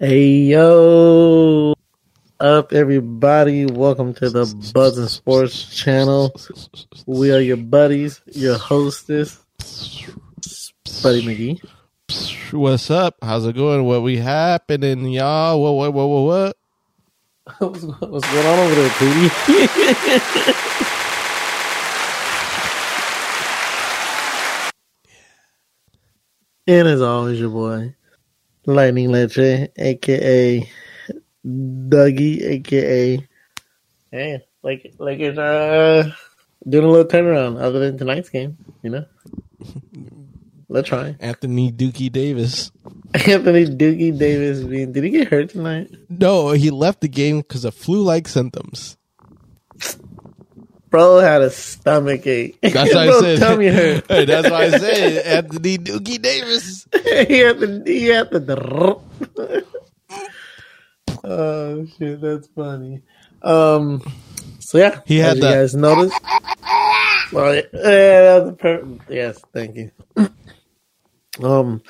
Hey 0.00 0.28
yo, 0.52 1.74
up 2.38 2.72
everybody! 2.72 3.66
Welcome 3.66 4.14
to 4.14 4.30
the 4.30 4.46
Buzz 4.72 4.96
and 4.96 5.10
Sports 5.10 5.74
channel. 5.76 6.32
We 7.04 7.32
are 7.32 7.40
your 7.40 7.56
buddies, 7.56 8.20
your 8.26 8.56
hostess, 8.58 9.40
Buddy 11.02 11.22
McGee. 11.26 11.60
What's 12.52 12.92
up? 12.92 13.16
How's 13.20 13.44
it 13.44 13.56
going? 13.56 13.82
What 13.82 14.04
we 14.04 14.18
happening, 14.18 15.04
y'all? 15.06 15.60
What 15.60 15.72
what 15.72 15.92
what 15.92 16.06
what 16.06 16.22
what? 16.22 16.56
what's, 17.58 17.82
what's 17.82 18.32
going 18.32 18.46
on 18.46 18.58
over 18.60 18.74
there, 18.76 18.90
Pootie? 18.90 19.32
and 26.68 26.86
as 26.86 27.02
always, 27.02 27.40
your 27.40 27.50
boy, 27.50 27.96
Lightning 28.68 29.10
Leche, 29.10 29.70
aka 29.78 30.70
Dougie, 31.44 32.42
aka 32.42 33.26
hey, 34.10 34.44
like 34.62 34.94
like 34.98 35.18
it's 35.20 35.38
uh 35.38 36.10
doing 36.68 36.84
a 36.84 36.88
little 36.88 37.06
turnaround 37.06 37.60
other 37.60 37.78
than 37.78 37.96
tonight's 37.96 38.28
game, 38.28 38.58
you 38.82 38.90
know. 38.90 39.06
Let's 40.68 40.90
try. 40.90 41.16
Anthony 41.18 41.72
Dookie 41.72 42.12
Davis. 42.12 42.70
Anthony 43.14 43.64
Dookie 43.64 44.18
Davis 44.18 44.62
being 44.62 44.92
did 44.92 45.02
he 45.02 45.10
get 45.10 45.28
hurt 45.28 45.48
tonight? 45.50 45.90
No, 46.10 46.50
he 46.50 46.70
left 46.70 47.00
the 47.00 47.08
game 47.08 47.38
because 47.38 47.64
of 47.64 47.74
flu-like 47.74 48.28
symptoms. 48.28 48.98
Bro 50.90 51.18
had 51.18 51.42
a 51.42 51.50
stomach 51.50 52.26
ache. 52.26 52.58
That's 52.62 52.94
why 52.94 53.08
I 53.08 53.20
said. 53.20 53.38
tummy 53.40 53.66
hurt. 53.68 54.06
Hey, 54.08 54.24
that's 54.24 54.50
why 54.50 54.64
I 54.64 54.70
said 54.70 55.24
Anthony 55.44 55.78
Dookie 55.78 56.20
Davis. 56.22 56.86
he 56.92 57.38
had 57.40 57.58
the 57.60 57.82
he 57.86 58.06
had 58.06 58.30
the 58.30 58.92
oh 61.24 61.86
shit 61.98 62.20
that's 62.20 62.46
funny 62.48 63.02
um 63.42 64.02
so 64.60 64.78
yeah 64.78 65.00
He 65.06 65.18
had 65.18 65.36
the- 65.38 65.46
you 65.48 65.52
guys 65.54 65.74
noticed 65.74 66.18
well, 67.32 67.54
yeah, 67.54 67.62
that's 67.72 68.46
the 68.46 68.56
per- 68.58 68.88
yes 69.12 69.38
thank 69.52 69.76
you 69.76 69.90
um 71.46 71.82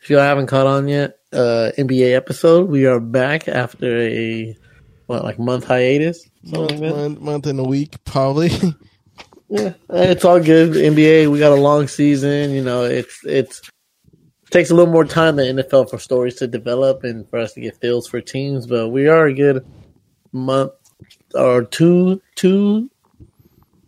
if 0.00 0.10
you 0.10 0.18
haven't 0.18 0.46
caught 0.46 0.66
on 0.66 0.86
yet 0.88 1.18
uh 1.32 1.70
nba 1.78 2.14
episode 2.14 2.68
we 2.68 2.86
are 2.86 3.00
back 3.00 3.48
after 3.48 3.98
a 3.98 4.56
what 5.06 5.24
like 5.24 5.38
month 5.38 5.64
hiatus 5.64 6.28
Month, 6.46 6.70
like 6.72 6.80
month, 6.80 7.20
month 7.20 7.46
and 7.46 7.58
a 7.58 7.64
week, 7.64 8.02
probably. 8.04 8.48
yeah, 9.48 9.72
eh, 9.90 10.10
it's 10.10 10.24
all 10.24 10.40
good. 10.40 10.72
NBA, 10.72 11.30
we 11.30 11.38
got 11.38 11.52
a 11.52 11.60
long 11.60 11.88
season. 11.88 12.50
You 12.50 12.62
know, 12.62 12.84
it's 12.84 13.24
it's 13.24 13.62
takes 14.50 14.70
a 14.70 14.74
little 14.74 14.92
more 14.92 15.06
time 15.06 15.36
than 15.36 15.56
NFL 15.56 15.88
for 15.88 15.98
stories 15.98 16.34
to 16.36 16.46
develop 16.46 17.02
and 17.02 17.28
for 17.30 17.38
us 17.38 17.54
to 17.54 17.60
get 17.60 17.80
feels 17.80 18.06
for 18.06 18.20
teams. 18.20 18.66
But 18.66 18.90
we 18.90 19.08
are 19.08 19.26
a 19.26 19.34
good 19.34 19.66
month 20.32 20.72
or 21.34 21.64
two, 21.64 22.20
two 22.34 22.90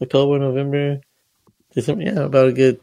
October, 0.00 0.38
November, 0.38 1.00
December. 1.74 2.04
Yeah, 2.04 2.20
about 2.20 2.48
a 2.48 2.52
good 2.52 2.80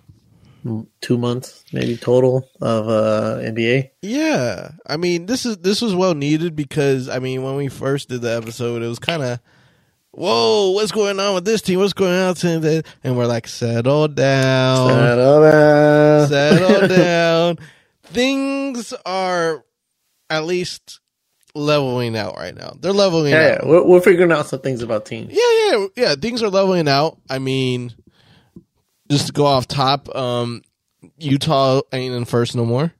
two 1.01 1.17
months 1.17 1.63
maybe 1.73 1.97
total 1.97 2.47
of 2.61 2.87
uh 2.89 3.37
NBA. 3.41 3.89
yeah, 4.01 4.71
I 4.87 4.97
mean 4.97 5.25
this 5.25 5.45
is 5.45 5.57
this 5.57 5.81
was 5.81 5.95
well 5.95 6.15
needed 6.15 6.55
because 6.55 7.09
I 7.09 7.19
mean 7.19 7.43
when 7.43 7.55
we 7.55 7.67
first 7.69 8.09
did 8.09 8.21
the 8.21 8.35
episode, 8.35 8.81
it 8.83 8.87
was 8.87 8.99
kind 8.99 9.23
of. 9.23 9.39
Whoa, 10.15 10.69
what's 10.71 10.91
going 10.91 11.19
on 11.19 11.33
with 11.33 11.43
this 11.43 11.63
team? 11.63 11.79
What's 11.79 11.93
going 11.93 12.13
on? 12.13 12.27
with 12.29 12.39
that? 12.61 12.85
And 13.03 13.17
we're 13.17 13.25
like, 13.25 13.47
settle 13.47 14.07
down. 14.07 14.87
Settle 14.89 15.41
down. 15.41 16.27
settle 16.27 16.87
down. 16.95 17.57
Things 18.03 18.93
are 19.07 19.65
at 20.29 20.43
least 20.45 20.99
leveling 21.55 22.15
out 22.15 22.35
right 22.37 22.53
now. 22.53 22.75
They're 22.79 22.93
leveling 22.93 23.31
Yeah, 23.31 23.57
out. 23.61 23.67
we're, 23.67 23.83
we're 23.83 24.01
figuring 24.01 24.31
out 24.31 24.45
some 24.45 24.59
things 24.61 24.83
about 24.83 25.07
teams. 25.07 25.33
Yeah, 25.33 25.71
yeah, 25.77 25.85
yeah. 25.95 26.13
Things 26.15 26.43
are 26.43 26.49
leveling 26.49 26.87
out. 26.87 27.17
I 27.27 27.39
mean, 27.39 27.91
just 29.13 29.27
to 29.27 29.33
go 29.33 29.45
off 29.45 29.67
top, 29.67 30.13
um, 30.15 30.61
Utah 31.17 31.81
ain't 31.91 32.13
in 32.13 32.25
first 32.25 32.55
no 32.55 32.65
more. 32.65 32.91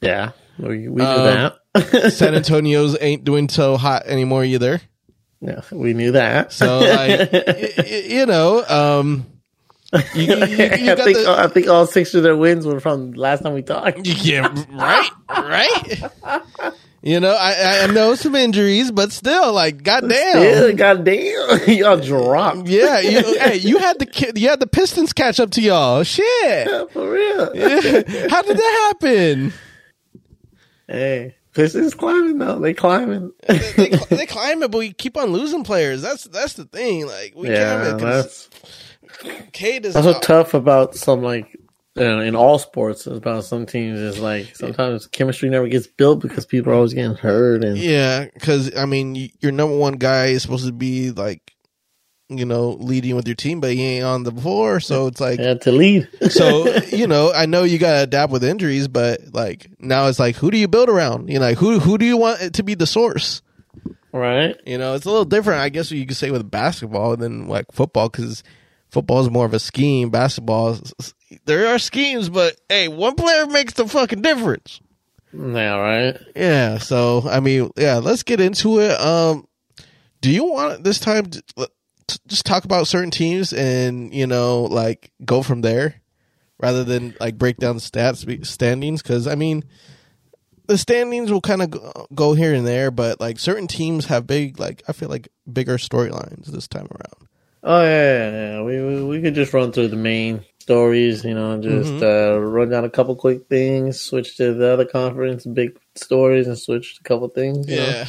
Yeah, 0.00 0.30
we, 0.58 0.88
we 0.88 1.02
knew 1.02 1.04
Um, 1.04 1.52
that. 1.74 2.12
San 2.12 2.34
Antonio's 2.34 2.96
ain't 3.00 3.24
doing 3.24 3.48
so 3.48 3.76
hot 3.76 4.04
anymore 4.06 4.44
either. 4.44 4.80
yeah, 5.40 5.60
we 5.70 5.92
knew 5.94 6.12
that. 6.12 6.52
So 6.52 6.78
like, 6.80 7.32
y- 7.32 7.72
y- 7.78 8.04
you 8.08 8.26
know, 8.26 8.64
um, 8.66 9.26
you, 10.14 10.22
you, 10.22 10.34
you, 10.34 10.34
I 10.36 10.94
got 10.94 11.04
think 11.04 11.18
the, 11.18 11.34
I 11.38 11.48
think 11.48 11.68
all 11.68 11.86
six 11.86 12.14
of 12.14 12.22
their 12.22 12.36
wins 12.36 12.66
were 12.66 12.80
from 12.80 13.12
last 13.12 13.42
time 13.42 13.54
we 13.54 13.62
talked. 13.62 14.06
Yeah, 14.06 14.46
right, 14.72 15.10
right. 15.28 16.42
You 17.02 17.18
know, 17.18 17.34
I, 17.34 17.84
I 17.84 17.86
know 17.86 18.14
some 18.14 18.34
injuries, 18.34 18.90
but 18.90 19.10
still, 19.10 19.54
like, 19.54 19.82
goddamn. 19.82 20.42
Yeah, 20.42 20.72
goddamn, 20.72 21.60
y'all 21.66 21.98
dropped. 21.98 22.68
Yeah, 22.68 23.00
you, 23.00 23.22
hey, 23.40 23.56
you 23.56 23.78
had 23.78 23.98
the 23.98 24.32
you 24.36 24.48
had 24.48 24.60
the 24.60 24.66
Pistons 24.66 25.14
catch 25.14 25.40
up 25.40 25.50
to 25.52 25.62
y'all. 25.62 26.02
Shit, 26.02 26.90
For 26.92 27.10
real. 27.10 27.54
Yeah. 27.54 28.28
how 28.28 28.42
did 28.42 28.56
that 28.58 28.92
happen? 29.00 29.52
Hey, 30.86 31.36
Pistons 31.54 31.94
climbing 31.94 32.36
though. 32.38 32.58
They 32.58 32.74
climbing. 32.74 33.32
They, 33.48 33.88
they 34.10 34.26
climb 34.26 34.62
it, 34.62 34.70
but 34.70 34.78
we 34.78 34.92
keep 34.92 35.16
on 35.16 35.32
losing 35.32 35.64
players. 35.64 36.02
That's 36.02 36.24
that's 36.24 36.52
the 36.54 36.66
thing. 36.66 37.06
Like, 37.06 37.32
we 37.34 37.48
yeah, 37.48 37.82
can't. 37.82 38.00
That's 38.00 38.50
Cade 39.52 39.86
is 39.86 39.94
that's 39.94 40.06
what's 40.06 40.26
tough 40.26 40.52
about 40.52 40.94
some 40.94 41.22
like 41.22 41.58
uh, 41.98 42.20
in 42.20 42.36
all 42.36 42.58
sports 42.58 43.06
about 43.06 43.44
some 43.44 43.66
teams 43.66 43.98
is 43.98 44.20
like 44.20 44.54
sometimes 44.54 45.06
chemistry 45.08 45.48
never 45.48 45.68
gets 45.68 45.86
built 45.86 46.20
because 46.20 46.46
people 46.46 46.72
are 46.72 46.76
always 46.76 46.94
getting 46.94 47.16
hurt 47.16 47.64
and 47.64 47.76
yeah, 47.76 48.26
because 48.32 48.76
I 48.76 48.86
mean, 48.86 49.30
your 49.40 49.52
number 49.52 49.76
one 49.76 49.94
guy 49.94 50.26
is 50.26 50.42
supposed 50.42 50.66
to 50.66 50.72
be 50.72 51.10
like, 51.10 51.52
you 52.28 52.44
know, 52.44 52.70
leading 52.70 53.16
with 53.16 53.26
your 53.26 53.34
team, 53.34 53.60
but 53.60 53.72
he 53.72 53.82
ain't 53.82 54.04
on 54.04 54.22
the 54.22 54.30
floor, 54.30 54.78
so 54.78 55.08
it's 55.08 55.20
like. 55.20 55.40
had 55.40 55.62
to 55.62 55.72
lead. 55.72 56.08
so 56.30 56.76
you 56.92 57.08
know, 57.08 57.32
I 57.32 57.46
know 57.46 57.64
you 57.64 57.78
gotta 57.78 58.04
adapt 58.04 58.30
with 58.30 58.44
injuries, 58.44 58.86
but 58.86 59.20
like 59.32 59.66
now 59.80 60.06
it's 60.06 60.20
like, 60.20 60.36
who 60.36 60.52
do 60.52 60.58
you 60.58 60.68
build 60.68 60.88
around? 60.88 61.28
You 61.28 61.40
know, 61.40 61.46
like 61.46 61.58
who 61.58 61.80
who 61.80 61.98
do 61.98 62.04
you 62.04 62.16
want 62.16 62.40
it 62.40 62.54
to 62.54 62.62
be 62.62 62.74
the 62.74 62.86
source? 62.86 63.42
right? 64.12 64.56
You 64.66 64.78
know, 64.78 64.94
it's 64.94 65.06
a 65.06 65.10
little 65.10 65.24
different, 65.24 65.60
I 65.60 65.68
guess 65.68 65.90
you 65.90 66.06
could 66.06 66.16
say 66.16 66.30
with 66.30 66.50
basketball 66.50 67.16
than 67.16 67.48
like 67.48 67.66
football 67.72 68.08
because 68.08 68.42
football 68.90 69.20
is 69.20 69.30
more 69.30 69.46
of 69.46 69.54
a 69.54 69.58
scheme. 69.58 70.10
Basketball, 70.10 70.70
is, 70.70 71.14
there 71.44 71.68
are 71.68 71.78
schemes, 71.78 72.28
but 72.28 72.56
hey, 72.68 72.88
one 72.88 73.14
player 73.14 73.46
makes 73.46 73.74
the 73.74 73.86
fucking 73.86 74.22
difference. 74.22 74.80
Yeah, 75.32 75.76
right. 75.76 76.18
Yeah. 76.34 76.78
So 76.78 77.22
I 77.28 77.40
mean, 77.40 77.70
yeah, 77.76 77.98
let's 77.98 78.22
get 78.22 78.40
into 78.40 78.80
it. 78.80 79.00
Um, 79.00 79.46
do 80.20 80.30
you 80.30 80.44
want 80.44 80.84
this 80.84 80.98
time 80.98 81.26
to, 81.26 81.42
to 81.56 82.20
just 82.26 82.44
talk 82.44 82.64
about 82.64 82.86
certain 82.86 83.10
teams 83.10 83.52
and 83.52 84.12
you 84.12 84.26
know 84.26 84.64
like 84.64 85.12
go 85.24 85.42
from 85.42 85.60
there 85.60 86.00
rather 86.58 86.84
than 86.84 87.14
like 87.20 87.38
break 87.38 87.58
down 87.58 87.76
the 87.76 87.82
stats 87.82 88.46
standings? 88.46 89.02
Because 89.02 89.28
I 89.28 89.36
mean, 89.36 89.64
the 90.66 90.76
standings 90.76 91.30
will 91.30 91.40
kind 91.40 91.62
of 91.62 91.70
go, 91.70 92.06
go 92.14 92.34
here 92.34 92.52
and 92.52 92.66
there, 92.66 92.90
but 92.90 93.20
like 93.20 93.38
certain 93.38 93.68
teams 93.68 94.06
have 94.06 94.26
big 94.26 94.58
like 94.58 94.82
I 94.88 94.92
feel 94.92 95.08
like 95.08 95.28
bigger 95.50 95.78
storylines 95.78 96.46
this 96.46 96.66
time 96.66 96.88
around. 96.90 97.28
Oh 97.62 97.82
yeah, 97.82 98.30
yeah, 98.30 98.30
yeah. 98.56 98.62
We, 98.62 98.80
we 98.82 99.04
we 99.04 99.22
could 99.22 99.34
just 99.34 99.52
run 99.52 99.72
through 99.72 99.88
the 99.88 99.96
main 99.96 100.44
stories, 100.60 101.24
you 101.24 101.34
know, 101.34 101.60
just 101.60 101.92
Mhm. 101.92 102.02
uh, 102.36 102.40
run 102.40 102.70
down 102.70 102.84
a 102.84 102.90
couple 102.90 103.14
quick 103.16 103.48
things, 103.48 104.00
switch 104.00 104.36
to 104.38 104.54
the 104.54 104.68
other 104.72 104.84
conference, 104.84 105.44
big 105.44 105.76
stories, 105.94 106.46
and 106.46 106.58
switch 106.58 106.94
to 106.96 107.00
a 107.00 107.08
couple 107.08 107.28
things. 107.28 107.68
you 107.68 107.76
know. 107.76 107.82
Yeah. 107.86 108.04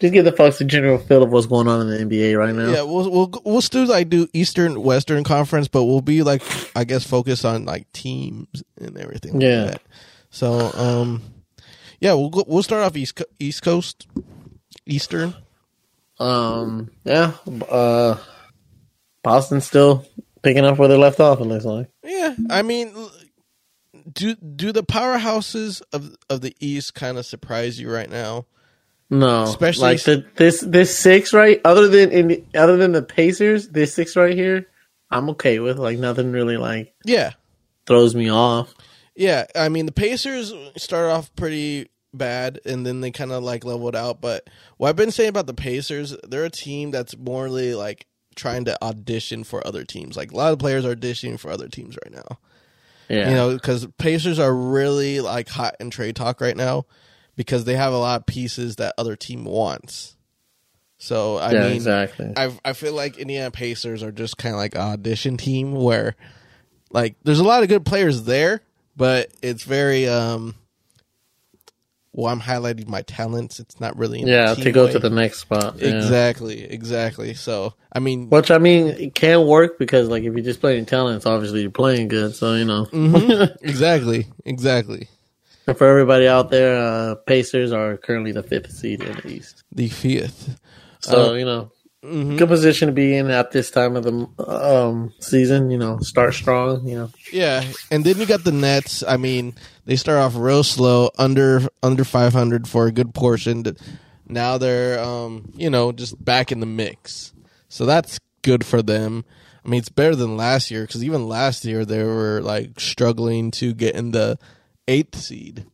just 0.00 0.14
give 0.14 0.24
the 0.24 0.30
folks 0.32 0.60
a 0.60 0.64
general 0.64 0.96
feel 0.96 1.22
of 1.24 1.32
what's 1.32 1.46
going 1.46 1.66
on 1.66 1.80
in 1.80 1.88
the 1.88 1.98
NBA 2.16 2.38
right 2.38 2.54
now. 2.54 2.70
Yeah, 2.70 2.82
we'll 2.82 3.10
we'll 3.10 3.32
we'll 3.44 3.60
still 3.60 3.84
like 3.86 4.08
do 4.08 4.28
Eastern 4.32 4.80
Western 4.82 5.24
Conference, 5.24 5.66
but 5.68 5.84
we'll 5.84 6.00
be 6.00 6.22
like 6.22 6.42
I 6.76 6.84
guess 6.84 7.04
focused 7.04 7.44
on 7.44 7.64
like 7.64 7.90
teams 7.92 8.62
and 8.80 8.96
everything. 8.96 9.34
like 9.34 9.42
Yeah. 9.42 9.74
So 10.30 10.70
um, 10.74 11.22
yeah, 12.00 12.12
we'll 12.14 12.30
go, 12.30 12.44
we'll 12.46 12.62
start 12.62 12.84
off 12.84 12.96
East 12.96 13.16
Co- 13.16 13.24
East 13.40 13.62
Coast, 13.62 14.06
Eastern. 14.86 15.34
Um, 16.20 16.90
yeah. 17.04 17.32
Uh, 17.68 18.16
Boston's 19.28 19.66
still 19.66 20.06
picking 20.42 20.64
up 20.64 20.78
where 20.78 20.88
they 20.88 20.96
left 20.96 21.20
off. 21.20 21.40
It 21.40 21.44
looks 21.44 21.64
like. 21.64 21.90
Yeah, 22.02 22.34
I 22.48 22.62
mean, 22.62 22.94
do 24.12 24.34
do 24.36 24.72
the 24.72 24.82
powerhouses 24.82 25.82
of 25.92 26.16
of 26.30 26.40
the 26.40 26.54
East 26.60 26.94
kind 26.94 27.18
of 27.18 27.26
surprise 27.26 27.78
you 27.80 27.90
right 27.92 28.08
now? 28.10 28.46
No, 29.10 29.42
Especially- 29.44 29.82
like 29.82 30.02
the, 30.02 30.24
this 30.36 30.60
this 30.60 30.96
six 30.96 31.32
right. 31.32 31.60
Other 31.64 31.88
than 31.88 32.10
in 32.10 32.28
the, 32.28 32.44
other 32.54 32.76
than 32.76 32.92
the 32.92 33.02
Pacers, 33.02 33.68
this 33.68 33.94
six 33.94 34.16
right 34.16 34.34
here, 34.34 34.66
I'm 35.10 35.30
okay 35.30 35.58
with. 35.58 35.78
Like 35.78 35.98
nothing 35.98 36.32
really 36.32 36.56
like 36.56 36.94
Yeah, 37.04 37.32
throws 37.86 38.14
me 38.14 38.30
off. 38.30 38.74
Yeah, 39.16 39.46
I 39.54 39.68
mean 39.68 39.86
the 39.86 39.92
Pacers 39.92 40.52
started 40.76 41.10
off 41.10 41.34
pretty 41.36 41.90
bad 42.14 42.60
and 42.64 42.86
then 42.86 43.00
they 43.02 43.10
kind 43.10 43.32
of 43.32 43.42
like 43.42 43.64
leveled 43.64 43.96
out. 43.96 44.20
But 44.20 44.48
what 44.76 44.88
I've 44.88 44.96
been 44.96 45.10
saying 45.10 45.30
about 45.30 45.46
the 45.46 45.54
Pacers, 45.54 46.16
they're 46.26 46.44
a 46.44 46.50
team 46.50 46.90
that's 46.90 47.16
morely 47.16 47.74
like 47.74 48.06
trying 48.38 48.64
to 48.64 48.82
audition 48.82 49.44
for 49.44 49.64
other 49.66 49.84
teams. 49.84 50.16
Like 50.16 50.32
a 50.32 50.36
lot 50.36 50.52
of 50.54 50.58
players 50.58 50.86
are 50.86 50.96
auditioning 50.96 51.38
for 51.38 51.50
other 51.50 51.68
teams 51.68 51.98
right 52.02 52.14
now. 52.14 52.38
Yeah, 53.10 53.28
You 53.28 53.34
know, 53.36 53.54
because 53.54 53.86
Pacers 53.98 54.38
are 54.38 54.54
really 54.54 55.20
like 55.20 55.48
hot 55.48 55.76
in 55.80 55.90
trade 55.90 56.16
talk 56.16 56.40
right 56.40 56.56
now. 56.56 56.86
because 57.36 57.64
they 57.64 57.76
have 57.76 57.92
a 57.92 57.98
lot 57.98 58.20
of 58.20 58.26
pieces 58.26 58.76
that 58.76 58.94
other 58.98 59.14
team 59.16 59.44
wants. 59.44 60.16
So 60.98 61.36
I 61.36 61.52
yeah, 61.52 61.62
mean, 61.68 61.76
exactly. 61.76 62.32
I 62.36 62.52
I 62.64 62.72
feel 62.72 62.92
like 62.92 63.16
Indiana 63.18 63.50
Pacers 63.52 64.02
are 64.02 64.10
just 64.10 64.36
kind 64.38 64.54
of 64.54 64.58
like 64.58 64.74
an 64.74 64.80
audition 64.80 65.36
team 65.36 65.72
where, 65.72 66.16
like, 66.90 67.14
there's 67.22 67.38
a 67.38 67.44
lot 67.44 67.62
of 67.62 67.68
good 67.68 67.86
players 67.86 68.24
there, 68.24 68.60
but 68.96 69.30
it's 69.42 69.62
very 69.62 70.08
um. 70.08 70.56
Well, 72.18 72.32
I'm 72.32 72.40
highlighting 72.40 72.88
my 72.88 73.02
talents. 73.02 73.60
It's 73.60 73.78
not 73.78 73.96
really 73.96 74.20
yeah, 74.22 74.52
to 74.52 74.72
go 74.72 74.86
way. 74.86 74.92
to 74.92 74.98
the 74.98 75.08
next 75.08 75.38
spot. 75.38 75.76
yeah. 75.78 75.90
exactly, 75.90 76.64
exactly. 76.64 77.34
So 77.34 77.74
I 77.92 78.00
mean, 78.00 78.28
Which 78.28 78.50
I 78.50 78.58
mean, 78.58 78.88
it 78.88 79.14
can 79.14 79.46
work 79.46 79.78
because 79.78 80.08
like 80.08 80.24
if 80.24 80.32
you're 80.34 80.42
just 80.42 80.58
playing 80.58 80.86
talents, 80.86 81.26
obviously 81.26 81.60
you're 81.60 81.70
playing 81.70 82.08
good. 82.08 82.34
So 82.34 82.54
you 82.54 82.64
know, 82.64 82.86
mhm, 82.86 83.56
exactly, 83.62 84.26
exactly. 84.44 85.06
and 85.68 85.78
for 85.78 85.86
everybody 85.86 86.26
out 86.26 86.50
there, 86.50 86.76
uh, 86.76 87.14
Pacers 87.14 87.70
are 87.70 87.96
currently 87.96 88.32
the 88.32 88.42
fifth 88.42 88.72
seed 88.72 89.00
in 89.00 89.14
the 89.18 89.28
East. 89.28 89.62
The 89.70 89.88
fifth. 89.88 90.58
So 90.98 91.30
Uh, 91.30 91.32
you 91.34 91.44
know, 91.44 91.70
mhm. 92.04 92.38
good 92.38 92.48
position 92.48 92.88
to 92.88 92.92
be 92.92 93.16
in 93.16 93.30
at 93.30 93.50
this 93.50 93.70
time 93.70 93.96
of 93.96 94.04
the 94.04 94.28
um, 94.46 95.12
season. 95.20 95.70
You 95.70 95.78
know, 95.78 95.98
start 96.00 96.34
strong. 96.34 96.86
You 96.86 96.96
know, 96.96 97.10
Yeah, 97.32 97.64
and 97.90 98.04
then 98.04 98.18
you 98.18 98.26
got 98.26 98.44
the 98.44 98.52
Nets. 98.52 99.02
I 99.06 99.16
mean, 99.16 99.54
they 99.84 99.96
start 99.96 100.18
off 100.18 100.34
real 100.36 100.62
slow, 100.62 101.10
under 101.18 101.62
under 101.82 102.04
500 102.04 102.68
for 102.68 102.86
a 102.86 102.92
good 102.92 103.14
portion. 103.14 103.64
Now 104.26 104.58
they're, 104.58 105.00
um, 105.00 105.52
you 105.54 105.70
know, 105.70 105.90
just 105.92 106.22
back 106.22 106.52
in 106.52 106.60
the 106.60 106.66
mix. 106.66 107.32
So 107.68 107.86
that's 107.86 108.20
good 108.42 108.64
for 108.64 108.82
them. 108.82 109.24
I 109.64 109.68
mean, 109.68 109.80
it's 109.80 109.88
better 109.88 110.14
than 110.14 110.36
last 110.36 110.70
year 110.70 110.82
because 110.82 111.04
even 111.04 111.28
last 111.28 111.64
year 111.64 111.84
they 111.84 112.02
were 112.02 112.40
like 112.42 112.78
struggling 112.80 113.50
to 113.52 113.74
get 113.74 113.94
in 113.94 114.12
the 114.12 114.38
eighth 114.86 115.16
seed. 115.16 115.66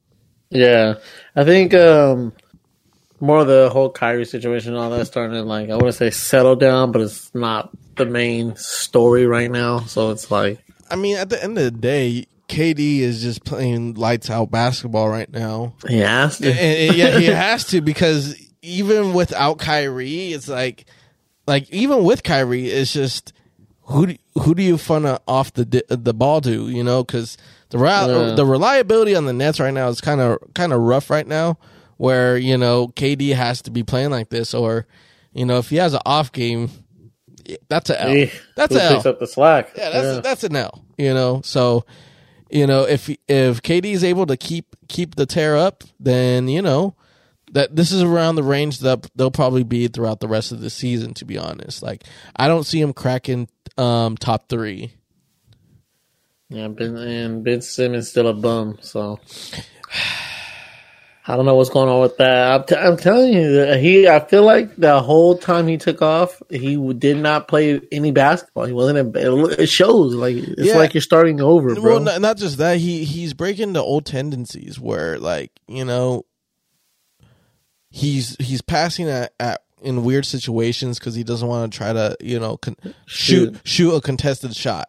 yeah, 0.50 0.94
I 1.37 1.44
think 1.44 1.75
um, 1.75 2.32
more 3.21 3.41
of 3.41 3.47
the 3.47 3.71
whole 3.71 3.91
Kyrie 3.91 4.25
situation, 4.25 4.75
and 4.75 4.83
all 4.83 4.91
that 4.91 5.07
starting 5.07 5.35
to 5.37 5.43
like 5.43 5.71
I 5.71 5.75
want 5.75 5.87
to 5.87 5.93
say 5.93 6.11
settle 6.11 6.57
down, 6.57 6.93
but 6.93 7.03
it's 7.03 7.35
not 7.35 7.71
the 7.97 8.07
main 8.07 8.57
story 8.57 9.27
right 9.27 9.51
now. 9.51 9.81
So 9.81 10.11
it's 10.11 10.31
like 10.31 10.65
I 10.91 10.97
mean, 10.97 11.17
at 11.17 11.31
the 11.31 11.43
end 11.43 11.57
of 11.59 11.65
the 11.65 11.71
day, 11.71 12.27
KD 12.49 12.99
is 13.01 13.23
just 13.23 13.45
playing 13.45 13.95
lights 13.95 14.31
out 14.31 14.51
basketball 14.51 15.09
right 15.09 15.31
now. 15.33 15.75
he 15.89 15.99
has 15.99 16.39
to. 16.39 16.49
and, 16.49 16.59
and- 16.59 16.97
yeah, 16.97 17.19
he 17.19 17.27
has 17.27 17.65
to 17.69 17.81
because 17.81 18.37
even 18.63 19.13
without 19.15 19.59
Kyrie, 19.59 20.33
it's 20.33 20.49
like, 20.49 20.87
like 21.47 21.71
even 21.71 22.05
with 22.05 22.23
Kyrie, 22.23 22.69
it's 22.69 22.93
just 22.93 23.33
who 23.83 24.07
do, 24.07 24.17
who 24.43 24.55
do 24.55 24.63
you 24.63 24.77
fun 24.79 25.07
off 25.29 25.53
the 25.53 25.85
the 25.89 26.15
ball 26.15 26.41
to? 26.43 26.69
You 26.69 26.83
know, 26.85 27.05
because 27.05 27.37
the 27.71 27.79
Yeah. 27.79 28.35
the 28.35 28.45
reliability 28.47 29.15
on 29.15 29.25
the 29.27 29.33
Nets 29.33 29.61
right 29.61 29.75
now 29.75 29.89
is 29.89 30.01
kind 30.01 30.21
of 30.21 30.39
kind 30.55 30.73
of 30.73 30.81
rough 30.81 31.11
right 31.11 31.27
now. 31.27 31.59
Where 31.96 32.37
you 32.37 32.56
know 32.58 32.88
KD 32.88 33.35
has 33.35 33.62
to 33.62 33.70
be 33.70 33.82
playing 33.82 34.11
like 34.11 34.29
this, 34.29 34.52
or 34.55 34.87
you 35.32 35.44
know 35.46 35.58
if 35.58 35.70
he 35.70 35.76
has 35.76 35.94
an 35.94 36.00
off 36.05 36.32
game, 36.32 36.70
that's 37.69 37.91
a 37.91 38.02
L. 38.02 38.12
He- 38.12 38.31
That's 38.56 38.75
a 38.75 38.82
L. 38.82 38.94
picks 38.94 39.06
up 39.06 39.20
the 39.20 39.26
slack. 39.26 39.70
Yeah, 39.76 39.91
that's 39.91 40.23
that's 40.23 40.44
an 40.44 40.56
L. 40.56 40.85
You 40.99 41.14
know, 41.14 41.41
so 41.44 41.85
you 42.50 42.67
know 42.67 42.82
if 42.82 43.08
if 43.29 43.62
KD 43.62 43.87
is 43.93 44.05
able 44.05 44.26
to 44.26 44.37
keep 44.37 44.75
keep 44.88 45.14
the 45.14 45.26
tear 45.26 45.56
up, 45.56 45.85
then 46.00 46.49
you 46.49 46.62
know 46.62 46.96
that 47.52 47.76
this 47.76 47.93
is 47.93 48.02
around 48.02 48.35
the 48.35 48.43
range 48.43 48.81
that 48.81 49.08
they'll 49.14 49.31
probably 49.31 49.62
be 49.62 49.87
throughout 49.87 50.19
the 50.20 50.29
rest 50.29 50.50
of 50.50 50.61
the 50.61 50.70
season. 50.70 51.14
To 51.14 51.25
be 51.25 51.38
honest, 51.38 51.82
like 51.82 52.05
I 52.35 52.49
don't 52.49 52.64
see 52.64 52.81
him 52.81 52.93
cracking 52.93 53.49
um, 53.79 54.17
top 54.17 54.49
three. 54.49 54.94
Yeah, 56.49 56.69
ben, 56.69 56.96
and 56.96 57.43
Ben 57.44 57.62
Simmons 57.62 58.11
still 58.11 58.29
a 58.29 58.35
bum, 58.35 58.79
so 58.81 59.19
I 61.26 61.37
don't 61.37 61.47
know 61.47 61.55
what's 61.55 61.71
going 61.71 61.88
on 61.88 62.03
with 62.03 62.19
that. 62.19 62.53
I'm, 62.53 62.65
t- 62.67 62.75
I'm 62.76 62.97
telling 62.99 63.32
you, 63.32 63.53
that 63.56 63.81
he. 63.81 64.06
I 64.06 64.21
feel 64.21 64.43
like 64.43 64.76
the 64.76 65.00
whole 65.00 65.38
time 65.38 65.67
he 65.67 65.79
took 65.79 66.03
off, 66.03 66.43
he 66.50 66.75
w- 66.75 66.93
did 66.93 67.17
not 67.17 67.49
play 67.49 67.81
any 67.91 68.11
basketball. 68.11 68.67
He 68.67 68.75
wasn't. 68.75 69.17
In, 69.17 69.50
it 69.59 69.69
shows 69.71 70.15
like 70.15 70.37
it's 70.37 70.61
Yeah. 70.67 70.76
like 70.76 70.93
you're 70.93 71.00
starting 71.00 71.41
over, 71.41 71.75
bro. 71.75 71.82
Well, 71.82 72.00
not, 72.00 72.21
not 72.21 72.37
just 72.37 72.59
that 72.59 72.76
he 72.76 73.05
he's 73.05 73.32
breaking 73.32 73.73
the 73.73 73.81
old 73.82 74.05
tendencies 74.05 74.79
where 74.79 75.19
like 75.19 75.50
you 75.67 75.87
know 75.87 76.26
he's 77.91 78.37
he's 78.38 78.61
passing 78.62 79.09
at, 79.09 79.32
at 79.41 79.62
in 79.82 80.05
weird 80.05 80.27
situations 80.27 80.99
because 80.99 81.15
he 81.15 81.25
doesn't 81.25 81.49
want 81.49 81.73
to 81.73 81.77
try 81.77 81.93
to 81.93 82.17
you 82.20 82.38
know 82.38 82.56
con- 82.56 82.77
shoot 83.06 83.55
Shoot. 83.55 83.61
shoot 83.65 83.94
a 83.94 84.00
contested 84.00 84.55
shot. 84.55 84.88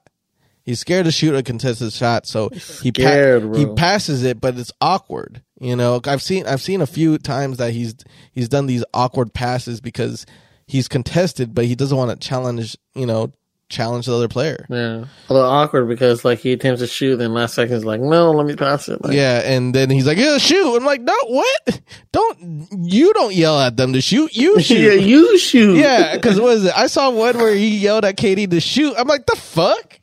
He's 0.63 0.79
scared 0.79 1.05
to 1.05 1.11
shoot 1.11 1.35
a 1.35 1.43
contested 1.43 1.93
shot, 1.93 2.25
so 2.25 2.49
he 2.49 2.89
Scared, 2.89 3.43
bro. 3.43 3.53
he 3.57 3.65
passes 3.75 4.23
it, 4.23 4.41
but 4.41 4.57
it's 4.57 4.71
awkward. 4.81 5.43
You 5.59 5.75
know, 5.75 6.01
I've 6.05 6.21
seen 6.21 6.45
I've 6.45 6.61
seen 6.61 6.81
a 6.81 6.87
few 6.87 7.17
times 7.17 7.57
that 7.57 7.71
he's 7.71 7.95
he's 8.33 8.49
done 8.49 8.65
these 8.67 8.83
awkward 8.93 9.33
passes 9.33 9.79
because 9.79 10.25
he's 10.67 10.87
contested, 10.87 11.53
but 11.53 11.65
he 11.65 11.75
doesn't 11.75 11.97
want 11.97 12.11
to 12.11 12.27
challenge 12.27 12.77
you 12.93 13.05
know 13.05 13.31
challenge 13.69 14.05
the 14.05 14.13
other 14.13 14.27
player. 14.27 14.65
yeah, 14.69 15.05
a 15.29 15.33
little 15.33 15.49
awkward 15.49 15.87
because 15.87 16.23
like 16.25 16.39
he 16.39 16.51
attempts 16.51 16.81
to 16.81 16.87
shoot, 16.87 17.17
then 17.17 17.33
last 17.33 17.55
second 17.55 17.73
is 17.75 17.85
like, 17.85 18.01
no, 18.01 18.31
let 18.31 18.45
me 18.45 18.55
pass 18.55 18.89
it. 18.89 19.03
Like, 19.03 19.15
yeah, 19.15 19.41
and 19.43 19.73
then 19.73 19.89
he's 19.89 20.05
like, 20.05 20.17
"Yeah, 20.17 20.37
shoot." 20.37 20.75
I'm 20.75 20.85
like, 20.85 21.01
"No, 21.01 21.15
what? 21.27 21.81
Don't 22.11 22.67
you 22.83 23.13
don't 23.13 23.33
yell 23.33 23.59
at 23.59 23.77
them 23.77 23.93
to 23.93 24.01
shoot. 24.01 24.35
You 24.35 24.59
shoot. 24.59 24.79
yeah, 24.79 24.91
shoot." 24.91 25.07
you 25.07 25.37
shoot. 25.37 25.77
Yeah, 25.77 26.15
because 26.15 26.39
what 26.39 26.57
is 26.57 26.65
it? 26.65 26.77
I 26.77 26.87
saw 26.87 27.09
one 27.09 27.37
where 27.37 27.55
he 27.55 27.77
yelled 27.77 28.05
at 28.05 28.17
KD 28.17 28.51
to 28.51 28.59
shoot. 28.59 28.93
I'm 28.97 29.07
like, 29.07 29.25
"The 29.25 29.35
fuck? 29.35 29.99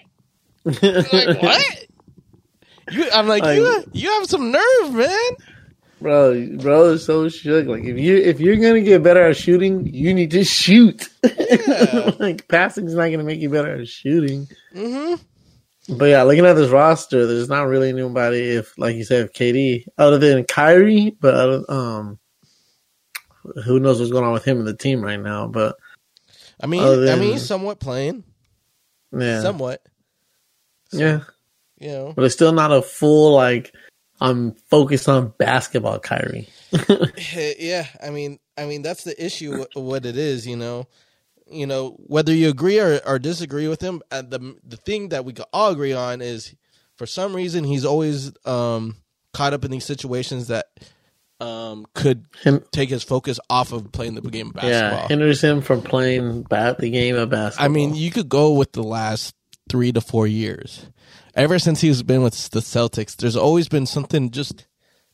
Like 0.64 1.42
what?" 1.42 1.86
You, 2.92 3.08
I'm 3.12 3.26
like, 3.28 3.42
Like- 3.42 3.56
"You 3.58 3.84
you 3.92 4.10
have 4.12 4.26
some 4.28 4.50
nerve, 4.50 4.94
man." 4.94 5.30
bro, 6.00 6.48
bro 6.56 6.84
is 6.90 7.04
so 7.04 7.28
shook. 7.28 7.66
Like 7.68 7.84
if 7.84 7.96
you 7.98 8.16
if 8.16 8.40
you're 8.40 8.56
gonna 8.56 8.80
get 8.80 9.02
better 9.02 9.22
at 9.22 9.36
shooting, 9.36 9.86
you 9.86 10.12
need 10.12 10.30
to 10.32 10.44
shoot. 10.44 11.08
like 12.18 12.48
passing's 12.48 12.94
not 12.94 13.10
gonna 13.10 13.22
make 13.22 13.40
you 13.40 13.48
better 13.50 13.80
at 13.80 13.88
shooting. 13.88 14.48
Mm-hmm. 14.74 15.96
But 15.96 16.06
yeah, 16.06 16.22
looking 16.22 16.46
at 16.46 16.54
this 16.54 16.70
roster, 16.70 17.26
there's 17.26 17.48
not 17.48 17.66
really 17.66 17.88
anybody 17.88 18.50
if, 18.50 18.76
like 18.78 18.94
you 18.94 19.04
said, 19.04 19.24
if 19.26 19.32
KD 19.32 19.86
other 19.98 20.18
than 20.18 20.44
Kyrie, 20.44 21.16
but 21.20 21.34
other- 21.34 21.64
um, 21.70 22.18
who 23.64 23.80
knows 23.80 23.98
what's 23.98 24.12
going 24.12 24.24
on 24.24 24.32
with 24.32 24.44
him 24.44 24.58
and 24.58 24.66
the 24.66 24.76
team 24.76 25.02
right 25.02 25.20
now? 25.20 25.48
But 25.48 25.76
I 26.60 26.66
mean, 26.66 26.82
Other 26.82 27.10
I 27.10 27.16
mean, 27.16 27.32
he's 27.32 27.46
somewhat 27.46 27.80
playing, 27.80 28.22
yeah, 29.12 29.40
somewhat. 29.40 29.82
yeah, 30.92 31.20
You 31.82 31.88
know, 31.88 32.12
but 32.14 32.24
it's 32.24 32.34
still 32.34 32.52
not 32.52 32.72
a 32.72 32.80
full 32.80 33.34
like 33.34 33.74
I'm 34.20 34.52
focused 34.70 35.08
on 35.08 35.34
basketball, 35.36 35.98
Kyrie. 35.98 36.48
yeah. 37.58 37.86
I 38.00 38.10
mean, 38.10 38.38
I 38.56 38.66
mean, 38.66 38.82
that's 38.82 39.02
the 39.02 39.24
issue. 39.24 39.64
What 39.74 40.06
it 40.06 40.16
is, 40.16 40.46
you 40.46 40.56
know, 40.56 40.86
you 41.50 41.66
know, 41.66 41.96
whether 42.06 42.32
you 42.32 42.48
agree 42.48 42.78
or, 42.78 43.00
or 43.04 43.18
disagree 43.18 43.66
with 43.66 43.80
him, 43.80 44.00
uh, 44.12 44.22
the 44.22 44.56
the 44.64 44.76
thing 44.76 45.08
that 45.08 45.24
we 45.24 45.32
could 45.32 45.46
all 45.52 45.72
agree 45.72 45.92
on 45.92 46.22
is, 46.22 46.54
for 46.96 47.06
some 47.06 47.34
reason, 47.34 47.64
he's 47.64 47.84
always 47.84 48.30
um, 48.46 48.96
caught 49.34 49.54
up 49.54 49.64
in 49.64 49.72
these 49.72 49.84
situations 49.84 50.46
that 50.48 50.66
um, 51.40 51.86
could 51.94 52.26
Him, 52.42 52.64
take 52.70 52.90
his 52.90 53.02
focus 53.02 53.40
off 53.50 53.72
of 53.72 53.90
playing 53.90 54.14
the 54.14 54.20
game 54.20 54.48
of 54.48 54.54
basketball. 54.54 55.00
yeah, 55.00 55.08
hinders 55.08 55.42
him 55.42 55.62
from 55.62 55.82
playing 55.82 56.42
bat 56.42 56.78
the 56.78 56.90
game 56.90 57.16
of 57.16 57.30
basketball. 57.30 57.64
I 57.64 57.68
mean, 57.68 57.96
you 57.96 58.12
could 58.12 58.28
go 58.28 58.52
with 58.52 58.70
the 58.70 58.84
last 58.84 59.34
three 59.68 59.90
to 59.90 60.00
four 60.00 60.28
years. 60.28 60.86
Ever 61.34 61.58
since 61.58 61.80
he's 61.80 62.02
been 62.02 62.22
with 62.22 62.50
the 62.50 62.60
Celtics, 62.60 63.16
there's 63.16 63.36
always 63.36 63.68
been 63.68 63.86
something 63.86 64.30
just 64.30 64.66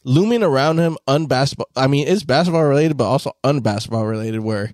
looming 0.05 0.43
around 0.43 0.79
him, 0.79 0.97
unbasketball. 1.07 1.67
I 1.77 1.87
mean, 1.87 2.09
it's 2.09 2.25
basketball 2.25 2.65
related, 2.65 2.97
but 2.97 3.05
also 3.05 3.33
unbasketball 3.45 4.09
related, 4.09 4.41
where 4.41 4.73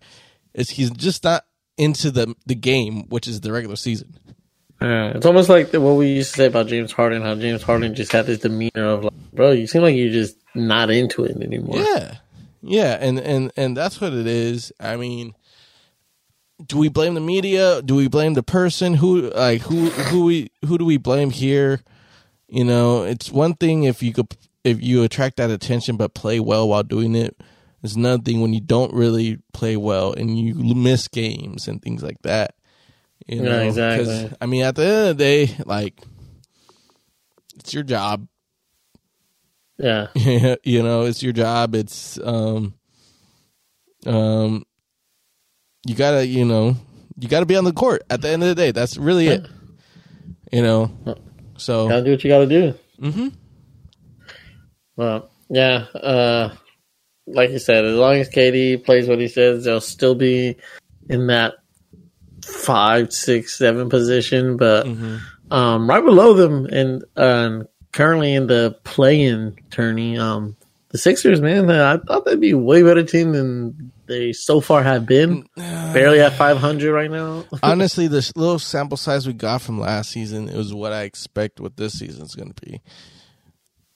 it's 0.55 0.71
he's 0.71 0.91
just 0.91 1.25
not 1.25 1.45
into 1.77 2.11
the 2.11 2.35
the 2.47 2.55
game, 2.55 3.09
which 3.09 3.29
is 3.29 3.41
the 3.41 3.53
regular 3.53 3.77
season. 3.77 4.17
Yeah, 4.81 5.13
it's 5.15 5.27
almost 5.27 5.49
like 5.49 5.71
the, 5.71 5.81
what 5.81 5.97
we 5.97 6.09
used 6.09 6.33
to 6.33 6.37
say 6.37 6.47
about 6.47 6.67
James 6.67 6.93
Harden, 6.93 7.23
how 7.23 7.35
James 7.35 7.63
Harden 7.63 7.95
just 7.95 8.13
had 8.13 8.27
this 8.27 8.41
demeanor 8.41 8.85
of 8.85 9.05
like, 9.05 9.13
bro, 9.33 9.53
you 9.53 9.67
seem 9.67 9.83
like 9.83 9.97
you're 9.97 10.13
just 10.13 10.37
not 10.55 10.91
into 10.91 11.25
it 11.25 11.37
anymore. 11.41 11.79
Yeah, 11.79 12.17
yeah, 12.63 12.99
and 13.01 13.19
and 13.19 13.53
and 13.57 13.77
that's 13.77 14.01
what 14.01 14.13
it 14.13 14.27
is. 14.27 14.73
I 14.81 14.97
mean, 14.97 15.35
do 16.67 16.79
we 16.79 16.89
blame 16.89 17.15
the 17.15 17.21
media? 17.21 17.83
Do 17.83 17.95
we 17.95 18.09
blame 18.09 18.35
the 18.35 18.43
person? 18.43 18.95
Who 18.95 19.31
like 19.31 19.63
who 19.63 19.91
who 19.91 20.25
we 20.25 20.51
who 20.65 20.79
do 20.79 20.85
we 20.85 20.97
blame 20.97 21.31
here? 21.31 21.83
You 22.49 22.65
know, 22.65 23.03
it's 23.03 23.31
one 23.31 23.55
thing 23.55 23.85
if 23.85 24.03
you 24.03 24.13
could 24.13 24.29
if 24.63 24.83
you 24.83 25.03
attract 25.03 25.37
that 25.37 25.51
attention 25.51 25.97
but 25.97 26.15
play 26.15 26.41
well 26.41 26.69
while 26.69 26.83
doing 26.83 27.15
it. 27.15 27.37
It's 27.83 27.97
another 27.97 28.23
thing 28.23 28.41
when 28.41 28.55
you 28.55 28.61
don't 28.61 28.95
really 28.95 29.39
play 29.53 29.77
well 29.77 30.15
and 30.15 30.39
you 30.39 30.55
miss 30.55 31.07
games 31.07 31.69
and 31.69 31.83
things 31.83 32.03
like 32.03 32.23
that. 32.23 32.55
You 33.27 33.43
Yeah, 33.43 33.61
exactly. 33.61 34.33
I 34.41 34.47
mean, 34.47 34.63
at 34.63 34.77
the 34.77 34.85
end 34.85 35.09
of 35.09 35.19
the 35.19 35.25
day, 35.25 35.57
like 35.67 36.01
it's 37.57 37.75
your 37.75 37.83
job. 37.83 38.27
Yeah. 39.79 40.09
you 40.15 40.83
know, 40.83 41.03
it's 41.03 41.23
your 41.23 41.33
job. 41.33 41.75
It's 41.75 42.19
um, 42.23 42.75
um, 44.07 44.65
you 45.87 45.95
gotta, 45.95 46.27
you 46.27 46.45
know, 46.45 46.77
you 47.19 47.29
gotta 47.29 47.47
be 47.47 47.57
on 47.57 47.65
the 47.65 47.73
court 47.73 48.03
at 48.11 48.21
the 48.23 48.29
end 48.29 48.43
of 48.43 48.49
the 48.49 48.55
day. 48.55 48.71
That's 48.71 48.97
really 48.97 49.29
it. 49.29 49.47
You 50.53 50.63
know, 50.63 51.17
so 51.57 51.89
Gotta 51.89 52.05
do 52.05 52.11
what 52.13 52.25
you 52.25 52.31
gotta 52.31 52.47
do. 52.47 52.75
Mm-hmm. 53.01 53.29
Well, 54.97 55.31
yeah. 55.51 55.87
Uh, 55.95 56.55
like 57.27 57.51
you 57.51 57.59
said, 57.59 57.85
as 57.85 57.97
long 57.97 58.15
as 58.17 58.29
KD 58.29 58.85
plays 58.85 59.09
what 59.09 59.19
he 59.19 59.29
says, 59.29 59.65
they'll 59.65 59.81
still 59.81 60.15
be 60.15 60.57
in 61.09 61.27
that 61.29 61.55
five, 62.45 63.13
six, 63.13 63.57
seven 63.59 63.89
position, 63.89 64.57
but 64.57 64.87
Mm-hmm. 64.87 65.53
um, 65.53 65.89
right 65.89 66.05
below 66.05 66.35
them 66.35 66.67
and 66.67 67.05
um, 67.17 67.67
currently 67.93 68.35
in 68.35 68.47
the 68.47 68.79
play-in 68.85 69.57
tourney. 69.71 70.19
Um, 70.19 70.57
the 70.95 70.99
Sixers, 70.99 71.41
man, 71.41 71.69
uh, 71.69 71.99
I 71.99 72.07
thought 72.07 72.25
they'd 72.25 72.39
be 72.39 72.53
a 72.53 72.57
way 72.57 72.85
better 72.85 73.03
team 73.03 73.33
than 73.33 73.91
they 74.07 74.33
so 74.33 74.61
far 74.61 74.81
have 74.85 75.07
been. 75.07 75.43
Mm, 75.59 75.93
Barely 75.93 76.21
at 76.21 76.35
uh, 76.35 76.37
500 76.37 76.93
right 76.93 77.11
now. 77.11 77.45
Honestly, 77.65 78.07
this 78.07 78.31
little 78.37 78.61
sample 78.61 78.97
size 78.97 79.27
we 79.27 79.33
got 79.33 79.61
from 79.61 79.81
last 79.81 80.13
season 80.13 80.49
it 80.49 80.57
was 80.57 80.73
what 80.73 80.93
I 80.93 81.03
expect 81.03 81.59
what 81.59 81.77
this 81.77 81.99
season's 81.99 82.37
going 82.37 82.53
to 82.53 82.65
be. 82.65 82.81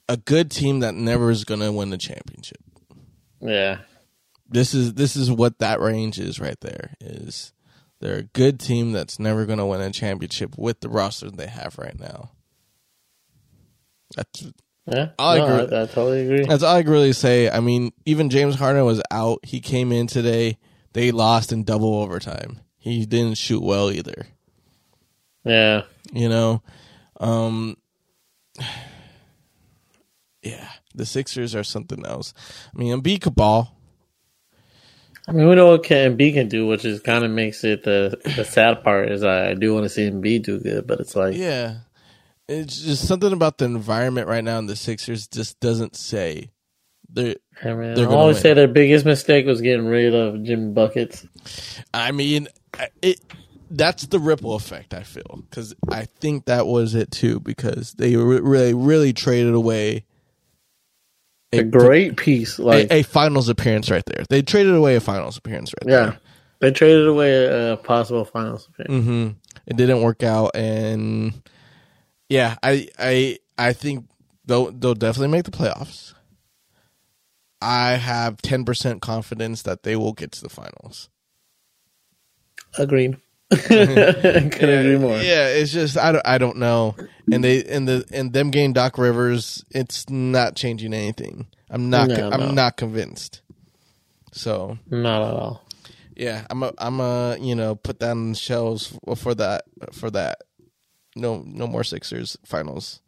A 0.09 0.17
good 0.17 0.51
team 0.51 0.81
that 0.81 0.97
never 0.97 1.31
is 1.31 1.45
going 1.45 1.61
to 1.61 1.71
win 1.71 1.91
the 1.91 1.99
championship. 1.99 2.59
yeah. 3.41 3.79
This 4.49 4.75
is 4.75 4.95
this 4.95 5.15
is 5.15 5.31
what 5.31 5.61
that 5.61 5.79
range 5.81 6.19
is 6.19 6.41
right 6.41 6.59
there. 6.63 6.95
Is 7.01 7.53
they're 8.01 8.17
a 8.17 8.23
good 8.23 8.59
team 8.59 8.91
that's 8.91 9.21
never 9.21 9.47
going 9.47 9.61
to 9.61 9.67
win 9.67 9.81
a 9.83 9.93
championship 9.93 10.59
with 10.59 10.81
the 10.81 10.89
roster 10.89 11.31
they 11.31 11.47
have 11.47 11.79
right 11.79 12.01
now. 12.01 12.33
That's 14.17 14.51
Yeah, 14.91 15.11
I 15.19 15.39
no, 15.39 15.59
agree. 15.59 15.77
I, 15.77 15.83
I 15.83 15.87
totally 15.87 16.23
agree. 16.23 16.47
That's 16.47 16.63
all 16.63 16.77
I 16.77 16.83
can 16.83 16.91
really 16.91 17.13
say. 17.13 17.51
I 17.51 17.61
mean, 17.61 17.93
even 18.07 18.31
James 18.31 18.55
Harden 18.55 18.85
was 18.85 19.03
out. 19.11 19.41
He 19.45 19.61
came 19.61 19.93
in 19.93 20.07
today. 20.07 20.59
They 20.95 21.11
lost 21.11 21.53
in 21.53 21.65
double 21.65 21.95
overtime. 21.97 22.61
He 22.79 23.05
didn't 23.05 23.37
shoot 23.37 23.63
well 23.63 23.91
either. 23.91 24.27
Yeah, 25.45 25.83
You 26.13 26.29
know, 26.29 26.63
um, 27.21 27.77
yeah, 30.43 30.69
the 30.95 31.07
Sixers 31.07 31.55
are 31.55 31.65
something 31.65 32.05
else. 32.05 32.35
I 32.75 32.79
mean, 32.79 32.99
Embiid 32.99 33.23
could 33.23 33.35
ball. 33.35 33.75
I 35.27 35.33
mean, 35.33 35.47
we 35.47 35.55
know 35.55 35.73
what 35.73 35.85
can 35.85 36.17
Embiid 36.17 36.35
can 36.35 36.49
do, 36.49 36.67
which 36.67 36.87
is 36.87 37.01
kind 37.01 37.25
of 37.25 37.31
makes 37.31 37.63
it 37.63 37.85
the 37.85 38.19
the 38.37 38.45
sad 38.45 38.83
part 38.83 39.11
is 39.11 39.23
I, 39.23 39.53
do 39.53 39.75
want 39.75 39.85
to 39.85 39.91
see 39.91 40.09
Embiid 40.11 40.45
do 40.45 40.59
good, 40.59 40.87
but 40.87 41.01
it's 41.01 41.15
like 41.15 41.37
Yeah, 41.37 41.77
it's 42.49 42.81
just 42.81 43.07
something 43.07 43.33
about 43.33 43.59
the 43.59 43.65
environment 43.67 44.29
right 44.29 44.43
now 44.45 44.59
in 44.59 44.67
the 44.67 44.77
Sixers 44.77 45.27
just 45.29 45.61
doesn't 45.61 45.97
say. 45.97 46.51
They're, 47.11 47.37
I 47.65 47.73
mean, 47.75 47.95
They're 47.95 48.09
I 48.09 48.15
always 48.15 48.37
win. 48.37 48.43
say 48.43 48.55
their 48.55 48.69
biggest 48.69 49.05
mistake 49.07 49.47
was 49.47 49.61
getting 49.61 49.87
rid 49.87 50.15
of 50.15 50.43
Jim 50.45 50.75
buckets. 50.75 51.27
I 51.95 52.13
mean, 52.13 52.49
it. 53.03 53.21
That's 53.71 54.07
the 54.07 54.19
ripple 54.19 54.55
effect 54.55 54.95
I 54.95 55.03
feel 55.03 55.43
because 55.51 55.75
I 55.91 56.07
think 56.07 56.47
that 56.47 56.67
was 56.67 56.95
it 56.95 57.11
too 57.11 57.39
because 57.41 57.93
they 57.93 58.17
re- 58.17 58.41
really 58.41 58.73
really 58.73 59.13
traded 59.13 59.53
away 59.53 60.07
A 61.53 61.65
great 61.65 62.17
piece, 62.17 62.59
like 62.59 62.91
a, 62.91 63.01
a 63.01 63.03
finals 63.03 63.51
appearance 63.51 63.91
right 63.91 64.03
there. 64.07 64.25
They 64.31 64.41
traded 64.41 64.75
away 64.75 64.97
a 64.97 65.01
finals 65.01 65.37
appearance 65.37 65.73
right 65.83 65.91
yeah, 65.91 66.17
they 66.61 66.71
traded 66.71 67.07
away 67.09 67.45
a, 67.73 67.77
possible 67.77 68.25
finals. 68.25 68.69
appearance. 68.69 69.05
there. 69.07 69.15
hmm 69.23 69.29
It 69.67 69.77
didn't 69.77 70.01
work 70.01 70.23
out, 70.23 70.53
and 70.57 71.35
yeah, 72.29 72.57
I 72.63 72.89
I 72.99 73.39
I 73.59 73.73
think 73.73 74.09
they'll 74.45 74.73
they'll 74.73 74.95
definitely 74.95 75.29
make 75.29 75.45
the 75.45 75.51
playoffs. 75.51 76.15
I 77.61 77.93
have 77.93 78.41
ten 78.43 78.65
percent 78.65 79.03
confidence 79.03 79.63
that 79.63 79.83
they 79.83 79.97
will 79.97 80.13
get 80.13 80.33
to 80.33 80.43
the 80.43 80.49
finals. 80.51 81.09
Agreed. 82.79 83.17
Couldn't 83.51 84.55
agree 84.61 84.99
more. 84.99 85.17
Yeah, 85.19 85.49
it's 85.49 85.73
just 85.73 85.97
I 85.97 86.13
don't 86.13 86.27
I 86.27 86.39
don't 86.39 86.59
know, 86.59 86.95
and 87.33 87.43
they 87.43 87.65
and 87.65 87.89
the 87.89 88.05
and 88.13 88.33
them 88.33 88.51
getting 88.51 88.75
Doc 88.75 88.99
Rivers, 88.99 89.65
it's 89.71 90.09
not 90.11 90.55
changing 90.55 90.93
anything. 90.95 91.47
I'm 91.71 91.91
not 91.91 92.09
No, 92.09 92.31
I'm 92.31 92.41
no. 92.41 92.53
not 92.55 92.77
convinced. 92.77 93.41
So 94.33 94.79
Not 94.91 95.23
at 95.23 95.35
all. 95.35 95.65
yeah, 96.15 96.47
I'm 96.51 96.63
a 96.63 96.73
I'm 96.79 97.01
a 97.01 97.37
you 97.41 97.55
know 97.55 97.75
put 97.75 98.01
that 98.01 98.11
on 98.11 98.35
shelves 98.35 98.97
for 99.17 99.35
that 99.35 99.65
for 99.93 100.11
that. 100.11 100.43
No 101.19 101.43
no 101.47 101.67
more 101.67 101.85
Sixers 101.85 102.37
finals. 102.45 103.01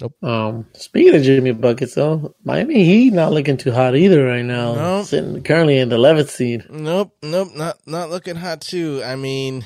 Nope. 0.00 0.14
Um, 0.22 0.66
speaking 0.74 1.16
of 1.16 1.22
Jimmy 1.22 1.50
buckets, 1.50 1.94
though, 1.96 2.32
Miami 2.44 2.84
Heat 2.84 3.12
not 3.12 3.32
looking 3.32 3.56
too 3.56 3.72
hot 3.72 3.96
either 3.96 4.24
right 4.24 4.44
now. 4.44 4.74
No. 4.74 5.02
Sitting 5.02 5.42
currently 5.42 5.78
in 5.78 5.88
the 5.88 5.96
11th 5.96 6.28
seed. 6.28 6.70
Nope 6.70 7.16
nope 7.22 7.48
not 7.56 7.78
not 7.86 8.08
looking 8.10 8.36
hot 8.36 8.60
too. 8.60 9.02
I 9.04 9.16
mean, 9.16 9.64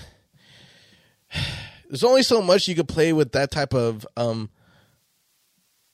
there's 1.89 2.05
only 2.05 2.23
so 2.23 2.41
much 2.41 2.67
you 2.69 2.75
could 2.75 2.89
play 2.89 3.13
with 3.13 3.33
that 3.33 3.51
type 3.51 3.75
of 3.75 4.07
um 4.17 4.49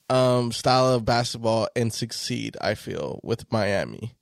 um 0.09 0.51
style 0.51 0.87
of 0.93 1.05
basketball 1.05 1.67
and 1.75 1.91
succeed. 1.93 2.55
I 2.61 2.75
feel 2.75 3.19
with 3.23 3.51
Miami, 3.51 4.15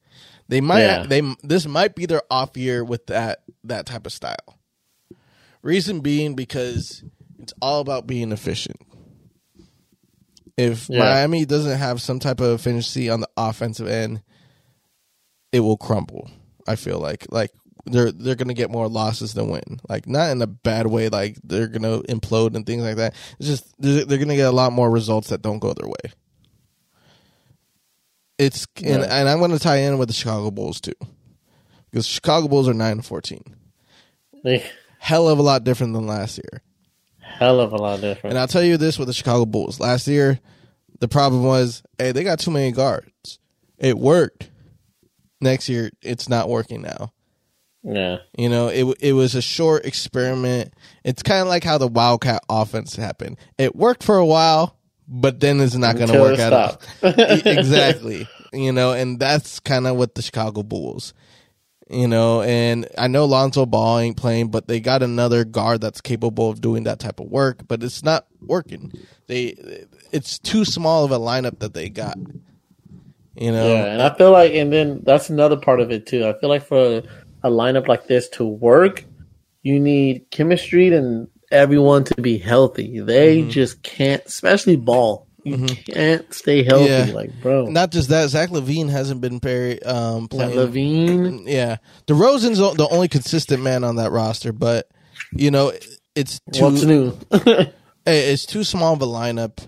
they 0.48 0.62
might 0.62 0.82
Yeah. 0.82 1.06
they 1.06 1.22
this 1.44 1.68
might 1.68 1.94
be 1.96 2.06
their 2.08 2.24
off 2.32 2.58
year 2.58 2.84
with 2.84 3.06
that 3.08 3.44
that 3.64 3.86
type 3.86 4.06
of 4.08 4.12
style. 4.14 4.58
Reason 5.62 6.00
being 6.02 6.34
because 6.36 7.04
it's 7.40 7.54
all 7.62 7.80
about 7.82 8.08
being 8.08 8.32
efficient. 8.32 8.80
If 10.58 10.90
Yeah. 10.90 11.00
Miami 11.00 11.46
doesn't 11.46 11.78
have 11.78 12.02
some 12.02 12.20
type 12.20 12.40
of 12.40 12.60
efficiency 12.60 13.10
on 13.10 13.20
the 13.20 13.30
offensive 13.38 13.88
end, 13.88 14.22
it 15.52 15.60
will 15.60 15.78
crumble. 15.78 16.30
I 16.68 16.76
feel 16.76 17.00
like 17.00 17.26
like 17.32 17.52
they're 17.86 18.12
they're 18.12 18.36
gonna 18.36 18.54
get 18.54 18.72
more 18.72 18.88
losses 18.90 19.34
than 19.34 19.50
win. 19.50 19.80
Like 19.88 20.08
not 20.08 20.32
in 20.32 20.42
a 20.42 20.48
bad 20.48 20.88
way. 20.88 21.10
Like 21.10 21.38
they're 21.44 21.68
gonna 21.68 22.00
implode 22.04 22.56
and 22.56 22.66
things 22.66 22.84
like 22.84 22.98
that. 22.98 23.14
It's 23.40 23.48
just 23.48 23.66
they're, 23.80 24.04
they're 24.04 24.18
gonna 24.18 24.36
get 24.36 24.48
a 24.48 24.52
lot 24.52 24.74
more 24.74 24.90
results 24.90 25.30
that 25.30 25.42
don't 25.42 25.60
go 25.60 25.74
their 25.74 25.88
way. 25.88 26.12
It's 28.38 28.68
and, 28.78 29.02
Yeah. 29.04 29.20
and 29.20 29.30
I'm 29.30 29.40
gonna 29.40 29.60
tie 29.60 29.78
in 29.78 29.98
with 29.98 30.10
the 30.10 30.14
Chicago 30.14 30.52
Bulls 30.52 30.80
too, 30.82 30.94
because 31.90 32.06
Chicago 32.06 32.48
Bulls 32.48 32.68
are 32.68 32.74
nine 32.74 32.94
and 32.94 33.06
fourteen. 33.06 33.44
They 34.44 34.64
Hell 35.00 35.30
of 35.30 35.40
a 35.40 35.44
lot 35.44 35.64
different 35.64 35.94
than 35.94 36.08
last 36.08 36.38
year. 36.38 36.62
Hell 37.38 37.60
of 37.60 37.74
a 37.74 37.78
lot 37.78 38.02
different. 38.02 38.32
And 38.34 38.40
I'll 38.40 38.48
tell 38.48 38.64
you 38.64 38.78
this 38.78 38.98
with 38.98 39.08
the 39.08 39.14
Chicago 39.14 39.46
Bulls. 39.46 39.80
Last 39.80 40.08
year, 40.08 40.40
the 41.00 41.08
problem 41.08 41.44
was, 41.44 41.84
hey, 41.98 42.12
they 42.12 42.24
got 42.24 42.40
too 42.40 42.52
many 42.52 42.72
guards. 42.72 43.40
It 43.78 43.98
worked. 43.98 44.50
Next 45.40 45.70
year, 45.70 45.92
it's 46.02 46.28
not 46.30 46.50
working 46.50 46.82
now. 46.82 47.14
yeah. 47.84 48.18
You 48.38 48.50
know, 48.50 48.70
it 48.70 48.86
it 49.00 49.14
was 49.14 49.36
a 49.36 49.42
short 49.42 49.86
experiment. 49.86 50.74
It's 51.04 51.22
kind 51.22 51.42
of 51.42 51.48
like 51.48 51.64
how 51.64 51.78
the 51.78 51.88
Wildcat 51.88 52.44
offense 52.50 52.96
happened. 52.96 53.38
It 53.60 53.76
worked 53.76 54.04
for 54.04 54.18
a 54.18 54.26
while, 54.26 54.78
but 55.08 55.40
then 55.40 55.60
it's 55.62 55.76
not 55.76 55.96
going 55.96 56.10
to 56.10 56.20
work 56.20 56.40
at 56.40 56.54
all. 56.54 56.82
Exactly. 57.46 58.28
You 58.52 58.72
know, 58.72 58.94
and 58.94 59.20
that's 59.20 59.60
kind 59.60 59.86
of 59.86 59.96
what 59.98 60.16
the 60.16 60.22
Chicago 60.24 60.64
Bulls. 60.64 61.14
You 61.90 62.08
know, 62.08 62.42
and 62.42 62.86
I 62.98 63.08
know 63.08 63.26
Lonzo 63.26 63.66
Ball 63.66 64.00
ain't 64.00 64.18
playing, 64.18 64.50
but 64.52 64.68
they 64.68 64.82
got 64.82 65.04
another 65.04 65.46
guard 65.46 65.80
that's 65.80 66.02
capable 66.02 66.50
of 66.50 66.60
doing 66.60 66.84
that 66.84 67.00
type 67.00 67.20
of 67.22 67.28
work, 67.28 67.68
but 67.68 67.82
it's 67.82 68.04
not 68.04 68.28
working. 68.42 68.92
They 69.28 69.86
it's 70.12 70.38
too 70.38 70.66
small 70.66 71.06
of 71.06 71.12
a 71.12 71.20
lineup 71.20 71.60
that 71.60 71.74
they 71.74 71.90
got. 71.90 72.20
You 73.36 73.52
know, 73.52 73.66
Yeah, 73.66 73.86
and 73.86 74.02
I 74.02 74.14
feel 74.16 74.32
like, 74.32 74.54
and 74.54 74.72
then 74.72 75.02
that's 75.04 75.30
another 75.30 75.58
part 75.58 75.80
of 75.80 75.92
it 75.92 76.06
too. 76.06 76.28
I 76.28 76.38
feel 76.40 76.50
like 76.50 76.66
for 76.66 77.04
a 77.44 77.50
lineup 77.50 77.88
like 77.88 78.08
this 78.08 78.30
to 78.30 78.46
work, 78.46 79.06
you 79.64 79.80
need 79.80 80.30
chemistry 80.32 80.94
and 80.94 81.28
everyone 81.52 82.04
to 82.06 82.22
be 82.22 82.38
healthy. 82.38 83.00
They 83.00 83.44
Mm-hmm. 83.44 83.50
just 83.50 83.84
can't, 83.84 84.24
especially 84.26 84.76
ball. 84.76 85.27
You 85.48 85.76
can't 85.94 86.34
stay 86.34 86.64
healthy, 86.64 86.90
Yeah. 86.90 87.12
like 87.14 87.32
bro. 87.42 87.68
not 87.68 87.92
just 87.92 88.10
that. 88.10 88.30
Zach 88.30 88.50
LaVine 88.50 88.90
hasn't 88.90 89.22
been 89.22 89.40
very 89.40 89.82
um 89.84 90.28
playing. 90.28 90.58
LaVine, 90.58 91.44
Yeah, 91.48 91.78
DeRozan's 92.08 92.58
the 92.60 92.72
the 92.74 92.88
only 92.90 93.08
consistent 93.08 93.64
man 93.64 93.84
on 93.84 93.96
that 93.98 94.12
roster, 94.12 94.52
but 94.52 94.90
you 95.32 95.52
know 95.52 95.72
it's 96.16 96.40
too 96.52 96.64
what's 96.64 96.84
new? 96.84 97.18
It's 98.10 98.46
too 98.46 98.64
small 98.64 98.94
of 98.94 99.02
a 99.02 99.06
lineup. 99.06 99.60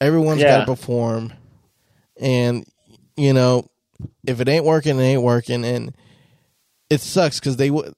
Everyone's 0.00 0.40
Yeah. 0.40 0.58
got 0.58 0.60
to 0.60 0.66
perform, 0.74 1.32
and 2.18 2.66
you 3.16 3.32
know 3.32 3.68
if 4.26 4.40
it 4.40 4.48
ain't 4.48 4.64
working, 4.64 4.98
it 4.98 5.02
ain't 5.02 5.22
working, 5.22 5.64
and 5.64 5.94
it 6.90 7.00
sucks 7.00 7.38
because 7.40 7.56
they 7.56 7.70
would 7.70 7.92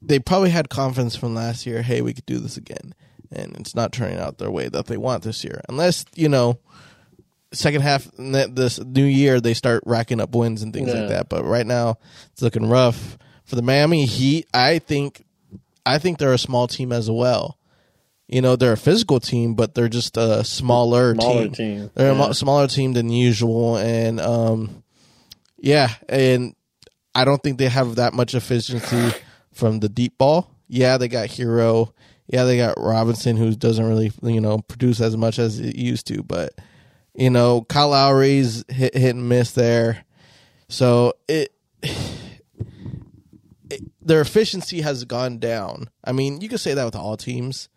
they 0.00 0.18
probably 0.18 0.50
had 0.50 0.68
confidence 0.68 1.14
from 1.14 1.34
last 1.34 1.66
year. 1.66 1.82
Hey, 1.82 2.00
we 2.02 2.12
could 2.14 2.26
do 2.26 2.38
this 2.38 2.56
again, 2.56 2.94
and 3.34 3.56
it's 3.58 3.74
not 3.74 3.92
turning 3.92 4.18
out 4.18 4.38
their 4.38 4.50
way 4.50 4.68
that 4.68 4.86
they 4.86 4.96
want 4.96 5.22
this 5.22 5.42
year. 5.44 5.60
Unless 5.68 6.04
you 6.14 6.28
know, 6.28 6.58
second 7.52 7.82
half 7.82 8.08
this 8.16 8.78
new 8.80 9.04
year 9.04 9.40
they 9.40 9.54
start 9.54 9.82
racking 9.86 10.20
up 10.20 10.34
wins 10.34 10.62
and 10.62 10.72
things 10.72 10.88
Yeah. 10.88 11.00
like 11.00 11.08
that. 11.10 11.28
But 11.28 11.44
right 11.44 11.66
now 11.66 11.98
it's 12.32 12.42
looking 12.42 12.68
rough 12.68 13.18
for 13.44 13.56
the 13.56 13.62
Miami 13.62 14.04
Heat. 14.06 14.46
I 14.54 14.78
think 14.78 15.24
I 15.84 15.98
think 15.98 16.18
they're 16.18 16.32
a 16.32 16.38
small 16.38 16.68
team 16.68 16.92
as 16.92 17.10
well. 17.10 17.58
You 18.28 18.40
know, 18.40 18.56
they're 18.56 18.72
a 18.72 18.76
physical 18.78 19.20
team, 19.20 19.54
but 19.54 19.74
they're 19.74 19.88
just 19.90 20.16
a 20.16 20.42
smaller, 20.44 21.12
Smaller 21.14 21.42
team. 21.48 21.52
team. 21.52 21.90
They're 21.94 22.10
a 22.12 22.14
Yeah. 22.14 22.18
mo- 22.28 22.32
smaller 22.32 22.66
team 22.68 22.92
than 22.94 23.10
usual, 23.10 23.76
and 23.76 24.20
um, 24.20 24.82
yeah, 25.58 25.90
and 26.08 26.54
I 27.14 27.24
don't 27.26 27.42
think 27.42 27.58
they 27.58 27.68
have 27.68 27.96
that 27.96 28.14
much 28.14 28.34
efficiency 28.34 29.12
from 29.52 29.80
the 29.80 29.88
deep 29.90 30.16
ball. 30.16 30.48
Yeah, 30.68 30.96
they 30.96 31.08
got 31.08 31.28
Herro. 31.28 31.92
Yeah, 32.32 32.44
they 32.44 32.56
got 32.56 32.74
Robinson, 32.78 33.36
who 33.36 33.54
doesn't 33.54 33.86
really 33.86 34.10
you 34.22 34.40
know 34.40 34.58
produce 34.58 35.00
as 35.00 35.16
much 35.16 35.38
as 35.38 35.60
it 35.60 35.76
used 35.76 36.06
to, 36.08 36.22
but 36.22 36.54
you 37.14 37.30
know, 37.30 37.62
Kyle 37.62 37.90
Lowry's 37.90 38.64
hit 38.68 38.96
hit 38.96 39.14
and 39.14 39.28
miss 39.28 39.52
there. 39.52 40.04
So 40.68 41.14
it, 41.28 41.52
it 41.82 42.22
their 44.00 44.20
efficiency 44.20 44.80
has 44.80 45.04
gone 45.04 45.38
down. 45.38 45.88
I 46.04 46.12
mean, 46.12 46.40
you 46.40 46.48
could 46.48 46.60
say 46.60 46.74
that 46.74 46.84
with 46.84 46.96
all 46.96 47.16
teams, 47.16 47.68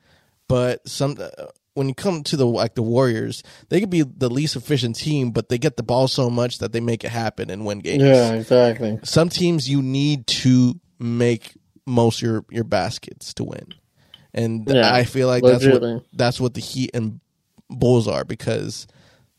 but 0.47 0.88
some 0.88 1.17
uh, 1.19 1.29
when 1.74 1.89
you 1.89 1.93
come 1.93 2.24
to 2.24 2.38
the 2.38 2.45
like 2.45 2.75
the 2.75 2.81
Warriors, 2.81 3.43
they 3.69 3.79
could 3.79 3.89
be 3.89 4.01
the 4.01 4.29
least 4.29 4.55
efficient 4.55 4.95
team, 4.95 5.31
but 5.31 5.50
they 5.50 5.57
get 5.57 5.77
the 5.77 5.83
ball 5.83 6.07
so 6.07 6.29
much 6.29 6.59
that 6.59 6.71
they 6.71 6.79
make 6.79 7.03
it 7.03 7.12
happen 7.12 7.50
and 7.50 7.65
win 7.65 7.79
games. 7.79 8.03
Yeah, 8.03 8.33
exactly. 8.33 9.00
Some 9.03 9.29
teams 9.29 9.69
you 9.69 9.81
need 9.81 10.27
to 10.27 10.79
make 10.97 11.55
most 11.85 12.21
your 12.21 12.45
your 12.50 12.63
baskets 12.63 13.33
to 13.35 13.43
win, 13.43 13.74
and 14.36 14.70
Yeah, 14.70 14.94
I 14.94 15.06
feel 15.06 15.27
like 15.27 15.44
that's 15.44 15.65
what 15.65 16.04
that's 16.13 16.39
what 16.39 16.54
the 16.54 16.62
Heat 16.62 16.92
and 16.94 17.20
Bulls 17.70 18.08
are 18.08 18.24
because 18.24 18.86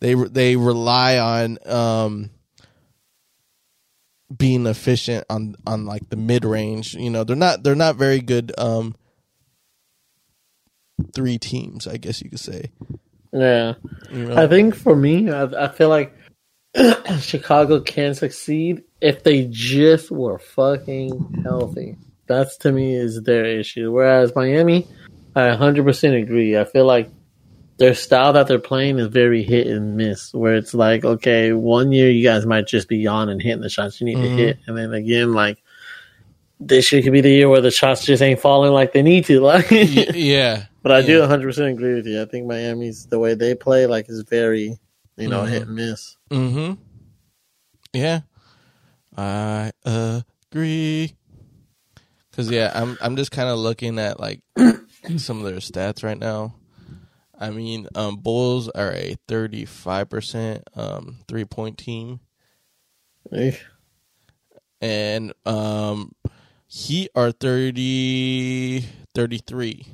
they 0.01 0.15
they 0.15 0.57
rely 0.57 1.19
on 1.19 1.59
um 1.67 2.31
being 4.37 4.67
efficient 4.67 5.25
on 5.31 5.55
on 5.67 5.87
like 5.87 6.09
the 6.09 6.17
mid 6.17 6.45
range. 6.45 6.95
You 6.95 7.11
know, 7.11 7.23
they're 7.23 7.37
not 7.37 7.63
they're 7.63 7.77
not 7.77 7.97
very 7.97 8.21
good 8.21 8.53
um 8.59 8.97
three 11.15 11.39
teams, 11.39 11.87
I 11.87 11.99
guess 11.99 12.23
you 12.23 12.31
could 12.31 12.41
say. 12.41 12.71
Yeah. 13.33 13.75
You 14.11 14.27
know? 14.27 14.37
I 14.37 14.49
think 14.49 14.75
for 14.75 14.97
me, 14.97 15.31
I, 15.31 15.45
I 15.45 15.69
feel 15.69 15.91
like 15.91 16.15
Chicago 17.21 17.81
can 17.81 18.15
succeed 18.15 18.83
if 19.01 19.23
they 19.23 19.47
just 19.51 20.11
were 20.11 20.39
fucking 20.39 21.43
healthy. 21.45 21.97
That's 22.27 22.57
to 22.59 22.73
me 22.73 22.95
is 22.95 23.23
their 23.23 23.45
issue. 23.45 23.93
Whereas 23.93 24.35
Miami, 24.35 24.87
I 25.35 25.49
100% 25.49 26.23
agree. 26.23 26.57
I 26.59 26.65
feel 26.65 26.85
like 26.85 27.11
their 27.79 27.95
style 27.95 28.33
that 28.33 28.47
they're 28.49 28.59
playing 28.59 28.99
is 28.99 29.09
very 29.09 29.43
hit 29.43 29.67
and 29.67 29.97
miss. 29.97 30.33
Where 30.35 30.57
it's 30.57 30.75
like, 30.75 31.05
okay, 31.05 31.53
one 31.53 31.93
year 31.93 32.11
you 32.11 32.25
guys 32.25 32.47
might 32.47 32.67
just 32.67 32.89
be 32.89 33.07
on 33.07 33.29
and 33.29 33.41
hitting 33.41 33.61
the 33.61 33.69
shots 33.69 34.01
you 34.01 34.07
need 34.07 34.17
to 34.23 34.29
Mhm. 34.29 34.37
hit, 34.37 34.59
and 34.67 34.77
then 34.77 34.93
again, 34.95 35.35
like 35.35 35.63
this 36.59 36.91
year 36.91 37.03
could 37.03 37.13
be 37.13 37.21
the 37.21 37.29
year 37.31 37.49
where 37.51 37.61
the 37.61 37.71
shots 37.71 38.05
just 38.07 38.23
ain't 38.23 38.41
falling 38.41 38.73
like 38.73 38.93
they 38.95 39.03
need 39.03 39.27
to. 39.27 39.41
Like, 39.43 39.67
yeah. 39.71 40.65
but 40.83 40.91
I 40.91 41.03
do 41.03 41.19
Yeah. 41.19 41.27
100% 41.27 41.71
agree 41.73 41.95
with 41.95 42.07
you. 42.07 42.23
I 42.23 42.25
think 42.25 42.47
Miami's 42.47 43.05
the 43.07 43.19
way 43.19 43.35
they 43.35 43.55
play 43.55 43.87
like 43.87 44.09
is 44.09 44.23
very, 44.23 44.79
you 45.19 45.29
know, 45.29 45.43
Mhm. 45.43 45.49
hit 45.51 45.63
and 45.67 45.77
miss. 45.77 46.17
Mm-hmm. 46.31 46.73
Yeah, 47.93 48.21
I 49.17 49.71
agree. 49.85 51.15
Cause 52.37 52.51
yeah, 52.51 52.71
I'm 52.75 52.99
I'm 53.01 53.17
just 53.17 53.31
kind 53.31 53.49
of 53.49 53.59
looking 53.59 53.99
at 53.99 54.21
like 54.21 54.43
some 55.17 55.39
of 55.39 55.45
their 55.45 55.57
stats 55.57 56.05
right 56.05 56.19
now. 56.19 56.55
I 57.39 57.49
mean, 57.49 57.89
um, 57.95 58.17
Bulls 58.17 58.69
are 58.69 58.93
a 58.93 59.17
35 59.27 60.11
percent 60.11 60.65
um 60.75 61.17
three 61.29 61.47
point 61.47 61.79
team, 61.79 62.21
Eh, 63.33 63.57
and 64.83 65.33
um, 65.47 66.13
Heat 66.67 67.11
are 67.15 67.33
30 67.33 68.85
33. 69.15 69.87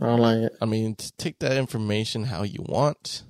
I 0.00 0.06
don't 0.06 0.20
like 0.20 0.36
it. 0.38 0.52
I 0.62 0.64
mean, 0.64 0.96
take 1.18 1.38
that 1.40 1.58
information 1.58 2.24
how 2.24 2.44
you 2.44 2.64
want. 2.66 3.24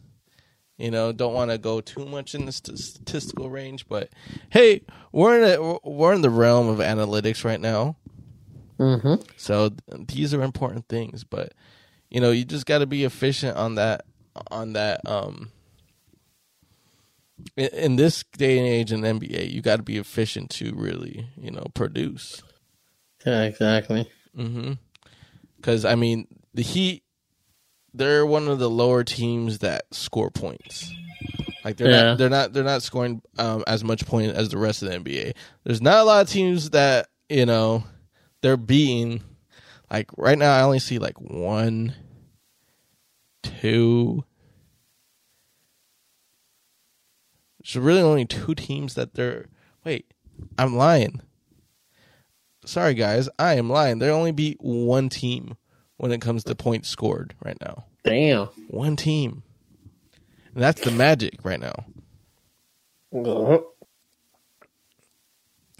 You 0.77 0.91
know, 0.91 1.13
don't 1.13 1.35
want 1.35 1.51
to 1.53 1.59
go 1.59 1.81
too 1.81 2.05
much 2.05 2.35
in 2.35 2.47
the 2.47 2.53
st- 2.53 2.79
statistical 2.79 3.49
range, 3.49 3.87
but 3.89 4.11
hey, 4.51 4.83
we're 5.13 5.41
in 5.41 5.49
a, 5.59 5.79
we're 5.89 6.13
in 6.15 6.23
the 6.23 6.31
realm 6.31 6.69
of 6.69 6.79
analytics 6.79 7.45
right 7.45 7.61
now, 7.61 7.97
Mm-hmm. 8.81 9.23
so 9.37 9.69
th- 9.69 10.09
these 10.09 10.35
are 10.35 10.43
important 10.43 10.89
things. 10.89 11.23
But 11.23 11.53
you 12.11 12.21
know, 12.21 12.33
you 12.33 12.45
just 12.45 12.67
got 12.67 12.79
to 12.79 12.87
be 12.87 13.05
efficient 13.05 13.57
on 13.57 13.77
that 13.77 14.05
on 14.51 14.73
that. 14.73 15.01
Um, 15.09 15.53
in, 17.57 17.69
in 17.69 17.97
this 17.97 18.25
day 18.37 18.59
and 18.59 18.67
age 18.67 18.91
in 18.91 19.03
NBA, 19.03 19.51
you 19.53 19.63
got 19.63 19.77
to 19.77 19.83
be 19.85 19.97
efficient 19.97 20.51
to 20.51 20.75
really, 20.75 21.29
you 21.37 21.53
know, 21.53 21.67
produce. 21.75 22.43
Yeah, 23.25 23.45
exactly. 23.45 24.11
Mm-hmm. 24.37 24.73
Because 25.57 25.85
I 25.85 25.95
mean, 25.95 26.27
the 26.53 26.63
Heat, 26.63 27.04
they're 27.95 28.27
one 28.27 28.49
of 28.49 28.59
the 28.59 28.69
lower 28.69 29.05
teams 29.05 29.61
that 29.61 29.85
score 29.93 30.31
points. 30.31 30.93
Like 31.65 31.77
they're 31.77 31.89
Yeah. 31.91 32.05
not, 32.11 32.19
they're 32.19 32.29
not, 32.31 32.53
they're 32.53 32.65
not 32.65 32.83
scoring 32.83 33.23
um, 33.39 33.65
as 33.67 33.83
much 33.85 34.05
point 34.05 34.33
as 34.33 34.49
the 34.51 34.59
rest 34.59 34.83
of 34.83 34.91
the 34.91 34.99
NBA. 34.99 35.33
There's 35.65 35.81
not 35.81 35.99
a 35.99 36.03
lot 36.05 36.23
of 36.23 36.29
teams 36.29 36.71
that 36.71 37.09
you 37.29 37.47
know 37.47 37.85
they're 38.43 38.57
beating. 38.57 39.23
Like 39.91 40.11
right 40.19 40.37
now, 40.37 40.53
I 40.55 40.63
only 40.63 40.79
see 40.81 40.99
like 40.99 41.19
one, 41.21 41.95
two. 43.43 44.25
There's 47.63 47.77
really 47.77 48.03
only 48.03 48.27
two 48.27 48.55
teams 48.55 48.95
that 48.95 49.15
they're. 49.15 49.47
Wait, 49.85 50.13
I'm 50.59 50.77
lying. 50.77 51.21
Sorry, 52.67 52.95
guys, 52.95 53.29
I 53.39 53.55
am 53.55 53.71
lying. 53.71 53.99
There 53.99 54.13
only 54.13 54.33
be 54.33 54.57
one 54.59 55.09
team 55.09 55.57
when 56.05 56.13
it 56.13 56.21
comes 56.21 56.45
to 56.45 56.55
points 56.55 56.87
scored 56.91 57.33
right 57.43 57.57
now. 57.63 57.87
Damn. 58.05 58.49
One 58.69 58.95
team, 58.95 59.43
and 60.55 60.63
that's 60.63 60.83
the 60.83 60.91
Magic 60.91 61.43
right 61.43 61.59
now. 61.59 61.87
Uh, 63.17 63.59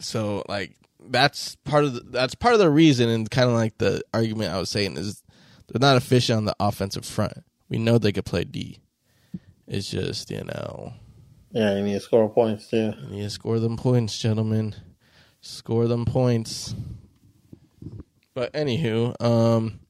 So 0.01 0.43
like 0.49 0.77
that's 1.11 1.57
part 1.57 1.85
of 1.85 1.93
the, 1.93 2.01
that's 2.01 2.35
part 2.35 2.55
of 2.55 2.61
the 2.61 2.71
reason, 2.71 3.11
and 3.11 3.31
kind 3.31 3.51
of 3.51 3.55
like 3.55 3.77
the 3.77 4.01
argument 4.15 4.51
I 4.55 4.59
was 4.59 4.71
saying 4.71 4.97
is 4.97 5.23
they're 5.69 5.79
not 5.79 5.99
efficient 5.99 6.39
on 6.39 6.45
the 6.47 6.57
offensive 6.59 7.05
front. 7.05 7.35
We 7.69 7.77
know 7.77 7.99
they 7.99 8.13
could 8.13 8.25
play 8.25 8.45
D. 8.45 8.79
It's 9.69 9.91
just 9.91 10.31
you 10.31 10.43
know 10.45 10.95
Yeah, 11.51 11.77
you 11.77 11.83
need 11.83 11.93
to 11.93 12.01
score 12.01 12.31
points 12.31 12.71
too. 12.71 12.95
you 13.03 13.17
need 13.17 13.23
to 13.25 13.31
score 13.31 13.59
them 13.59 13.77
points, 13.77 14.19
gentlemen. 14.19 14.75
Score 15.43 15.87
them 15.87 16.07
points. 16.07 16.75
But 18.33 18.55
anywho, 18.55 19.21
um, 19.23 19.81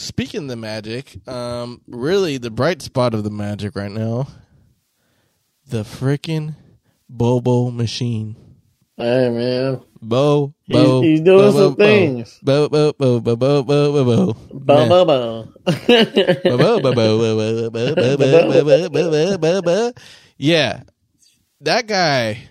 speaking 0.00 0.42
of 0.42 0.48
the 0.48 0.56
Magic, 0.56 1.16
um, 1.28 1.82
really 1.86 2.38
the 2.38 2.50
bright 2.50 2.82
spot 2.82 3.14
of 3.14 3.22
the 3.22 3.30
Magic 3.30 3.76
right 3.76 3.90
now, 3.90 4.26
the 5.68 5.82
freaking 5.82 6.56
Bol 7.08 7.40
Bol 7.40 7.70
machine. 7.70 8.36
Hey 8.96 9.30
man, 9.30 9.80
Bo, 10.02 10.54
bo, 10.68 11.02
he's 11.02 11.20
doing 11.20 11.52
bo, 11.52 11.58
some 11.58 11.74
bo, 11.74 11.84
things. 11.84 12.38
Bo, 12.42 12.68
bo, 12.68 12.92
bo, 12.92 13.20
bo, 13.20 13.36
bo, 13.36 13.62
bo, 13.62 14.04
bo. 14.04 14.36
Bo, 14.52 14.88
bo, 14.88 15.04
bo, 15.04 15.04
bo, 15.04 15.40
bo, 16.80 16.80
bo, 16.80 17.70
bo, 17.70 17.70
bo, 17.70 17.96
bo, 17.96 18.06
bo, 18.08 18.88
bo, 18.88 19.10
bo, 19.10 19.38
bo, 19.38 19.62
bo. 19.62 19.92
Yeah, 20.38 20.82
that 21.60 21.86
guy. 21.86 22.48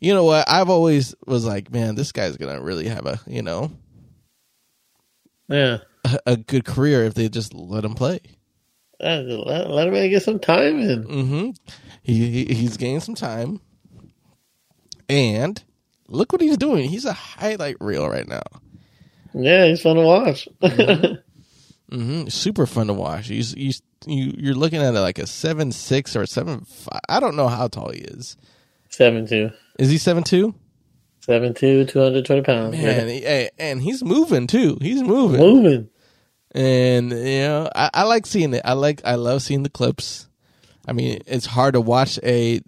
You 0.00 0.12
know 0.12 0.24
what? 0.24 0.46
I've 0.50 0.68
always 0.68 1.14
was 1.26 1.46
like, 1.46 1.72
man, 1.72 1.94
this 1.94 2.12
guy's 2.12 2.36
gonna 2.36 2.60
really 2.60 2.88
have 2.88 3.06
a 3.06 3.18
you 3.26 3.40
know 3.42 3.70
Yeah, 5.48 5.78
a, 6.04 6.18
a 6.26 6.36
good 6.36 6.64
career 6.64 7.04
if 7.04 7.14
they 7.14 7.28
just 7.28 7.54
let 7.54 7.84
him 7.84 7.94
play. 7.94 8.20
Yeah, 9.00 9.18
let, 9.18 9.70
let 9.70 9.88
him 9.88 10.10
get 10.10 10.22
some 10.22 10.38
time 10.38 10.80
in. 10.80 11.04
Mm-hmm. 11.04 11.50
He, 12.02 12.44
he 12.44 12.54
he's 12.54 12.76
gained 12.76 13.02
some 13.02 13.14
time, 13.14 13.60
and 15.08 15.62
look 16.08 16.32
what 16.32 16.40
he's 16.40 16.56
doing. 16.56 16.88
He's 16.88 17.04
a 17.04 17.12
highlight 17.12 17.76
reel 17.80 18.08
right 18.08 18.28
now. 18.28 18.42
Yeah, 19.34 19.66
he's 19.66 19.82
fun 19.82 19.96
to 19.96 20.02
watch. 20.02 20.48
mm-hmm. 20.62 22.28
Super 22.28 22.66
fun 22.66 22.86
to 22.86 22.94
watch. 22.94 23.28
He's 23.28 23.52
he's 23.52 23.82
you 24.06 24.34
you're 24.36 24.54
looking 24.54 24.80
at 24.80 24.94
it 24.94 25.00
like 25.00 25.18
a 25.18 25.26
seven 25.26 25.72
six 25.72 26.14
or 26.16 26.26
seven 26.26 26.60
five. 26.60 27.00
I 27.08 27.20
don't 27.20 27.36
know 27.36 27.48
how 27.48 27.68
tall 27.68 27.90
he 27.90 28.00
is. 28.00 28.36
Seven 28.90 29.26
two. 29.26 29.50
Is 29.78 29.90
he 29.90 29.98
seven 29.98 30.22
two? 30.22 30.54
Seven 31.24 31.54
two, 31.54 31.86
two 31.86 32.00
hundred 32.00 32.26
twenty 32.26 32.42
pounds. 32.42 32.76
Man, 32.76 33.08
hey, 33.08 33.48
and 33.58 33.80
he's 33.80 34.04
moving 34.04 34.46
too. 34.46 34.76
He's 34.82 35.02
moving, 35.02 35.40
moving. 35.40 35.88
and 36.50 37.10
you 37.10 37.16
know 37.16 37.70
I, 37.74 37.88
I 37.94 38.02
like 38.02 38.26
seeing 38.26 38.52
it. 38.52 38.60
I 38.62 38.74
like 38.74 39.00
I 39.06 39.14
love 39.14 39.40
seeing 39.40 39.62
the 39.62 39.70
clips. 39.70 40.28
I 40.86 40.92
mean, 40.92 41.22
it's 41.26 41.46
hard 41.46 41.74
to 41.74 41.80
watch 41.80 42.18
a 42.22 42.60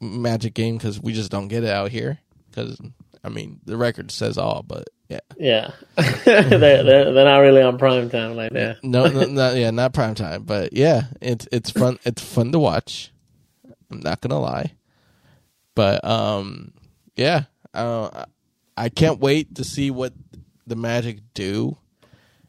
Magic 0.00 0.54
game 0.54 0.78
because 0.78 0.98
we 1.02 1.12
just 1.12 1.30
don't 1.30 1.48
get 1.48 1.64
it 1.64 1.70
out 1.70 1.90
here. 1.90 2.18
Because 2.48 2.80
I 3.22 3.28
mean, 3.28 3.60
the 3.66 3.76
record 3.76 4.10
says 4.10 4.38
all, 4.38 4.62
but 4.62 4.88
yeah, 5.10 5.20
Yeah, 5.36 5.72
they're, 6.24 6.48
they're 6.48 7.12
they're 7.12 7.24
not 7.24 7.38
really 7.40 7.60
on 7.60 7.76
prime 7.76 8.08
time 8.08 8.36
like 8.36 8.52
that. 8.52 8.78
no, 8.82 9.06
no, 9.08 9.24
not, 9.24 9.56
yeah, 9.56 9.70
not 9.70 9.92
prime 9.92 10.14
time, 10.14 10.44
but 10.44 10.72
yeah, 10.72 11.02
it's 11.20 11.46
it's 11.52 11.70
fun. 11.70 11.98
It's 12.04 12.22
fun 12.22 12.52
to 12.52 12.58
watch. 12.58 13.12
I'm 13.90 14.00
not 14.00 14.22
gonna 14.22 14.40
lie, 14.40 14.72
but 15.74 16.02
um, 16.04 16.72
yeah, 17.16 17.44
uh, 17.74 18.24
I 18.76 18.88
can't 18.88 19.20
wait 19.20 19.56
to 19.56 19.64
see 19.64 19.90
what 19.90 20.12
the 20.66 20.76
Magic 20.76 21.20
do 21.34 21.76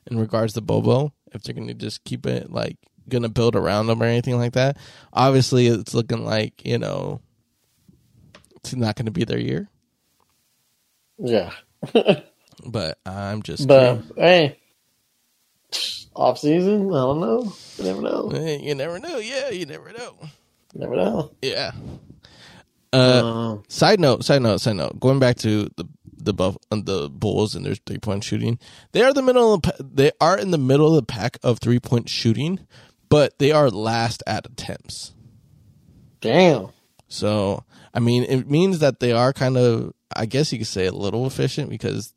in 0.10 0.20
regards 0.20 0.54
to 0.54 0.62
Bol 0.62 0.82
Bol. 0.82 1.14
If 1.34 1.44
they're 1.44 1.56
gonna 1.56 1.74
just 1.74 2.04
keep 2.04 2.26
it 2.26 2.52
like 2.52 2.78
gonna 3.10 3.30
build 3.30 3.56
around 3.56 3.90
him 3.90 4.02
or 4.02 4.06
anything 4.06 4.38
like 4.38 4.54
that. 4.54 4.78
Obviously, 5.14 5.68
it's 5.68 5.94
looking 5.94 6.26
like 6.26 6.66
you 6.66 6.78
know 6.78 7.22
it's 8.58 8.76
not 8.76 8.96
gonna 8.96 9.12
be 9.12 9.26
their 9.26 9.40
year, 9.40 9.70
Yeah, 11.18 11.52
but 12.66 13.00
I'm 13.06 13.44
just 13.44 13.70
but 13.70 14.04
hey, 14.18 14.60
off 16.16 16.40
season. 16.40 16.90
I 16.94 16.98
don't 16.98 17.20
know. 17.22 17.54
You 17.78 17.84
never 17.86 18.02
know. 18.02 18.32
You 18.34 18.76
never 18.76 19.00
know. 19.00 19.18
Yeah, 19.18 19.50
you 19.50 19.66
never 19.66 19.92
know. 19.94 20.18
Never 20.74 20.96
know. 20.96 21.32
Yeah. 21.42 21.72
Uh, 22.92 23.24
Um, 23.24 23.64
side 23.68 24.00
note, 24.00 24.24
side 24.24 24.42
note, 24.42 24.62
side 24.62 24.76
note. 24.78 25.00
Going 25.00 25.20
back 25.20 25.38
to 25.38 25.70
the 25.78 25.86
the 26.22 26.34
buff 26.34 26.58
uh, 26.72 26.78
the 26.84 27.10
Bulls 27.10 27.56
and 27.56 27.66
their 27.66 27.76
three 27.76 27.98
point 28.00 28.24
shooting, 28.24 28.60
they 28.92 29.02
are 29.04 29.14
the 29.14 29.22
middle. 29.22 29.54
Of, 29.54 29.62
the 29.62 29.74
they 29.94 30.12
are 30.20 30.38
in 30.38 30.52
the 30.52 30.58
middle 30.58 30.88
of 30.88 30.96
the 30.96 31.06
pack 31.14 31.38
of 31.44 31.60
three 31.60 31.80
point 31.80 32.10
shooting, 32.10 32.60
but 33.10 33.38
they 33.40 33.52
are 33.52 33.70
last 33.70 34.24
at 34.28 34.46
attempts. 34.46 35.14
damn. 36.22 36.70
So 37.08 37.64
I 37.94 38.00
mean, 38.00 38.24
it 38.24 38.50
means 38.50 38.80
that 38.80 39.00
they 39.00 39.12
are 39.12 39.34
kind 39.34 39.58
of, 39.58 39.94
I 40.16 40.26
guess 40.26 40.52
you 40.52 40.60
could 40.60 40.68
say, 40.68 40.86
a 40.86 40.92
little 40.92 41.26
efficient 41.26 41.70
because 41.70 42.14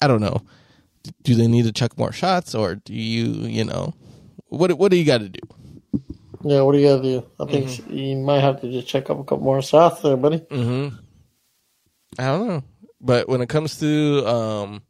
I 0.00 0.06
don't 0.08 0.20
know. 0.20 0.42
Do 1.22 1.34
they 1.34 1.46
need 1.46 1.64
to 1.64 1.72
chuck 1.72 1.96
more 1.96 2.12
shots, 2.12 2.54
or 2.54 2.74
do 2.76 2.92
you, 2.92 3.46
you 3.46 3.64
know, 3.64 3.94
what 4.48 4.76
what 4.78 4.90
do 4.90 4.96
you 4.96 5.04
got 5.04 5.18
to 5.18 5.28
do? 5.28 5.40
Yeah, 6.48 6.60
what 6.62 6.72
do 6.72 6.78
you 6.78 6.86
gotta 6.88 7.02
do? 7.02 7.26
I 7.40 7.44
think 7.50 7.66
Mm-hmm. 7.66 7.92
you 7.96 8.16
might 8.18 8.40
have 8.40 8.60
to 8.60 8.70
just 8.70 8.86
check 8.86 9.10
up 9.10 9.18
a 9.18 9.24
couple 9.24 9.44
more 9.44 9.60
shots 9.62 10.00
there, 10.02 10.16
buddy. 10.16 10.38
Mm-hmm. 10.38 10.96
I 12.18 12.24
don't 12.26 12.46
know, 12.48 12.62
but 13.00 13.28
when 13.28 13.40
it 13.40 13.48
comes 13.48 13.78
to 13.80 14.24
um, 14.26 14.82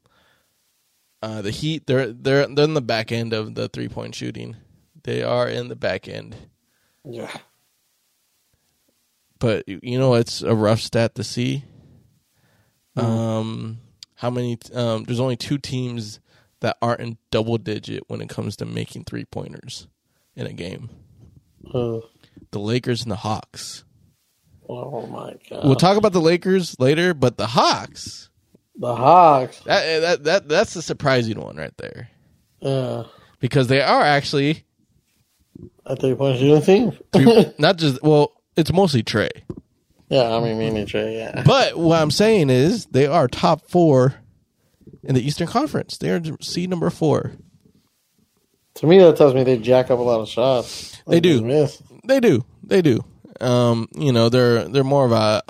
uh, 1.23 1.41
the 1.43 1.51
Heat, 1.51 1.87
they're 1.87 2.13
they're 2.13 2.47
they're 2.47 2.65
in 2.65 2.75
the 2.75 2.81
back 2.83 3.11
end 3.11 3.33
of 3.33 3.55
the 3.55 3.69
three 3.69 3.89
point 3.89 4.15
shooting. 4.15 4.57
They 5.05 5.23
are 5.23 5.49
in 5.49 5.69
the 5.69 5.77
back 5.77 6.09
end, 6.09 6.37
Yeah. 7.05 7.31
but 9.39 9.67
you 9.69 9.99
know 9.99 10.15
it's 10.15 10.43
a 10.43 10.55
rough 10.55 10.81
stat 10.81 11.15
to 11.15 11.25
see. 11.25 11.65
Um, 12.97 13.79
how 14.17 14.31
many? 14.31 14.59
Um, 14.75 15.05
there's 15.05 15.21
only 15.21 15.37
two 15.37 15.59
teams 15.59 16.21
that 16.61 16.77
aren't 16.81 17.01
in 17.01 17.19
double 17.31 17.59
digit 17.59 18.05
when 18.09 18.21
it 18.21 18.29
comes 18.29 18.57
to 18.57 18.65
making 18.67 19.05
three 19.05 19.25
pointers 19.25 19.87
in 20.35 20.47
a 20.47 20.53
game: 20.53 20.89
Uh, 21.73 22.01
the 22.53 22.59
Lakers 22.61 23.03
and 23.03 23.11
the 23.11 23.17
Hawks. 23.17 23.85
oh 24.69 25.07
my 25.07 25.35
god. 25.51 25.65
We'll 25.65 25.75
talk 25.77 25.97
about 25.97 26.13
the 26.13 26.21
Lakers 26.21 26.79
later, 26.79 27.15
but 27.15 27.37
the 27.37 27.47
Hawks. 27.47 28.31
the 28.79 28.95
Hawks. 28.95 29.61
That 29.61 30.01
that 30.01 30.25
that 30.25 30.49
that's 30.49 30.75
the 30.75 30.83
surprising 30.83 31.41
one 31.41 31.57
right 31.57 31.77
there 31.79 32.09
Yeah. 32.61 33.05
because 33.41 33.67
they 33.69 33.81
are 33.83 34.03
actually 34.03 34.65
A 35.87 35.97
three 35.97 36.15
point 36.15 36.39
shooting 36.39 36.63
team. 36.63 36.99
three, 37.13 37.53
not 37.59 37.77
just 37.79 38.03
well, 38.03 38.33
it's 38.57 38.73
mostly 38.73 39.03
Trae. 39.03 39.29
yeah, 40.09 40.35
I 40.37 40.41
mean, 40.41 40.59
me 40.59 40.69
and 40.69 40.89
Trae, 40.89 41.15
yeah. 41.17 41.43
But 41.45 41.77
what 41.79 42.01
I'm 42.01 42.11
saying 42.11 42.51
is 42.51 42.87
they 42.87 43.07
are 43.07 43.29
top 43.29 43.69
four 43.69 44.15
in 45.03 45.15
the 45.15 45.27
Eastern 45.27 45.47
Conference. 45.47 45.99
They 45.99 46.11
are 46.11 46.21
seed 46.41 46.71
number 46.71 46.91
four. 46.91 47.33
To 48.77 48.87
me, 48.87 48.99
that 48.99 49.17
tells 49.17 49.35
me 49.35 49.43
they 49.45 49.59
jack 49.59 49.91
up 49.91 49.99
a 49.99 50.03
lot 50.03 50.21
of 50.21 50.29
shots. 50.29 51.01
They 51.07 51.21
do. 51.21 51.43
miss. 51.43 51.83
They 52.05 52.21
do. 52.21 52.45
They 52.63 52.83
do. 52.83 53.05
Um, 53.41 53.89
you 53.97 54.13
know, 54.13 54.29
they're 54.29 54.69
they're 54.69 54.85
more 54.85 55.05
of 55.05 55.13
a 55.13 55.43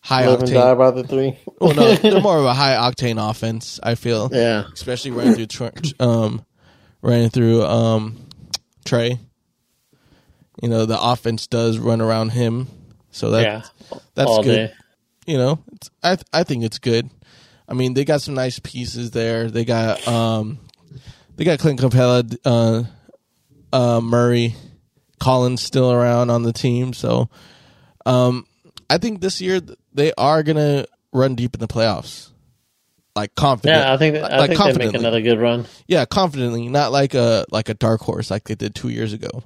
high 0.00 0.26
Live 0.26 0.40
and 0.40 0.50
die 0.50 0.56
octane. 0.56 0.72
about 0.72 0.94
the 0.96 1.04
three. 1.04 1.38
Well, 1.60 1.74
no, 1.74 1.94
they're 1.94 2.20
more 2.20 2.38
of 2.38 2.44
a 2.44 2.54
high 2.54 2.74
octane 2.74 3.18
offense. 3.30 3.78
I 3.82 3.94
feel, 3.94 4.28
yeah. 4.32 4.64
especially 4.72 5.10
running 5.12 5.34
through 5.34 5.46
Tr- 5.46 5.68
um, 6.00 6.44
running 7.02 7.28
through 7.30 7.64
um, 7.64 8.28
Trae. 8.84 9.18
You 10.62 10.68
know, 10.68 10.86
the 10.86 11.00
offense 11.00 11.46
does 11.46 11.78
run 11.78 12.00
around 12.00 12.30
him, 12.30 12.68
so 13.10 13.30
that 13.30 13.42
yeah. 13.42 13.98
that's 14.14 14.30
All 14.30 14.42
good. 14.42 14.68
day. 14.68 14.72
you 15.26 15.38
know, 15.38 15.62
it's, 15.72 15.90
I 16.02 16.16
th- 16.16 16.26
I 16.32 16.44
think 16.44 16.64
it's 16.64 16.78
good. 16.78 17.08
I 17.68 17.74
mean, 17.74 17.94
they 17.94 18.04
got 18.04 18.20
some 18.20 18.34
nice 18.34 18.58
pieces 18.58 19.12
there. 19.12 19.48
They 19.50 19.64
got 19.64 20.06
um, 20.08 20.58
they 21.40 21.46
got 21.46 21.58
Clint 21.58 21.80
Capela, 21.80 22.36
uh, 22.44 22.82
uh, 23.72 24.00
Murray, 24.02 24.54
Collins 25.18 25.62
still 25.62 25.90
around 25.90 26.28
on 26.28 26.42
the 26.42 26.52
team. 26.52 26.92
So, 26.92 27.30
um, 28.04 28.46
I 28.90 28.98
think 28.98 29.22
this 29.22 29.40
year 29.40 29.62
they 29.94 30.12
are 30.18 30.42
gonna 30.42 30.84
run 31.14 31.36
deep 31.36 31.54
in 31.54 31.60
the 31.60 31.66
playoffs, 31.66 32.28
like 33.16 33.34
confident. 33.36 33.80
Yeah, 33.80 33.90
I 33.90 33.96
think 33.96 34.16
I 34.16 34.36
like 34.36 34.50
think 34.50 34.76
they 34.76 34.84
make 34.84 34.94
another 34.94 35.22
good 35.22 35.38
run. 35.38 35.64
Yeah, 35.88 36.04
confidently, 36.04 36.68
not 36.68 36.92
like 36.92 37.14
a 37.14 37.46
like 37.50 37.70
a 37.70 37.74
dark 37.74 38.02
horse 38.02 38.30
like 38.30 38.44
they 38.44 38.54
did 38.54 38.74
two 38.74 38.90
years 38.90 39.14
ago. 39.14 39.42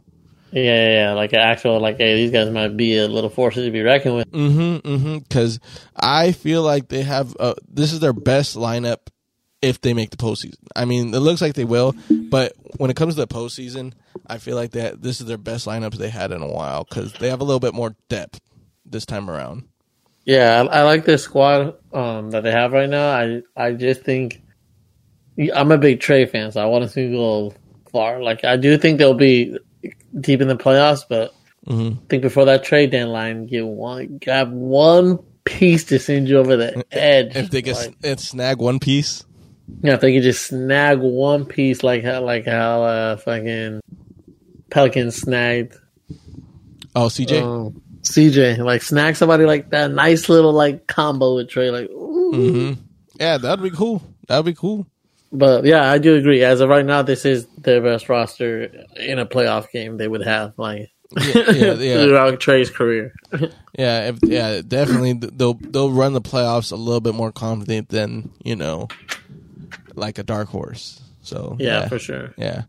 Yeah, 0.50 0.62
yeah, 0.62 0.88
yeah. 0.88 1.12
Like 1.12 1.32
an 1.32 1.40
actual, 1.40 1.78
like, 1.80 1.98
hey, 1.98 2.14
these 2.16 2.32
guys 2.32 2.50
might 2.50 2.76
be 2.76 2.98
a 2.98 3.06
little 3.06 3.30
force 3.30 3.54
to 3.54 3.70
be 3.70 3.82
reckoned 3.82 4.16
with. 4.16 4.32
Mm-hmm. 4.32 4.88
Mm-hmm. 4.88 5.18
Because 5.18 5.60
I 5.94 6.32
feel 6.32 6.62
like 6.62 6.88
they 6.88 7.02
have 7.02 7.36
uh, 7.38 7.54
this 7.68 7.92
is 7.92 8.00
their 8.00 8.12
best 8.12 8.56
lineup 8.56 8.98
if 9.64 9.80
they 9.80 9.94
make 9.94 10.10
the 10.10 10.16
postseason. 10.16 10.58
I 10.76 10.84
mean, 10.84 11.14
it 11.14 11.18
looks 11.20 11.40
like 11.40 11.54
they 11.54 11.64
will, 11.64 11.94
but 12.30 12.52
when 12.76 12.90
it 12.90 12.96
comes 12.96 13.14
to 13.14 13.20
the 13.20 13.26
postseason, 13.26 13.94
I 14.26 14.38
feel 14.38 14.56
like 14.56 14.72
that 14.72 15.02
this 15.02 15.20
is 15.20 15.26
their 15.26 15.38
best 15.38 15.66
lineup 15.66 15.94
they 15.94 16.10
had 16.10 16.30
in 16.32 16.42
a 16.42 16.46
while 16.48 16.84
because 16.84 17.12
they 17.14 17.30
have 17.30 17.40
a 17.40 17.44
little 17.44 17.60
bit 17.60 17.74
more 17.74 17.96
depth 18.08 18.40
this 18.84 19.06
time 19.06 19.30
around. 19.30 19.64
Yeah, 20.24 20.62
I, 20.70 20.80
I 20.80 20.82
like 20.82 21.04
this 21.04 21.22
squad 21.22 21.74
um, 21.92 22.30
that 22.30 22.42
they 22.42 22.50
have 22.52 22.72
right 22.72 22.88
now. 22.88 23.10
I 23.12 23.42
I 23.56 23.72
just 23.72 24.02
think 24.02 24.42
I'm 25.54 25.72
a 25.72 25.78
big 25.78 26.00
Trae 26.00 26.28
fan, 26.30 26.52
so 26.52 26.62
I 26.62 26.66
want 26.66 26.84
to 26.84 26.88
see 26.90 27.10
go 27.10 27.54
far. 27.92 28.22
Like 28.22 28.44
I 28.44 28.56
do 28.56 28.76
think 28.78 28.98
they'll 28.98 29.14
be 29.14 29.56
deep 30.18 30.40
in 30.40 30.48
the 30.48 30.56
playoffs, 30.56 31.04
but 31.08 31.32
Mhm. 31.66 31.96
I 31.96 32.00
think 32.10 32.22
before 32.22 32.44
that 32.44 32.62
trade 32.62 32.90
deadline, 32.90 33.46
get 33.46 33.66
one, 33.66 34.20
have 34.26 34.50
one 34.50 35.18
piece 35.44 35.84
to 35.84 35.98
send 35.98 36.28
you 36.28 36.38
over 36.38 36.56
the 36.56 36.84
edge. 36.92 37.36
If 37.36 37.50
they 37.50 37.62
get 37.62 37.76
Like, 38.02 38.18
snag 38.20 38.58
one 38.58 38.78
piece, 38.78 39.24
yeah, 39.82 39.94
if 39.94 40.00
they 40.00 40.14
could 40.14 40.22
just 40.22 40.46
snag 40.46 40.98
one 40.98 41.44
piece, 41.44 41.82
like 41.82 42.04
how 42.04 42.22
like 42.22 42.46
how 42.46 42.82
uh, 42.82 43.16
fucking 43.16 43.80
Pelicans 44.70 45.16
snagged 45.16 45.76
oh 46.94 47.06
CJ, 47.06 47.42
um, 47.42 47.82
CJ, 48.02 48.58
like 48.58 48.82
snag 48.82 49.16
somebody 49.16 49.44
like 49.44 49.70
that, 49.70 49.90
nice 49.90 50.28
little 50.28 50.52
like 50.52 50.86
combo 50.86 51.36
with 51.36 51.48
Trae, 51.48 51.72
like. 51.72 51.90
Ooh. 51.90 52.32
mm-hmm. 52.34 52.82
yeah, 53.20 53.38
that'd 53.38 53.62
be 53.62 53.70
cool. 53.70 54.02
That'd 54.26 54.46
be 54.46 54.54
cool. 54.54 54.86
But 55.32 55.64
yeah, 55.64 55.90
I 55.90 55.98
do 55.98 56.14
agree. 56.14 56.44
As 56.44 56.60
of 56.60 56.68
right 56.68 56.86
now, 56.86 57.02
this 57.02 57.24
is 57.24 57.46
their 57.58 57.80
best 57.80 58.08
roster 58.08 58.70
in 58.96 59.18
a 59.18 59.26
playoff 59.26 59.70
game 59.72 59.96
they 59.96 60.06
would 60.06 60.24
have, 60.24 60.54
like 60.56 60.90
Yeah, 61.16 61.50
yeah, 61.50 61.72
yeah. 61.74 62.04
throughout 62.04 62.40
Trae's 62.40 62.70
career. 62.70 63.14
Yeah, 63.76 64.10
if, 64.10 64.20
yeah, 64.22 64.62
definitely. 64.62 65.14
They'll 65.14 65.54
they'll 65.54 65.90
run 65.90 66.12
the 66.12 66.20
playoffs 66.20 66.70
a 66.70 66.76
little 66.76 67.00
bit 67.00 67.16
more 67.16 67.32
confident 67.32 67.88
than 67.88 68.30
you 68.44 68.54
know, 68.54 68.86
like 69.94 70.18
a 70.18 70.22
dark 70.22 70.48
horse. 70.48 71.00
So 71.22 71.56
yeah, 71.58 71.88
for 71.88 71.98
sure. 71.98 72.34
Yeah. 72.36 72.64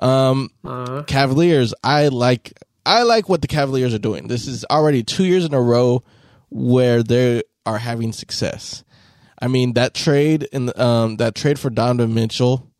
Um, 0.00 0.50
Uh, 0.64 1.02
Cavaliers, 1.04 1.72
I 1.82 2.08
like 2.08 2.52
I 2.84 3.02
like 3.04 3.28
what 3.28 3.40
the 3.40 3.48
Cavaliers 3.48 3.94
are 3.94 3.98
doing. 3.98 4.28
This 4.28 4.46
is 4.46 4.64
already 4.70 5.02
two 5.02 5.24
years 5.24 5.44
in 5.44 5.54
a 5.54 5.60
row 5.62 6.02
where 6.50 7.02
they 7.02 7.42
are 7.64 7.78
having 7.78 8.12
success. 8.12 8.84
I 9.40 9.48
mean 9.48 9.72
that 9.74 9.94
trade 9.94 10.48
in 10.52 10.66
the, 10.66 10.82
um 10.82 11.16
that 11.16 11.34
trade 11.34 11.58
for 11.58 11.70
Donovan 11.70 12.12
Mitchell, 12.14 12.70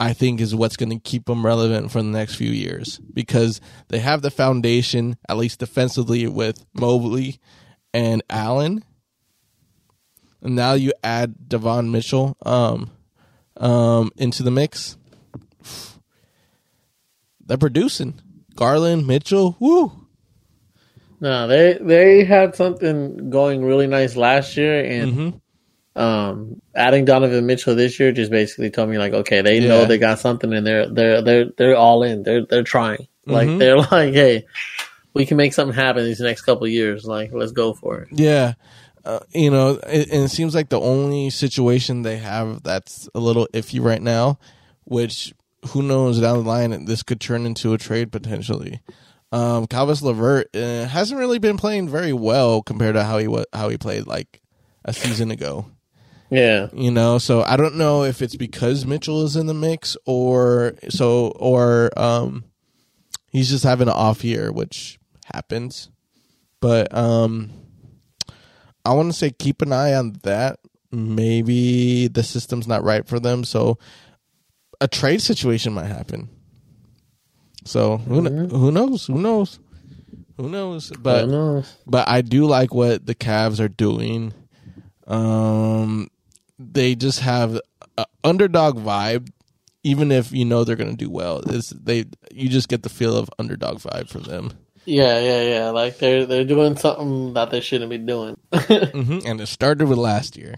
I 0.00 0.12
think 0.12 0.40
is 0.40 0.54
what's 0.54 0.76
going 0.76 0.90
to 0.90 0.98
keep 0.98 1.26
them 1.26 1.44
relevant 1.44 1.90
for 1.90 2.02
the 2.02 2.08
next 2.08 2.36
few 2.36 2.50
years 2.50 3.00
because 3.12 3.60
they 3.88 3.98
have 3.98 4.22
the 4.22 4.30
foundation 4.30 5.16
at 5.28 5.36
least 5.36 5.60
defensively 5.60 6.26
with 6.26 6.64
Mobley 6.72 7.38
and 7.92 8.22
Allen. 8.30 8.84
And 10.40 10.54
now 10.54 10.74
you 10.74 10.92
add 11.02 11.48
Devon 11.48 11.90
Mitchell 11.90 12.36
um 12.46 12.90
um 13.58 14.10
into 14.16 14.42
the 14.42 14.50
mix 14.50 14.96
they're 17.46 17.56
producing. 17.58 18.20
Garland, 18.56 19.06
Mitchell, 19.06 19.56
woo. 19.60 20.06
no, 21.20 21.46
they 21.48 21.78
they 21.80 22.24
had 22.24 22.54
something 22.56 23.30
going 23.30 23.64
really 23.64 23.86
nice 23.86 24.16
last 24.16 24.56
year, 24.56 24.84
and 24.84 25.12
Mm-hmm. 25.12 26.00
um, 26.00 26.60
adding 26.74 27.04
Donovan 27.04 27.46
Mitchell 27.46 27.74
this 27.74 27.98
year 27.98 28.12
just 28.12 28.30
basically 28.30 28.70
told 28.70 28.90
me 28.90 28.98
like, 28.98 29.12
okay, 29.14 29.40
they 29.42 29.60
know 29.60 29.84
they 29.86 29.98
got 29.98 30.18
something, 30.18 30.52
and 30.52 30.66
they're 30.66 30.88
they're 30.92 31.22
they're 31.22 31.44
they're 31.56 31.76
all 31.76 32.02
in. 32.02 32.22
They're 32.22 32.44
they're 32.44 32.62
trying. 32.64 33.06
Like 33.26 33.48
Mhm. 33.48 33.58
they're 33.60 33.76
like, 33.92 34.12
hey, 34.12 34.46
we 35.14 35.24
can 35.24 35.36
make 35.36 35.54
something 35.54 35.74
happen 35.74 36.04
these 36.04 36.20
next 36.20 36.42
couple 36.42 36.66
years. 36.68 37.04
Like, 37.04 37.30
let's 37.32 37.52
go 37.52 37.72
for 37.74 38.00
it. 38.00 38.08
Yeah. 38.12 38.54
Uh, 39.08 39.20
you 39.32 39.50
know, 39.50 39.80
it, 39.86 40.10
and 40.10 40.24
it 40.24 40.28
seems 40.28 40.54
like 40.54 40.68
the 40.68 40.78
only 40.78 41.30
situation 41.30 42.02
they 42.02 42.18
have 42.18 42.62
that's 42.62 43.08
a 43.14 43.18
little 43.18 43.48
iffy 43.54 43.82
right 43.82 44.02
now, 44.02 44.38
which 44.84 45.32
who 45.68 45.82
knows 45.82 46.20
down 46.20 46.36
the 46.36 46.44
line 46.44 46.84
this 46.84 47.02
could 47.02 47.18
turn 47.18 47.46
into 47.46 47.72
a 47.72 47.78
trade 47.78 48.12
potentially. 48.12 48.80
Um, 49.32 49.66
Caris 49.66 50.02
Levert 50.02 50.54
uh, 50.54 50.84
hasn't 50.84 51.18
really 51.18 51.38
been 51.38 51.56
playing 51.56 51.88
very 51.88 52.12
well 52.12 52.60
compared 52.62 52.96
to 52.96 53.04
how 53.04 53.16
he 53.16 53.26
wa- 53.28 53.44
how 53.54 53.70
he 53.70 53.78
played 53.78 54.06
like 54.06 54.42
a 54.84 54.92
season 54.92 55.30
ago. 55.30 55.70
Yeah, 56.30 56.68
you 56.74 56.90
know 56.90 57.16
so 57.16 57.40
i 57.42 57.56
don't 57.56 57.76
know 57.76 58.04
if 58.04 58.20
it's 58.20 58.36
because 58.36 58.84
mitchell 58.84 59.24
is 59.24 59.34
in 59.34 59.46
the 59.46 59.54
mix 59.54 59.96
or 60.04 60.74
so 60.90 61.28
or 61.28 61.90
um 61.98 62.44
he's 63.30 63.48
just 63.48 63.64
having 63.64 63.88
an 63.88 63.94
off 63.94 64.22
year 64.24 64.52
which 64.52 64.98
happens 65.32 65.88
but 66.60 66.94
um 66.94 67.50
i 68.88 68.92
want 68.94 69.10
to 69.10 69.16
say 69.16 69.30
keep 69.30 69.62
an 69.62 69.72
eye 69.72 69.94
on 69.94 70.14
that 70.22 70.58
maybe 70.90 72.08
the 72.08 72.22
system's 72.22 72.66
not 72.66 72.82
right 72.82 73.06
for 73.06 73.20
them 73.20 73.44
so 73.44 73.78
a 74.80 74.88
trade 74.88 75.20
situation 75.20 75.72
might 75.72 75.86
happen 75.86 76.28
so 77.64 77.98
who 77.98 78.22
kn- 78.22 78.50
who 78.50 78.70
knows 78.72 79.06
who 79.06 79.20
knows 79.20 79.58
Who 80.38 80.48
knows? 80.48 80.92
But 81.02 81.28
know. 81.28 81.64
but 81.84 82.08
I 82.08 82.22
do 82.22 82.46
like 82.46 82.72
what 82.72 83.04
the 83.04 83.14
Cavs 83.14 83.58
are 83.58 83.68
doing. 83.68 84.32
Um, 85.06 86.08
they 86.60 86.94
just 86.94 87.20
have 87.20 87.60
underdog 88.22 88.78
vibe, 88.78 89.30
even 89.82 90.12
if 90.12 90.30
you 90.30 90.44
know 90.44 90.62
they're 90.62 90.76
going 90.76 90.96
to 90.96 91.04
do 91.04 91.10
well. 91.10 91.42
It's, 91.46 91.70
they 91.70 92.04
you 92.32 92.48
just 92.48 92.68
get 92.68 92.84
the 92.84 92.88
feel 92.88 93.16
of 93.16 93.28
underdog 93.38 93.78
vibe 93.78 94.08
from 94.08 94.22
them, 94.22 94.52
Yeah, 94.88 95.20
yeah, 95.20 95.42
yeah. 95.42 95.68
Like 95.70 95.98
they're 95.98 96.24
they're 96.24 96.44
doing 96.48 96.76
something 96.76 97.34
that 97.34 97.50
they 97.50 97.60
shouldn't 97.60 97.90
be 97.90 97.98
doing. 97.98 98.38
hmm 98.52 99.18
and 99.26 99.38
it 99.40 99.46
started 99.46 99.86
with 99.86 99.98
last 99.98 100.36
year. 100.36 100.54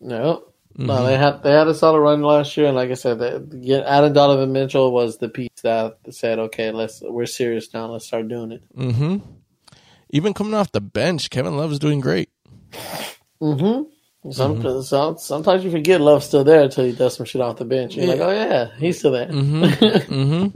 no. 0.00 0.44
No, 0.74 1.04
they 1.04 1.18
had 1.18 1.42
they 1.42 1.52
had 1.52 1.68
a 1.68 1.74
solid 1.74 2.00
run 2.00 2.22
last 2.22 2.56
year, 2.56 2.66
and 2.68 2.74
like 2.74 2.90
I 2.90 2.94
said, 2.94 3.18
they, 3.18 3.82
adding 3.82 4.14
Donovan 4.14 4.52
Mitchell 4.52 4.90
was 4.90 5.18
the 5.18 5.28
piece 5.28 5.50
that 5.62 5.98
said, 6.08 6.38
"Okay, 6.38 6.70
let's 6.70 7.02
we're 7.02 7.26
serious 7.26 7.74
now. 7.74 7.92
Let's 7.92 8.06
start 8.06 8.26
doing 8.28 8.52
it." 8.52 8.62
hmm 8.74 9.18
Even 10.08 10.32
coming 10.32 10.54
off 10.54 10.72
the 10.72 10.80
bench, 10.80 11.28
Kevin 11.28 11.58
Love 11.58 11.72
is 11.72 11.78
doing 11.78 12.00
great. 12.00 12.30
Mm-hmm. 13.42 14.30
Some, 14.30 14.82
some, 14.82 15.18
sometimes 15.18 15.62
you 15.62 15.70
forget 15.70 16.00
Love's 16.00 16.24
still 16.24 16.42
there 16.42 16.62
until 16.62 16.86
he 16.86 16.92
does 16.92 17.16
some 17.16 17.26
shit 17.26 17.42
off 17.42 17.58
the 17.58 17.66
bench. 17.66 17.96
You're 17.96 18.06
like, 18.06 18.20
"Oh 18.20 18.30
yeah, 18.30 18.70
he's 18.78 18.98
still 18.98 19.12
there." 19.12 19.28
Hmm. 19.28 19.64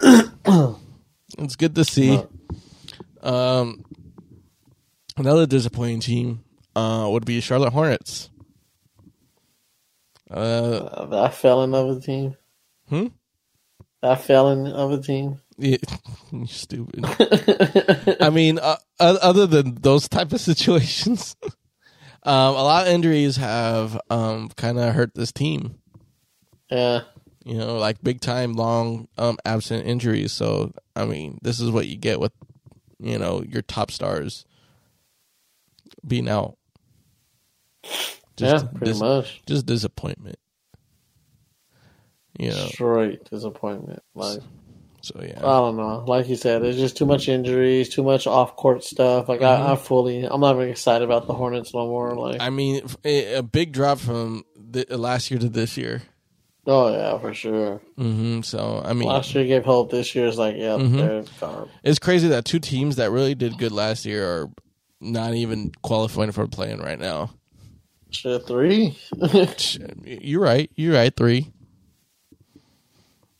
Hmm 0.00 0.74
it's 1.40 1.56
good 1.56 1.74
to 1.74 1.84
see. 1.84 2.20
Um, 3.22 3.84
another 5.16 5.46
disappointing 5.46 6.00
team 6.00 6.44
uh, 6.76 7.08
would 7.10 7.24
be 7.24 7.40
Charlotte 7.40 7.72
Hornets. 7.72 8.30
Uh, 10.30 11.28
fell 11.30 11.62
in 11.64 11.72
felon 11.72 11.74
of 11.74 11.96
a 11.96 12.00
team. 12.00 12.36
Hmm? 12.88 13.06
That 14.02 14.22
felon 14.22 14.66
of 14.66 14.92
a 14.92 14.98
team. 14.98 15.40
yeah, 15.58 15.76
you 16.32 16.46
stupid. 16.46 17.04
I 18.20 18.30
mean, 18.30 18.58
uh, 18.58 18.76
other 18.98 19.46
than 19.46 19.74
those 19.76 20.08
type 20.08 20.32
of 20.32 20.40
situations, 20.50 21.36
um, 22.22 22.54
a 22.54 22.62
lot 22.62 22.86
of 22.86 22.92
injuries 22.92 23.36
have 23.36 24.00
um, 24.08 24.48
kind 24.56 24.78
of 24.78 24.94
hurt 24.94 25.14
this 25.14 25.32
team. 25.32 25.76
Yeah. 26.70 27.00
You 27.44 27.56
know, 27.56 27.78
like 27.78 28.02
big 28.02 28.20
time, 28.20 28.52
long 28.52 29.08
um, 29.16 29.38
absent 29.44 29.86
injuries. 29.86 30.32
So, 30.32 30.72
I 30.94 31.06
mean, 31.06 31.38
this 31.42 31.58
is 31.58 31.70
what 31.70 31.86
you 31.86 31.96
get 31.96 32.20
with 32.20 32.32
you 32.98 33.18
know 33.18 33.42
your 33.48 33.62
top 33.62 33.90
stars 33.90 34.44
being 36.06 36.28
out. 36.28 36.56
yeah, 38.36 38.62
pretty 38.62 38.92
dis- 38.92 39.00
much. 39.00 39.42
just 39.46 39.66
disappointment. 39.66 40.38
You 42.38 42.50
know, 42.50 42.66
Straight 42.68 43.24
disappointment. 43.30 44.02
Like 44.14 44.40
so 45.02 45.20
yeah. 45.22 45.38
I 45.38 45.40
don't 45.40 45.76
know. 45.76 46.04
Like 46.06 46.28
you 46.28 46.36
said, 46.36 46.62
there's 46.62 46.76
just 46.76 46.96
too 46.96 47.06
much 47.06 47.28
injuries, 47.28 47.88
too 47.88 48.02
much 48.02 48.26
off 48.26 48.56
court 48.56 48.84
stuff. 48.84 49.28
Like 49.28 49.42
I, 49.42 49.72
I 49.72 49.76
fully, 49.76 50.24
I'm 50.24 50.40
not 50.40 50.54
very 50.56 50.70
excited 50.70 51.04
about 51.04 51.26
the 51.26 51.32
Hornets 51.32 51.72
no 51.72 51.86
more. 51.86 52.14
Like, 52.16 52.36
Mm-hmm. 52.36 52.42
I 52.42 52.50
mean, 52.50 52.82
a 53.04 53.42
big 53.42 53.72
drop 53.72 53.98
from 53.98 54.44
the, 54.56 54.84
last 54.90 55.30
year 55.30 55.40
to 55.40 55.48
this 55.48 55.76
year. 55.76 56.02
Oh 56.66 56.92
yeah, 56.92 57.18
for 57.18 57.32
sure. 57.34 57.80
Mm-hmm. 57.98 58.42
So 58.42 58.82
I 58.84 58.92
mean, 58.92 59.08
Last 59.08 59.34
year 59.34 59.46
gave 59.46 59.64
hope. 59.64 59.90
This 59.90 60.14
year 60.14 60.26
is 60.26 60.38
like, 60.38 60.56
yeah, 60.56 60.76
Mhm. 60.76 60.96
they're 60.96 61.24
gone. 61.40 61.68
it's 61.82 61.98
crazy 61.98 62.28
that 62.28 62.44
two 62.44 62.58
teams 62.58 62.96
that 62.96 63.10
really 63.10 63.34
did 63.34 63.58
good 63.58 63.72
last 63.72 64.04
year 64.04 64.26
are 64.26 64.50
not 65.00 65.34
even 65.34 65.72
qualifying 65.82 66.32
for 66.32 66.46
playing 66.46 66.78
right 66.78 66.98
now. 66.98 67.30
Shit, 68.10 68.46
three. 68.46 68.98
You're 70.04 70.40
right. 70.42 70.70
You're 70.74 70.94
right. 70.94 71.14
Three. 71.16 71.52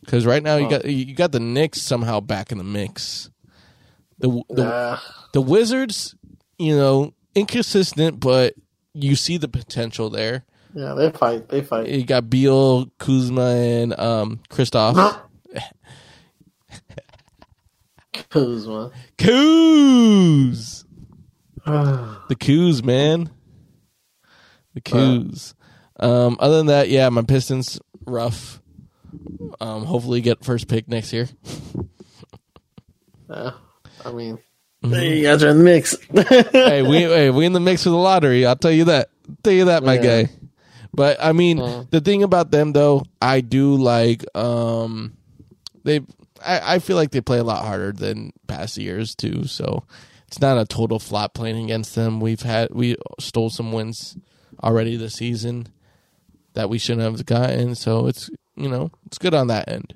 Because 0.01 0.25
right 0.27 0.43
now 0.43 0.57
you 0.57 0.69
got 0.69 0.85
you 0.85 1.15
got 1.15 1.33
the 1.33 1.41
Knicks 1.41 1.83
somehow 1.83 2.21
back 2.21 2.53
in 2.53 2.59
the 2.59 2.65
mix. 2.65 3.31
The 4.19 4.43
the, 4.49 4.65
nah. 4.65 4.99
the 5.33 5.41
Wizards, 5.43 6.15
you 6.59 6.77
know, 6.77 7.15
inconsistent, 7.35 8.21
but 8.21 8.55
you 8.95 9.15
see 9.17 9.37
the 9.37 9.49
potential 9.49 10.11
there. 10.11 10.45
Yeah, 10.75 10.95
they 10.95 11.11
fight. 11.11 11.49
They 11.49 11.63
fight. 11.63 11.89
You 11.89 12.05
got 12.05 12.31
Beal, 12.31 12.87
Kuzma, 12.99 13.43
and 13.57 13.99
um, 13.99 14.41
Kristaps. 14.51 15.21
Kuzma. 18.31 18.91
Kuz, 19.19 20.85
the 21.67 22.37
Kuz, 22.37 22.83
man, 22.83 23.31
the 24.75 24.81
Kuz. 24.81 25.55
Um, 25.99 26.37
other 26.41 26.59
than 26.59 26.67
that, 26.67 26.89
yeah, 26.89 27.09
my 27.09 27.23
Pistons 27.23 27.81
rough. 28.07 28.61
Um, 29.61 29.85
hopefully 29.85 30.21
get 30.21 30.45
first 30.45 30.69
pick 30.69 30.89
next 30.89 31.13
year. 31.13 31.29
I 33.29 34.13
mean, 34.13 34.39
Mm-hmm. 34.83 34.95
you 34.95 35.23
guys 35.25 35.43
are 35.45 35.51
in 35.51 35.59
the 35.59 35.65
mix. 35.65 35.95
hey, 36.53 36.81
we 36.81 37.01
hey, 37.01 37.29
we 37.29 37.45
in 37.45 37.53
the 37.53 37.61
mix 37.61 37.83
for 37.85 37.91
the 37.91 37.97
lottery. 37.97 38.47
I'll 38.47 38.57
tell 38.57 38.73
you 38.73 38.85
that. 38.85 39.11
tell 39.43 39.53
you 39.53 39.67
that, 39.67 39.83
my 39.85 39.95
Yeah. 39.97 40.23
guy. 40.23 40.31
But 40.93 41.19
I 41.23 41.33
mean, 41.33 41.61
Uh. 41.61 41.85
the 41.91 42.01
thing 42.01 42.23
about 42.23 42.51
them 42.51 42.73
though, 42.73 43.05
I 43.23 43.41
do 43.41 43.77
like 43.77 44.25
um 44.37 45.17
they 45.85 46.01
I, 46.45 46.75
I 46.75 46.79
feel 46.79 46.97
like 46.97 47.11
they 47.11 47.21
play 47.21 47.39
a 47.39 47.45
lot 47.45 47.65
harder 47.65 47.93
than 47.93 48.33
past 48.47 48.77
years 48.77 49.15
too. 49.15 49.45
So 49.47 49.85
it's 50.27 50.41
not 50.41 50.59
a 50.59 50.65
total 50.65 50.99
flop 50.99 51.35
playing 51.35 51.65
against 51.65 51.95
them. 51.95 52.21
We've 52.21 52.43
had 52.43 52.71
we 52.73 52.97
stole 53.19 53.51
some 53.51 53.73
wins 53.73 54.17
already 54.63 54.97
this 54.97 55.15
season 55.15 55.69
that 56.55 56.69
we 56.69 56.79
shouldn't 56.79 57.03
have 57.03 57.25
gotten. 57.27 57.75
So 57.75 58.07
it's 58.07 58.31
you 58.57 58.69
know 58.69 58.91
it's 59.07 59.19
good 59.19 59.35
on 59.35 59.47
that 59.49 59.69
end. 59.69 59.95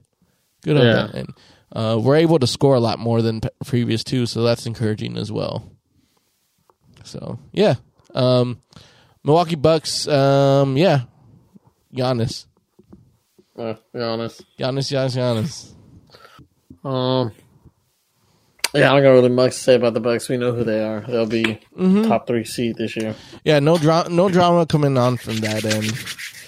Good 0.63 0.77
on 0.77 0.85
Yeah. 0.85 0.93
that 1.07 1.15
end. 1.15 1.29
Uh, 1.73 1.99
we're 2.01 2.15
able 2.17 2.39
to 2.39 2.47
score 2.47 2.77
a 2.77 2.81
lot 2.81 3.01
more 3.01 3.21
than 3.21 3.41
previous 3.67 4.05
too, 4.05 4.27
so 4.27 4.45
that's 4.45 4.65
encouraging 4.65 5.17
as 5.17 5.33
well. 5.33 5.69
So 7.03 7.39
yeah, 7.53 7.75
um, 8.15 8.61
Milwaukee 9.25 9.57
Bucks. 9.57 10.07
Um, 10.07 10.77
yeah, 10.77 11.03
Giannis, 11.95 12.47
uh, 13.59 13.75
honest. 13.95 14.45
Giannis, 14.59 14.91
Giannis, 14.93 15.17
Giannis. 15.17 16.89
Um, 16.89 17.33
yeah, 18.75 18.91
I 18.91 18.95
don't 18.95 19.03
got 19.05 19.11
really 19.11 19.29
much 19.31 19.53
to 19.53 19.59
say 19.59 19.75
about 19.77 19.95
the 19.95 20.01
Bucks. 20.01 20.29
We 20.29 20.37
know 20.37 20.53
who 20.53 20.65
they 20.65 20.83
are. 20.85 21.01
They'll 21.01 21.27
be 21.27 21.45
Mm-hmm. 21.79 22.03
top 22.09 22.27
three 22.27 22.45
seed 22.45 22.77
this 22.77 22.97
year. 22.97 23.15
Yeah, 23.45 23.61
no 23.61 23.79
drama, 23.79 24.09
no 24.11 24.29
drama 24.29 24.67
coming 24.67 24.99
on 24.99 25.17
from 25.17 25.37
that 25.39 25.65
end. 25.65 25.93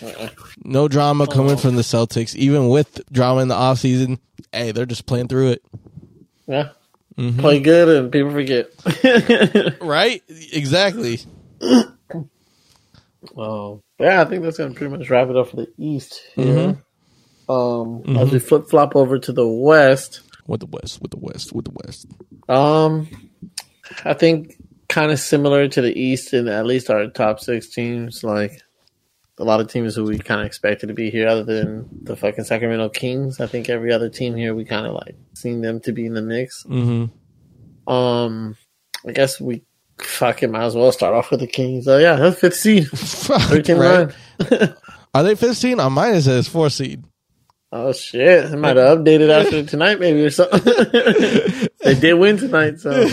Uh-uh. 0.03 0.29
No 0.65 0.89
drama 0.89 1.27
coming 1.27 1.57
from 1.57 1.77
the 1.77 1.83
Celtics, 1.83 2.35
even 2.35 2.69
with 2.69 3.01
drama 3.11 3.41
in 3.41 3.49
the 3.49 3.55
off 3.55 3.79
season. 3.79 4.19
Hey, 4.53 4.73
they're 4.73 4.85
just 4.87 5.07
playing 5.07 5.29
through 5.29 5.53
it, 5.53 5.62
Yeah, 6.47 6.69
Mm-hmm. 7.17 7.41
play 7.41 7.61
good 7.61 7.89
and 7.89 8.12
people 8.12 8.31
forget. 8.33 8.71
right? 9.81 10.23
Exactly. 10.53 11.21
Um, 13.37 13.81
yeah, 13.99 14.23
I 14.23 14.25
think 14.25 14.43
that's 14.43 14.59
gonna 14.59 14.75
pretty 14.75 14.97
much 14.97 15.09
wrap 15.11 15.29
it 15.29 15.37
up 15.37 15.49
for 15.49 15.57
the 15.57 15.69
East 15.79 16.23
here. 16.35 16.79
Mm-hmm. 17.49 17.53
Um, 17.53 18.17
as 18.17 18.33
we 18.33 18.41
flip 18.41 18.69
flop 18.69 18.97
over 18.97 19.19
to 19.19 19.33
the 19.33 19.47
West, 19.47 20.23
With 20.47 20.61
the 20.61 20.67
West, 20.67 21.01
with 21.01 21.12
the 21.12 21.19
West, 21.19 21.53
with 21.53 21.65
the 21.65 21.73
West. 21.85 22.07
um, 22.49 23.09
I 24.05 24.15
think 24.15 24.57
kind 24.89 25.12
of 25.12 25.21
similar 25.21 25.69
to 25.69 25.81
the 25.81 25.97
East 25.97 26.35
in 26.35 26.49
at 26.49 26.67
least 26.67 26.91
our 26.91 27.07
top 27.09 27.39
six 27.41 27.69
teams. 27.69 28.25
Like 28.25 28.61
a 29.39 29.45
lot 29.45 29.61
of 29.61 29.71
teams 29.71 29.95
who 29.95 30.05
we 30.05 30.19
kind 30.19 30.41
of 30.41 30.47
expected 30.47 30.89
to 30.89 30.95
be 30.95 31.11
here, 31.11 31.29
other 31.29 31.45
than 31.45 31.89
the 32.03 32.17
fucking 32.17 32.45
Sacramento 32.45 32.89
Kings. 32.89 33.39
I 33.39 33.47
think 33.47 33.69
every 33.69 33.93
other 33.93 34.09
team 34.09 34.35
here 34.35 34.55
we 34.55 34.65
kind 34.65 34.87
of 34.87 34.95
like 34.95 35.15
seen 35.35 35.61
them 35.61 35.81
to 35.81 35.93
be 35.93 36.07
in 36.07 36.15
the 36.15 36.23
mix. 36.23 36.65
Mm-hmm. 36.65 37.93
Um, 37.93 38.57
I 39.07 39.12
guess 39.12 39.41
we 39.41 39.62
fucking 40.01 40.51
might 40.51 40.65
as 40.65 40.75
well 40.75 40.93
start 40.93 41.15
off 41.15 41.31
with 41.31 41.41
the 41.41 41.47
Kings. 41.47 41.85
So 41.85 41.99
yeah, 41.99 42.17
that's 42.17 42.41
fifth 42.41 42.57
seed, 42.57 42.89
thirteen 42.91 43.79
right? 43.79 44.13
Are 45.15 45.23
they 45.23 45.35
15? 45.35 45.81
On 45.81 45.93
mine 45.93 46.17
it 46.17 46.23
says 46.23 46.47
four 46.47 46.69
seed. 46.69 47.03
Oh 47.73 47.93
shit! 47.93 48.45
I 48.53 48.55
might 48.55 48.77
have 48.77 48.99
updated 48.99 49.29
after 49.29 49.65
tonight, 49.65 49.99
maybe 49.99 50.25
or 50.25 50.31
something. 50.31 50.61
they 51.83 51.95
did 51.95 52.15
win 52.15 52.37
tonight, 52.37 52.79
so 52.79 53.09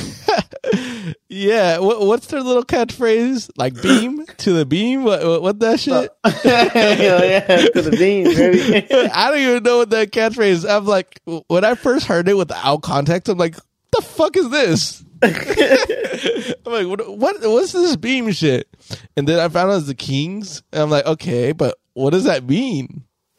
Yeah, 1.28 1.80
what, 1.80 2.02
what's 2.02 2.28
their 2.28 2.41
little 2.41 2.63
catchphrase? 2.63 3.50
Like 3.58 3.82
beam 3.82 4.26
to 4.38 4.54
the 4.54 4.65
beam? 4.65 5.04
What, 5.04 5.26
what, 5.26 5.41
what 5.41 5.60
that 5.60 5.74
uh, 5.74 5.78
shit? 5.78 6.12
Hell 6.24 7.26
yeah, 7.26 7.67
to 7.74 7.82
the 7.82 7.91
beam, 7.98 8.26
baby. 8.26 8.88
I 8.93 9.32
don't 9.32 9.39
even 9.39 9.63
know 9.63 9.80
what 9.80 9.89
that 9.89 10.12
catchphrase 10.12 10.50
is. 10.52 10.65
I'm 10.65 10.86
like, 10.86 11.19
when 11.48 11.65
I 11.65 11.74
first 11.74 12.06
heard 12.06 12.30
it 12.30 12.38
without 12.38 12.84
context, 12.84 13.30
I'm 13.30 13.38
like, 13.39 13.56
the 13.56 14.02
fuck 14.02 14.38
is 14.38 14.50
this? 14.52 15.04
I'm 16.65 16.71
like, 16.73 16.88
what, 16.88 17.17
what? 17.17 17.41
What's 17.41 17.71
this 17.71 17.95
beam 17.95 18.31
shit? 18.31 18.67
And 19.15 19.27
then 19.27 19.39
I 19.39 19.47
found 19.47 19.71
out 19.71 19.77
it's 19.77 19.88
the 19.88 19.95
Kings, 19.95 20.62
and 20.71 20.83
I'm 20.83 20.89
like, 20.89 21.05
okay, 21.05 21.51
but 21.51 21.77
what 21.93 22.09
does 22.12 22.25
that 22.25 22.43
mean? 22.43 23.03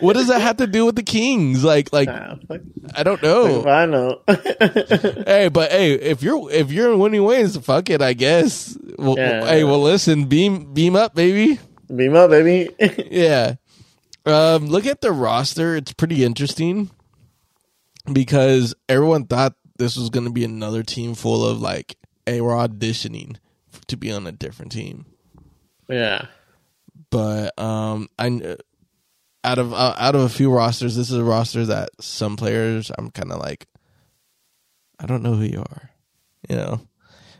what 0.00 0.12
does 0.14 0.28
that 0.28 0.40
have 0.40 0.58
to 0.58 0.66
do 0.66 0.86
with 0.86 0.94
the 0.96 1.02
Kings? 1.02 1.64
Like, 1.64 1.92
like 1.92 2.08
Nah, 2.08 2.36
I 2.94 3.02
don't 3.02 3.22
know. 3.22 3.64
I 3.66 3.84
know. 3.86 4.20
hey, 5.26 5.48
but 5.52 5.70
hey, 5.72 5.94
if 5.94 6.22
you're 6.22 6.50
if 6.52 6.70
you're 6.70 6.92
in 6.92 6.98
winning 6.98 7.24
ways, 7.24 7.56
fuck 7.56 7.90
it, 7.90 8.00
I 8.00 8.12
guess. 8.12 8.78
Well, 8.96 9.16
Yeah. 9.18 9.44
hey, 9.44 9.64
well, 9.64 9.82
listen, 9.82 10.26
beam 10.26 10.72
beam 10.72 10.94
up, 10.94 11.14
baby. 11.14 11.58
beam 11.94 12.14
up, 12.14 12.30
baby. 12.30 12.70
Yeah. 13.10 13.56
Um, 14.24 14.66
look 14.66 14.86
at 14.86 15.00
the 15.00 15.10
roster. 15.10 15.74
It's 15.74 15.92
pretty 15.92 16.22
interesting 16.24 16.90
because 18.12 18.74
everyone 18.88 19.26
thought 19.26 19.54
this 19.78 19.96
was 19.96 20.10
going 20.10 20.26
to 20.26 20.32
be 20.32 20.44
another 20.44 20.82
team 20.82 21.14
full 21.14 21.46
of 21.46 21.60
like 21.60 21.96
a 22.26 22.40
we're 22.40 22.52
auditioning 22.52 23.36
to 23.86 23.96
be 23.96 24.12
on 24.12 24.26
a 24.26 24.32
different 24.32 24.72
team. 24.72 25.06
Yeah. 25.88 26.26
But 27.10 27.58
um, 27.58 28.08
I 28.18 28.56
out 29.44 29.58
of 29.58 29.72
uh, 29.72 29.94
out 29.96 30.14
of 30.14 30.22
a 30.22 30.28
few 30.28 30.52
rosters, 30.52 30.96
this 30.96 31.10
is 31.10 31.16
a 31.16 31.24
roster 31.24 31.64
that 31.66 31.90
some 32.00 32.36
players 32.36 32.90
I'm 32.98 33.10
kind 33.10 33.32
of 33.32 33.38
like, 33.38 33.66
I 34.98 35.06
don't 35.06 35.22
know 35.22 35.34
who 35.34 35.44
you 35.44 35.60
are. 35.60 35.90
You 36.48 36.56
know, 36.56 36.80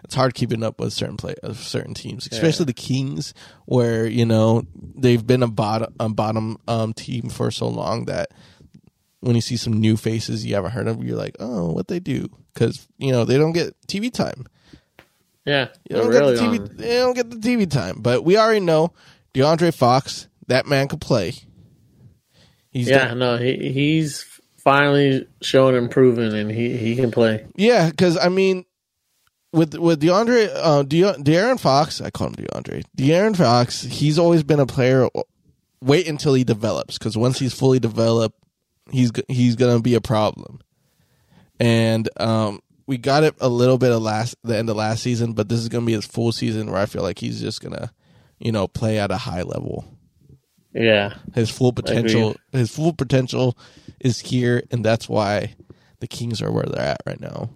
it's 0.05 0.15
hard 0.15 0.35
keeping 0.35 0.63
up 0.63 0.81
with 0.81 0.93
certain 0.93 1.17
play 1.17 1.35
of 1.43 1.59
certain 1.59 1.95
teams, 1.95 2.29
especially 2.31 2.65
the 2.65 2.73
Kings, 2.73 3.35
where 3.67 4.07
you 4.07 4.25
know 4.25 4.63
they've 4.75 5.27
been 5.27 5.43
a 5.43 5.49
bottom 5.49 5.95
a 6.01 6.09
bottom 6.09 6.57
um, 6.67 6.95
team 6.95 7.29
for 7.29 7.51
so 7.51 7.69
long 7.69 8.07
that 8.07 8.31
when 9.21 9.35
you 9.35 9.41
see 9.41 9.57
some 9.57 9.75
new 9.81 9.97
faces 9.97 10.45
you 10.47 10.55
haven't 10.55 10.71
heard 10.73 10.89
of, 10.89 11.03
you're 11.03 11.17
like, 11.17 11.37
oh, 11.41 11.73
what 11.73 11.89
they 11.89 11.99
do? 12.01 12.29
Because 12.55 12.87
you 12.99 13.13
know 13.13 13.25
they 13.25 13.37
don't 13.39 13.53
get 13.53 13.75
TV 13.87 14.13
time. 14.13 14.47
Yeah. 15.45 15.69
You 15.89 15.97
don't 15.97 16.09
really 16.09 16.37
the 16.37 16.43
TV. 16.43 16.61
on- 16.71 16.77
They 16.77 16.97
don't 16.99 17.15
get 17.15 17.31
the 17.31 17.37
TV 17.37 17.69
time, 17.71 17.97
but 18.01 18.25
we 18.25 18.37
already 18.37 18.61
know 18.61 18.93
DeAndre 19.35 19.75
Fox. 19.75 20.29
That 20.49 20.67
man 20.67 20.89
could 20.89 21.01
play. 21.01 21.35
He's 22.71 22.89
Yeah, 22.89 23.09
done- 23.09 23.19
no, 23.19 23.37
he 23.39 23.71
he's 23.73 24.25
finally 24.59 25.27
showing 25.43 25.75
improving 25.77 26.33
and 26.33 26.51
he, 26.51 26.77
he 26.77 26.95
can 26.97 27.11
play. 27.11 27.45
yeah. 27.57 27.89
Because 27.91 28.17
I 28.17 28.29
mean, 28.29 28.65
with 29.53 29.75
with 29.75 30.01
DeAndre, 30.03 30.51
uh, 30.55 30.83
De- 30.83 31.01
De'Aaron 31.23 31.59
Fox, 31.59 32.01
I 32.01 32.11
call 32.11 32.29
him 32.29 32.35
DeAndre. 32.37 32.83
De'Aaron 32.97 33.37
Fox, 33.37 33.83
he's 33.83 34.19
always 34.19 34.43
been 34.43 34.61
a 34.61 34.67
player. 34.67 35.09
Wait 35.81 36.09
until 36.09 36.35
he 36.35 36.45
develops, 36.45 36.99
because 36.99 37.17
once 37.17 37.39
he's 37.39 37.53
fully 37.55 37.79
developed, 37.79 38.37
he's 38.91 39.13
he's 39.29 39.57
gonna 39.57 39.81
be 39.81 39.95
a 39.95 40.01
problem. 40.01 40.61
And 41.61 42.09
um, 42.19 42.61
we 42.87 42.99
got 42.99 43.25
it 43.25 43.35
a 43.41 43.49
little 43.49 43.79
bit 43.79 43.93
of 43.93 44.03
last 44.03 44.37
the 44.43 44.57
end 44.57 44.71
of 44.71 44.77
last 44.77 45.03
season, 45.03 45.33
but 45.33 45.49
this 45.49 45.61
is 45.61 45.69
gonna 45.69 45.87
be 45.87 45.93
his 45.93 46.07
full 46.07 46.33
season 46.33 46.71
where 46.71 46.81
I 46.81 46.87
feel 46.87 47.03
like 47.03 47.19
he's 47.19 47.41
just 47.41 47.61
gonna, 47.61 47.93
you 48.39 48.53
know, 48.53 48.69
play 48.69 48.99
at 48.99 49.11
a 49.11 49.17
high 49.17 49.43
level. 49.43 49.85
Yeah. 50.73 51.15
His 51.35 51.51
full 51.51 51.73
potential, 51.73 52.37
his 52.53 52.75
full 52.75 52.93
potential 52.93 53.57
is 54.01 54.21
here, 54.21 54.63
and 54.71 54.85
that's 54.85 55.09
why 55.09 55.55
the 56.01 56.07
Kings 56.07 56.41
are 56.43 56.53
where 56.53 56.65
they're 56.65 56.81
at 56.81 57.03
right 57.07 57.21
now. 57.21 57.51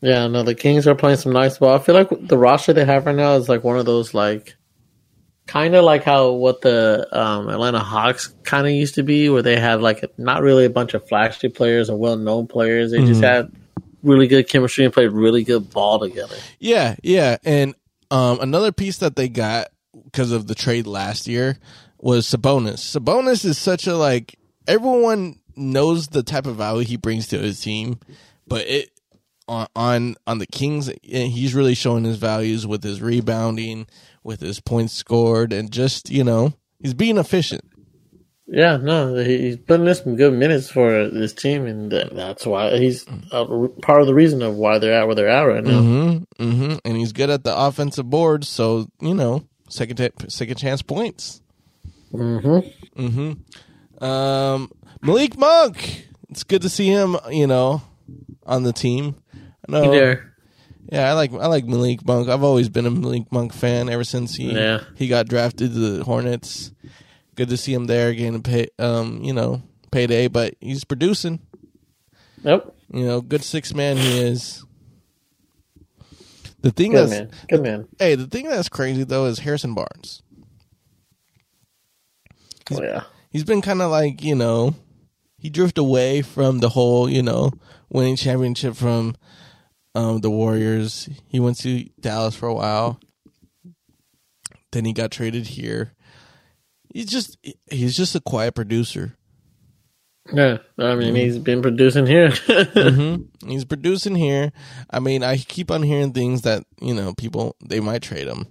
Yeah, 0.00 0.26
no, 0.26 0.42
the 0.42 0.54
Kings 0.54 0.86
are 0.86 0.94
playing 0.94 1.18
some 1.18 1.32
nice 1.32 1.58
ball. 1.58 1.74
I 1.74 1.78
feel 1.78 1.94
like 1.94 2.08
the 2.10 2.38
roster 2.38 2.72
they 2.72 2.84
have 2.84 3.06
right 3.06 3.14
now 3.14 3.34
is 3.34 3.48
like 3.48 3.64
one 3.64 3.78
of 3.78 3.86
those 3.86 4.14
like 4.14 4.56
kind 5.46 5.74
of 5.74 5.84
like 5.84 6.04
how 6.04 6.32
what 6.32 6.60
the 6.60 7.08
um, 7.12 7.48
Atlanta 7.48 7.80
Hawks 7.80 8.34
kind 8.42 8.66
of 8.66 8.72
used 8.72 8.94
to 8.96 9.02
be, 9.02 9.28
where 9.28 9.42
they 9.42 9.58
had 9.58 9.80
like 9.80 10.04
not 10.18 10.42
really 10.42 10.64
a 10.64 10.70
bunch 10.70 10.94
of 10.94 11.06
flashy 11.08 11.48
players 11.48 11.90
or 11.90 11.98
well 11.98 12.16
known 12.16 12.46
players. 12.46 12.92
They 12.92 13.04
just 13.04 13.22
had 13.22 13.52
really 14.02 14.26
good 14.26 14.48
chemistry 14.48 14.84
and 14.84 14.92
played 14.92 15.12
really 15.12 15.44
good 15.44 15.70
ball 15.70 15.98
together. 15.98 16.36
Yeah, 16.58 16.96
yeah, 17.02 17.36
and 17.44 17.74
um, 18.10 18.40
another 18.40 18.72
piece 18.72 18.98
that 18.98 19.16
they 19.16 19.28
got 19.28 19.68
because 20.04 20.32
of 20.32 20.46
the 20.46 20.54
trade 20.54 20.86
last 20.86 21.26
year 21.26 21.58
was 21.98 22.26
Sabonis. 22.26 22.98
Sabonis 22.98 23.44
is 23.44 23.58
such 23.58 23.86
a 23.86 23.96
like 23.96 24.38
everyone 24.66 25.38
knows 25.56 26.08
the 26.08 26.22
type 26.22 26.46
of 26.46 26.56
value 26.56 26.84
he 26.84 26.96
brings 26.96 27.28
to 27.28 27.38
his 27.38 27.60
team, 27.60 27.98
but 28.46 28.66
it 28.66 28.90
on 29.48 29.66
on 29.74 30.16
on 30.26 30.38
the 30.38 30.46
Kings, 30.46 30.90
he's 31.02 31.54
really 31.54 31.74
showing 31.74 32.04
his 32.04 32.16
values 32.16 32.66
with 32.66 32.82
his 32.82 33.00
rebounding, 33.00 33.86
with 34.22 34.40
his 34.40 34.60
points 34.60 34.92
scored, 34.92 35.52
and 35.52 35.70
just 35.70 36.10
you 36.10 36.24
know 36.24 36.54
he's 36.80 36.94
being 36.94 37.18
efficient. 37.18 37.64
Yeah, 38.46 38.76
no, 38.76 39.14
he's 39.14 39.56
putting 39.56 39.86
in 39.86 39.94
some 39.94 40.16
good 40.16 40.34
minutes 40.34 40.70
for 40.70 41.08
this 41.08 41.32
team, 41.32 41.64
and 41.64 41.90
that's 41.90 42.44
why 42.44 42.76
he's 42.76 43.04
part 43.30 44.00
of 44.00 44.06
the 44.06 44.14
reason 44.14 44.42
of 44.42 44.56
why 44.56 44.78
they're 44.78 44.92
at 44.92 45.06
where 45.06 45.14
they're 45.14 45.28
at 45.28 45.44
right 45.44 45.64
now. 45.64 45.80
Mm-hmm, 45.80 46.42
mm-hmm. 46.42 46.76
And 46.84 46.96
he's 46.96 47.12
good 47.12 47.30
at 47.30 47.44
the 47.44 47.56
offensive 47.56 48.10
boards, 48.10 48.48
so 48.48 48.88
you 49.00 49.14
know 49.14 49.44
second 49.70 49.96
ta- 49.96 50.26
second 50.28 50.56
chance 50.56 50.82
points. 50.82 51.40
Mm-hmm. 52.12 53.02
Mm-hmm. 53.02 54.04
Um, 54.04 54.70
Malik 55.00 55.38
Monk. 55.38 56.08
It's 56.28 56.44
good 56.44 56.62
to 56.62 56.68
see 56.68 56.88
him. 56.88 57.16
You 57.30 57.46
know, 57.46 57.82
on 58.44 58.64
the 58.64 58.72
team. 58.72 59.16
I 59.68 59.72
know. 59.72 59.92
Yeah, 60.90 61.08
I 61.08 61.12
like 61.12 61.32
I 61.32 61.46
like 61.46 61.64
Malik 61.64 62.04
Monk. 62.06 62.28
I've 62.28 62.42
always 62.42 62.68
been 62.68 62.86
a 62.86 62.90
Malik 62.90 63.30
Monk 63.30 63.52
fan 63.52 63.88
ever 63.88 64.02
since 64.04 64.34
he 64.34 64.52
Yeah. 64.52 64.80
he 64.96 65.06
got 65.08 65.28
drafted 65.28 65.72
to 65.72 65.78
the 65.98 66.04
Hornets. 66.04 66.72
Good 67.36 67.48
to 67.50 67.56
see 67.56 67.72
him 67.72 67.86
there 67.86 68.12
getting 68.12 68.42
pay. 68.42 68.66
Um, 68.78 69.22
you 69.22 69.32
know, 69.32 69.62
payday, 69.90 70.28
but 70.28 70.54
he's 70.60 70.84
producing. 70.84 71.40
Nope. 72.42 72.76
You 72.92 73.06
know, 73.06 73.20
good 73.20 73.44
six 73.44 73.72
man 73.72 73.96
he 73.96 74.18
is. 74.18 74.64
The 76.60 76.70
thing 76.72 76.92
Good 76.92 77.08
that's 77.08 77.10
man. 77.10 77.30
Good 77.48 77.62
man. 77.62 77.88
hey, 77.98 78.14
the 78.16 78.26
thing 78.26 78.48
that's 78.48 78.68
crazy 78.68 79.04
though 79.04 79.26
is 79.26 79.38
Harrison 79.38 79.74
Barnes. 79.74 80.22
Oh, 82.70 82.82
yeah. 82.82 83.02
he's 83.30 83.44
been 83.44 83.60
kind 83.60 83.82
of 83.82 83.90
like 83.90 84.22
you 84.22 84.34
know 84.34 84.74
he 85.38 85.50
drifted 85.50 85.80
away 85.80 86.22
from 86.22 86.58
the 86.60 86.70
whole 86.70 87.08
you 87.08 87.22
know 87.22 87.50
winning 87.90 88.16
championship 88.16 88.74
from 88.76 89.14
um, 89.94 90.20
the 90.20 90.30
Warriors. 90.30 91.08
He 91.26 91.40
went 91.40 91.58
to 91.60 91.84
Dallas 92.00 92.34
for 92.34 92.48
a 92.48 92.54
while. 92.54 93.00
Then 94.72 94.84
he 94.84 94.92
got 94.92 95.10
traded 95.10 95.46
here. 95.46 95.92
He's 96.92 97.06
just 97.06 97.38
he's 97.70 97.96
just 97.96 98.14
a 98.14 98.20
quiet 98.20 98.54
producer. 98.54 99.16
Yeah. 100.32 100.58
I 100.78 100.94
mean, 100.94 101.14
he's 101.14 101.38
been 101.38 101.62
producing 101.62 102.06
here. 102.06 102.30
hmm 102.46 103.16
He's 103.46 103.64
producing 103.64 104.14
here. 104.14 104.52
I 104.88 105.00
mean, 105.00 105.22
I 105.22 105.36
keep 105.36 105.70
on 105.70 105.82
hearing 105.82 106.12
things 106.12 106.42
that 106.42 106.64
you 106.80 106.94
know 106.94 107.12
people 107.14 107.56
they 107.64 107.80
might 107.80 108.02
trade 108.02 108.28
him 108.28 108.46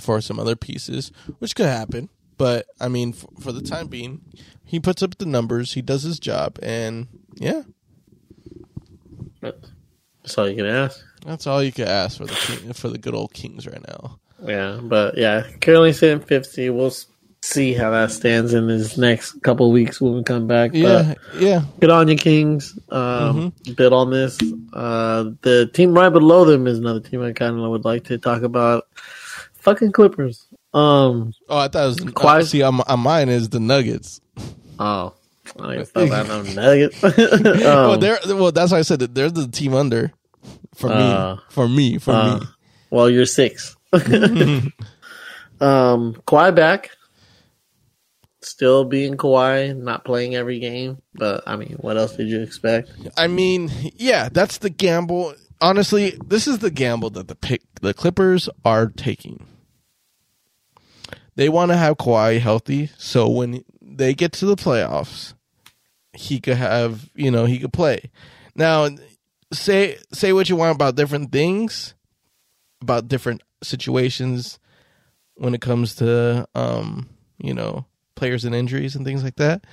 for 0.00 0.20
some 0.20 0.40
other 0.40 0.56
pieces, 0.56 1.12
which 1.38 1.54
could 1.54 1.66
happen. 1.66 2.08
But 2.38 2.66
I 2.80 2.88
mean, 2.88 3.10
f- 3.10 3.26
for 3.40 3.52
the 3.52 3.60
time 3.60 3.88
being, 3.88 4.22
he 4.64 4.80
puts 4.80 5.02
up 5.02 5.18
the 5.18 5.26
numbers. 5.26 5.74
He 5.74 5.82
does 5.82 6.02
his 6.02 6.18
job, 6.18 6.58
and 6.62 7.06
yeah, 7.36 7.62
That's 10.22 10.38
all 10.38 10.48
you 10.48 10.56
can 10.56 10.66
ask. 10.66 11.00
that's 11.26 11.46
all 11.46 11.62
you 11.62 11.72
can 11.72 11.88
ask 11.88 12.18
for 12.18 12.26
the 12.26 12.34
king, 12.34 12.72
for 12.72 12.88
the 12.88 12.98
good 12.98 13.14
old 13.14 13.32
Kings 13.32 13.66
right 13.66 13.82
now. 13.88 14.18
Yeah. 14.44 14.78
But 14.82 15.16
yeah, 15.18 15.44
currently 15.60 15.92
sitting 15.92 16.24
50. 16.24 16.70
We'll 16.70 16.92
see 17.42 17.74
how 17.74 17.90
that 17.90 18.10
stands 18.12 18.54
in 18.54 18.68
this 18.68 18.96
next 18.96 19.32
couple 19.42 19.66
of 19.66 19.72
weeks 19.72 20.00
when 20.00 20.14
we 20.14 20.22
come 20.22 20.46
back. 20.46 20.70
Yeah, 20.74 21.14
yeah, 21.38 21.62
good 21.80 21.90
on 21.90 22.06
you, 22.08 22.16
Kings. 22.16 22.78
Um, 22.88 23.52
Bit 23.76 23.92
on 23.92 24.10
this. 24.10 24.38
Uh, 24.72 25.30
the 25.42 25.68
team 25.74 25.92
right 25.92 26.08
below 26.10 26.44
them 26.44 26.66
is 26.68 26.78
another 26.78 27.00
team 27.00 27.20
I 27.22 27.32
kind 27.32 27.58
of 27.58 27.68
would 27.70 27.84
like 27.84 28.04
to 28.04 28.18
talk 28.18 28.42
about. 28.42 28.84
Fucking 29.54 29.92
Clippers. 29.92 30.46
Um, 30.74 31.32
Oh, 31.48 31.58
I 31.58 31.68
thought 31.68 31.84
it 31.98 32.04
was 32.04 32.14
uh, 32.16 32.44
see 32.44 32.62
on, 32.62 32.80
on 32.80 33.00
mine 33.00 33.28
is 33.28 33.48
the 33.48 33.60
Nuggets. 33.60 34.20
oh, 34.78 35.14
I 35.46 35.62
don't 35.62 35.72
even 35.74 35.84
thought 35.86 36.06
about 36.06 36.26
no 36.28 36.42
Nuggets. 36.42 37.02
well, 37.02 37.92
um, 37.94 38.00
they're 38.00 38.18
well. 38.26 38.52
That's 38.52 38.72
why 38.72 38.78
I 38.78 38.82
said 38.82 39.00
that 39.00 39.14
they're 39.14 39.30
the 39.30 39.48
team 39.48 39.74
under 39.74 40.12
for 40.74 40.90
Uh, 40.90 41.34
me. 41.34 41.40
For 41.50 41.68
me, 41.68 41.98
for 41.98 42.10
uh, 42.12 42.38
me. 42.40 42.46
well, 42.90 43.10
you're 43.10 43.26
six. 43.26 43.76
um, 43.92 44.00
Kawhi 45.60 46.54
back. 46.54 46.90
Still 48.40 48.84
being 48.84 49.16
Kawhi, 49.16 49.76
not 49.76 50.04
playing 50.04 50.34
every 50.34 50.58
game. 50.58 51.00
But 51.14 51.44
I 51.46 51.56
mean, 51.56 51.76
what 51.80 51.96
else 51.96 52.16
did 52.16 52.28
you 52.28 52.40
expect? 52.40 52.90
I 53.16 53.28
mean, 53.28 53.70
yeah, 53.96 54.28
that's 54.30 54.58
the 54.58 54.70
gamble. 54.70 55.34
Honestly, 55.60 56.18
this 56.26 56.48
is 56.48 56.58
the 56.58 56.70
gamble 56.70 57.10
that 57.10 57.28
the 57.28 57.36
pick 57.36 57.62
the 57.80 57.94
Clippers 57.94 58.48
are 58.64 58.86
taking. 58.88 59.46
They 61.36 61.48
want 61.48 61.70
to 61.70 61.76
have 61.76 61.96
Kawhi 61.98 62.40
healthy, 62.40 62.90
so 62.98 63.28
when 63.28 63.64
they 64.02 64.14
get 64.14 64.32
to 64.32 64.46
the 64.46 64.56
playoffs, 64.56 65.34
he 66.12 66.40
could 66.40 66.56
have, 66.56 67.08
you 67.14 67.30
know, 67.30 67.44
he 67.44 67.58
could 67.58 67.72
play. 67.72 68.10
Now, 68.54 68.88
say 69.52 69.98
say 70.12 70.32
what 70.32 70.48
you 70.48 70.56
want 70.56 70.74
about 70.74 70.96
different 70.96 71.32
things, 71.32 71.94
about 72.80 73.08
different 73.08 73.42
situations 73.62 74.58
when 75.36 75.54
it 75.54 75.60
comes 75.60 75.94
to 75.96 76.46
um, 76.54 77.08
you 77.38 77.54
know, 77.54 77.86
players 78.16 78.44
and 78.44 78.54
injuries 78.54 78.94
and 78.96 79.04
things 79.04 79.22
like 79.24 79.36
that. 79.36 79.64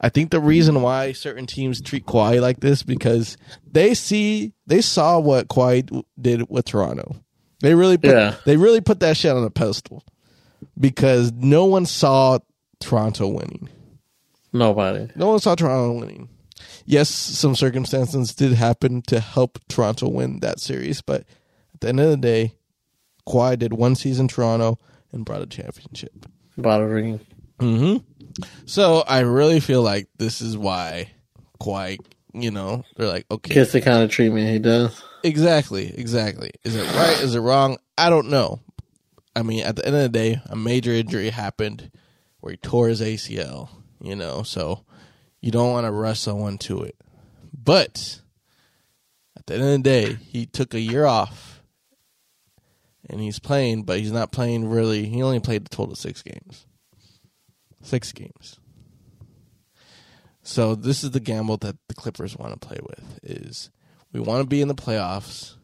I 0.00 0.08
think 0.10 0.30
the 0.30 0.40
reason 0.40 0.82
why 0.82 1.12
certain 1.12 1.46
teams 1.46 1.80
treat 1.80 2.04
Kawhi 2.04 2.40
like 2.40 2.60
this 2.60 2.82
because 2.82 3.36
they 3.70 3.94
see 3.94 4.52
they 4.66 4.80
saw 4.80 5.18
what 5.18 5.48
Kawhi 5.48 6.04
did 6.20 6.50
with 6.50 6.66
Toronto. 6.66 7.16
They 7.60 7.74
really 7.74 7.96
put, 7.96 8.10
Yeah. 8.10 8.34
they 8.44 8.56
really 8.58 8.82
put 8.82 9.00
that 9.00 9.16
shit 9.16 9.32
on 9.34 9.42
a 9.44 9.48
pedestal 9.50 10.02
because 10.78 11.32
no 11.32 11.64
one 11.64 11.86
saw 11.86 12.38
Toronto 12.80 13.28
winning. 13.28 13.68
Nobody. 14.52 15.08
No 15.16 15.28
one 15.28 15.38
saw 15.40 15.54
Toronto 15.54 15.98
winning. 15.98 16.28
Yes, 16.84 17.08
some 17.08 17.54
circumstances 17.56 18.34
did 18.34 18.52
happen 18.52 19.02
to 19.02 19.20
help 19.20 19.58
Toronto 19.68 20.08
win 20.08 20.40
that 20.40 20.60
series, 20.60 21.02
but 21.02 21.22
at 21.74 21.80
the 21.80 21.88
end 21.88 22.00
of 22.00 22.10
the 22.10 22.16
day, 22.16 22.54
Kawhi 23.28 23.58
did 23.58 23.72
one 23.72 23.94
season 23.96 24.28
Toronto 24.28 24.78
and 25.12 25.24
brought 25.24 25.42
a 25.42 25.46
championship. 25.46 26.26
Bought 26.56 26.80
a 26.80 26.86
ring. 26.86 27.20
hmm 27.60 27.96
So 28.66 29.02
I 29.06 29.20
really 29.20 29.60
feel 29.60 29.82
like 29.82 30.08
this 30.18 30.40
is 30.40 30.56
why 30.56 31.10
Kawhi 31.60 31.98
you 32.38 32.50
know, 32.50 32.84
they're 32.96 33.08
like, 33.08 33.24
okay, 33.30 33.54
Gets 33.54 33.72
the 33.72 33.80
kind 33.80 34.02
of 34.02 34.10
treatment 34.10 34.48
he 34.50 34.58
does. 34.58 35.02
exactly, 35.24 35.92
exactly. 35.96 36.50
Is 36.64 36.76
it 36.76 36.84
right? 36.94 37.18
Is 37.22 37.34
it 37.34 37.40
wrong? 37.40 37.78
I 37.96 38.10
don't 38.10 38.28
know. 38.28 38.60
I 39.34 39.42
mean, 39.42 39.64
at 39.64 39.76
the 39.76 39.86
end 39.86 39.96
of 39.96 40.02
the 40.02 40.08
day, 40.10 40.40
a 40.46 40.54
major 40.56 40.92
injury 40.92 41.30
happened 41.30 41.90
where 42.46 42.52
he 42.52 42.58
tore 42.58 42.86
his 42.86 43.00
ACL, 43.00 43.70
you 44.00 44.14
know, 44.14 44.44
so 44.44 44.84
you 45.40 45.50
don't 45.50 45.72
want 45.72 45.84
to 45.84 45.90
rush 45.90 46.20
someone 46.20 46.56
to 46.58 46.80
it. 46.80 46.94
But 47.52 48.20
at 49.36 49.46
the 49.46 49.54
end 49.54 49.62
of 49.64 49.70
the 49.70 49.78
day, 49.80 50.14
he 50.14 50.46
took 50.46 50.72
a 50.72 50.78
year 50.78 51.06
off 51.06 51.60
and 53.10 53.20
he's 53.20 53.40
playing, 53.40 53.82
but 53.82 53.98
he's 53.98 54.12
not 54.12 54.30
playing 54.30 54.68
really. 54.68 55.06
He 55.06 55.24
only 55.24 55.40
played 55.40 55.66
a 55.66 55.68
total 55.68 55.96
six 55.96 56.22
games. 56.22 56.66
Six 57.82 58.12
games. 58.12 58.60
So 60.44 60.76
this 60.76 61.02
is 61.02 61.10
the 61.10 61.18
gamble 61.18 61.56
that 61.56 61.74
the 61.88 61.94
Clippers 61.94 62.36
want 62.36 62.52
to 62.52 62.64
play 62.64 62.78
with 62.80 63.18
is 63.24 63.70
we 64.12 64.20
want 64.20 64.42
to 64.42 64.46
be 64.46 64.60
in 64.60 64.68
the 64.68 64.74
playoffs 64.76 65.56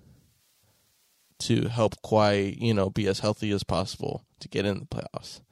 to 1.42 1.68
help 1.68 1.94
Kawhi, 2.02 2.60
you 2.60 2.74
know, 2.74 2.90
be 2.90 3.06
as 3.06 3.20
healthy 3.20 3.52
as 3.52 3.62
possible 3.62 4.24
to 4.40 4.48
get 4.48 4.66
in 4.66 4.80
the 4.80 4.86
playoffs. 4.86 5.42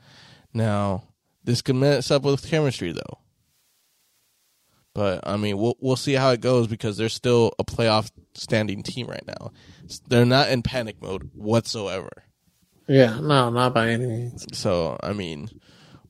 Now, 0.53 1.05
this 1.45 1.63
can 1.63 1.81
mess 1.81 2.11
up 2.11 2.23
with 2.23 2.49
chemistry 2.49 2.93
though. 2.93 3.19
But 4.95 5.21
I 5.25 5.37
mean, 5.37 5.57
we'll 5.59 5.77
we'll 5.81 5.97
see 5.97 6.15
how 6.15 6.31
it 6.31 6.41
goes 6.41 6.67
because 6.67 6.97
they're 6.97 7.09
still 7.09 7.53
a 7.59 7.65
playoff 7.65 8.11
standing 8.35 8.83
team 8.83 9.07
right 9.07 9.25
now. 9.27 9.53
They're 10.09 10.25
not 10.25 10.51
in 10.51 10.63
panic 10.63 11.01
mode 11.01 11.31
whatsoever. 11.35 12.11
Yeah, 12.89 13.21
no, 13.21 13.51
not 13.51 13.73
by 13.73 13.91
any 13.91 14.07
means. 14.07 14.47
So 14.53 14.99
I 15.03 15.13
mean, 15.13 15.49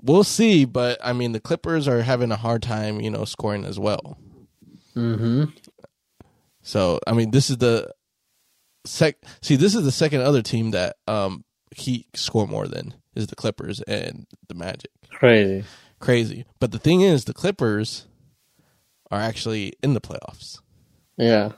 we'll 0.01 0.25
see. 0.25 0.65
But 0.65 0.99
I 1.05 1.13
mean, 1.13 1.33
the 1.33 1.41
Clippers 1.41 1.87
are 1.89 2.03
having 2.03 2.33
a 2.33 2.37
hard 2.37 2.63
time, 2.63 3.01
you 3.01 3.11
know, 3.11 3.25
scoring 3.25 3.65
as 3.65 3.79
well. 3.79 4.19
Mm-hmm. 4.97 5.45
So 6.63 7.01
I 7.07 7.13
mean, 7.13 7.33
this 7.33 7.51
is 7.51 7.59
the 7.59 7.93
sec. 8.87 9.17
See, 9.43 9.57
this 9.57 9.75
is 9.75 9.85
the 9.85 9.93
second 9.93 10.23
other 10.23 10.43
team 10.43 10.71
that 10.71 10.97
um 11.07 11.45
he 11.77 12.07
score 12.15 12.49
more 12.49 12.67
than 12.67 12.95
is 13.15 13.27
the 13.27 13.37
Clippers 13.37 13.83
and 13.83 14.27
the 14.49 14.55
Magic. 14.55 14.91
Crazy. 15.11 15.65
Crazy. 15.99 16.47
But 16.59 16.73
the 16.73 16.79
thing 16.79 17.03
is, 17.03 17.25
the 17.25 17.35
Clippers 17.35 18.07
are 19.11 19.21
actually 19.21 19.75
in 19.83 19.95
the 19.95 20.01
playoffs. 20.01 20.59
Yeah. 21.17 21.53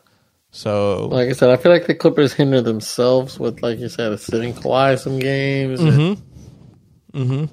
So 0.50 1.06
Like 1.06 1.28
I 1.28 1.32
said, 1.32 1.50
I 1.50 1.56
feel 1.56 1.72
like 1.72 1.86
the 1.86 1.94
Clippers 1.94 2.32
hinder 2.32 2.60
themselves 2.60 3.38
with, 3.38 3.62
like 3.62 3.78
you 3.78 3.88
said, 3.88 4.12
a 4.12 4.18
sitting 4.18 4.52
Kawhi 4.52 4.98
some 4.98 5.18
games. 5.18 5.80
Mm-hmm. 5.80 7.18
Mm-hmm. 7.18 7.44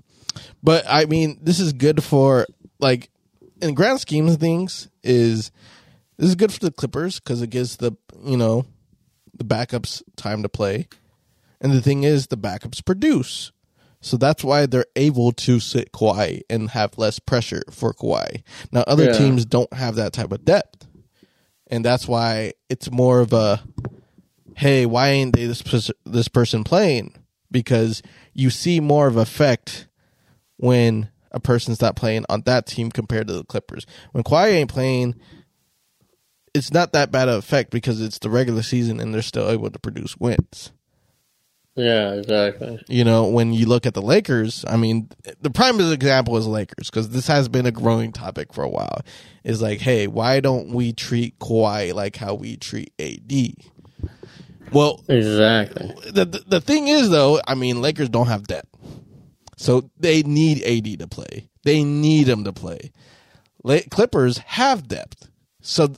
But 0.61 0.85
I 0.87 1.05
mean, 1.05 1.39
this 1.41 1.59
is 1.59 1.73
good 1.73 2.03
for 2.03 2.45
like 2.79 3.09
in 3.61 3.73
grand 3.73 3.99
schemes 3.99 4.33
of 4.33 4.39
things. 4.39 4.89
Is 5.03 5.51
this 6.17 6.29
is 6.29 6.35
good 6.35 6.51
for 6.51 6.59
the 6.59 6.71
Clippers 6.71 7.19
because 7.19 7.41
it 7.41 7.49
gives 7.49 7.77
the 7.77 7.93
you 8.23 8.37
know 8.37 8.65
the 9.33 9.45
backups 9.45 10.01
time 10.15 10.43
to 10.43 10.49
play, 10.49 10.87
and 11.61 11.71
the 11.71 11.81
thing 11.81 12.03
is 12.03 12.27
the 12.27 12.37
backups 12.37 12.83
produce, 12.83 13.51
so 14.01 14.17
that's 14.17 14.43
why 14.43 14.65
they're 14.65 14.85
able 14.95 15.31
to 15.33 15.59
sit 15.59 15.91
Kawhi 15.91 16.41
and 16.49 16.69
have 16.71 16.97
less 16.97 17.19
pressure 17.19 17.63
for 17.71 17.93
Kawhi. 17.93 18.43
Now 18.71 18.83
other 18.87 19.05
Yeah. 19.05 19.17
teams 19.17 19.45
don't 19.45 19.71
have 19.73 19.95
that 19.95 20.13
type 20.13 20.31
of 20.31 20.45
depth, 20.45 20.87
and 21.67 21.83
that's 21.83 22.07
why 22.07 22.53
it's 22.69 22.91
more 22.91 23.19
of 23.19 23.33
a 23.33 23.61
hey, 24.55 24.85
why 24.85 25.09
ain't 25.09 25.35
they 25.35 25.45
this 25.45 25.61
pers- 25.61 25.91
this 26.05 26.27
person 26.27 26.63
playing? 26.65 27.15
Because 27.49 28.01
you 28.33 28.49
see 28.49 28.79
more 28.81 29.07
of 29.07 29.15
effect 29.15 29.87
when 30.57 31.09
a 31.31 31.39
person's 31.39 31.81
not 31.81 31.95
playing 31.95 32.25
on 32.27 32.41
that 32.41 32.65
team 32.65 32.91
compared 32.91 33.27
to 33.27 33.33
the 33.33 33.43
Clippers. 33.45 33.85
When 34.11 34.23
Kawhi 34.23 34.51
ain't 34.51 34.69
playing, 34.69 35.15
it's 36.53 36.73
not 36.73 36.91
that 36.93 37.11
bad 37.11 37.29
of 37.29 37.35
effect 37.35 37.69
because 37.71 38.01
it's 38.01 38.19
the 38.19 38.29
regular 38.29 38.63
season 38.63 38.99
and 38.99 39.13
they're 39.13 39.21
still 39.21 39.49
able 39.49 39.69
to 39.69 39.79
produce 39.79 40.17
wins. 40.17 40.71
Yeah, 41.79 42.13
exactly. 42.13 42.83
You 42.87 43.03
know, 43.03 43.27
when 43.27 43.53
you 43.53 43.65
look 43.65 43.85
at 43.85 43.93
the 43.93 44.01
Lakers, 44.01 44.65
I 44.67 44.75
mean, 44.77 45.09
the 45.41 45.49
prime 45.49 45.79
example 45.79 46.35
is 46.37 46.45
Lakers 46.45 46.89
because 46.89 47.09
this 47.09 47.27
has 47.27 47.47
been 47.47 47.65
a 47.65 47.71
growing 47.71 48.11
topic 48.11 48.53
for 48.53 48.63
a 48.63 48.69
while. 48.69 49.01
Is 49.43 49.61
like, 49.61 49.79
hey, 49.79 50.07
why 50.07 50.39
don't 50.41 50.73
we 50.73 50.91
treat 50.93 51.39
Kawhi 51.39 51.93
like 51.93 52.15
how 52.17 52.33
we 52.35 52.57
treat 52.57 52.91
AD? 52.99 53.53
Well, 54.71 55.03
Exactly. 55.07 55.95
the, 56.11 56.25
the 56.25 56.43
the 56.47 56.61
thing 56.61 56.87
is 56.87 57.09
though, 57.09 57.39
I 57.47 57.55
mean, 57.55 57.81
Lakers 57.81 58.09
don't 58.09 58.27
have 58.27 58.45
depth, 58.45 58.69
so 59.57 59.89
they 59.97 60.21
need 60.23 60.61
AD 60.63 60.99
to 60.99 61.07
play. 61.07 61.49
They 61.63 61.83
need 61.83 62.27
him 62.27 62.43
to 62.43 62.53
play. 62.53 62.91
La- 63.63 63.79
Clippers 63.89 64.37
have 64.39 64.87
depth, 64.87 65.29
so 65.61 65.93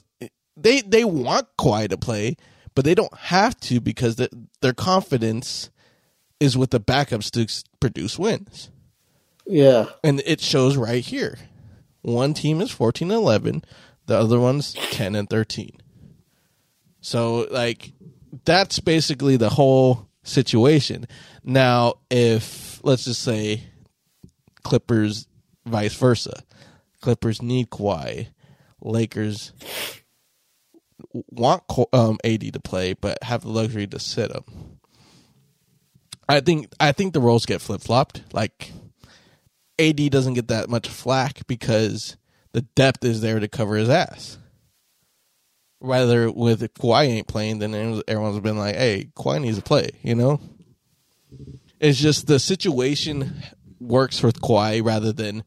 they 0.56 0.80
they 0.82 1.04
want 1.04 1.48
Kawhi 1.58 1.88
to 1.90 1.98
play, 1.98 2.36
but 2.74 2.84
they 2.84 2.94
don't 2.94 3.14
have 3.14 3.58
to 3.60 3.80
because 3.80 4.16
the, 4.16 4.30
their 4.62 4.72
confidence 4.72 5.68
is 6.42 6.56
with 6.56 6.70
the 6.70 6.80
backups 6.80 7.30
to 7.30 7.64
produce 7.80 8.18
wins, 8.18 8.70
Yeah. 9.46 9.86
and 10.02 10.20
it 10.26 10.40
shows 10.40 10.76
right 10.76 11.04
here. 11.04 11.38
One 12.02 12.34
team 12.34 12.60
is 12.60 12.70
fourteen 12.70 13.10
and 13.10 13.20
eleven, 13.20 13.62
the 14.06 14.18
other 14.18 14.40
one's 14.40 14.72
ten 14.72 15.14
and 15.14 15.30
thirteen. 15.30 15.76
So 17.00 17.46
like 17.50 17.92
that's 18.44 18.80
basically 18.80 19.36
the 19.36 19.50
whole 19.50 20.08
situation. 20.24 21.06
Now, 21.44 21.94
if 22.10 22.80
let's 22.84 23.04
just 23.04 23.22
say 23.22 23.62
Clippers 24.64 25.26
vice 25.66 25.94
versa. 25.94 26.42
Clippers 27.00 27.42
need 27.42 27.70
Kawhi. 27.70 28.28
Lakers 28.80 29.52
want 31.12 31.62
um, 31.92 32.18
AD 32.24 32.52
to 32.52 32.60
play, 32.60 32.94
but 32.94 33.18
have 33.22 33.42
the 33.42 33.48
luxury 33.48 33.86
to 33.88 33.98
sit 33.98 34.30
him. 34.32 34.71
I 36.28 36.40
think 36.40 36.72
I 36.78 36.92
think 36.92 37.12
the 37.12 37.20
roles 37.20 37.46
get 37.46 37.60
flip 37.60 37.80
flopped. 37.80 38.22
Like 38.32 38.72
AD 39.78 40.10
doesn't 40.10 40.34
get 40.34 40.48
that 40.48 40.68
much 40.68 40.88
flack 40.88 41.46
because 41.46 42.16
the 42.52 42.62
depth 42.62 43.04
is 43.04 43.20
there 43.20 43.40
to 43.40 43.48
cover 43.48 43.76
his 43.76 43.88
ass. 43.88 44.38
Rather, 45.80 46.30
with 46.30 46.60
Kawhi 46.74 47.06
ain't 47.06 47.26
playing, 47.26 47.58
then 47.58 47.74
everyone's 48.06 48.38
been 48.40 48.58
like, 48.58 48.76
"Hey, 48.76 49.10
Kawhi 49.16 49.40
needs 49.40 49.56
to 49.56 49.62
play," 49.62 49.90
you 50.02 50.14
know. 50.14 50.40
It's 51.80 51.98
just 51.98 52.28
the 52.28 52.38
situation 52.38 53.42
works 53.80 54.22
with 54.22 54.40
Kawhi 54.40 54.84
rather 54.84 55.12
than 55.12 55.42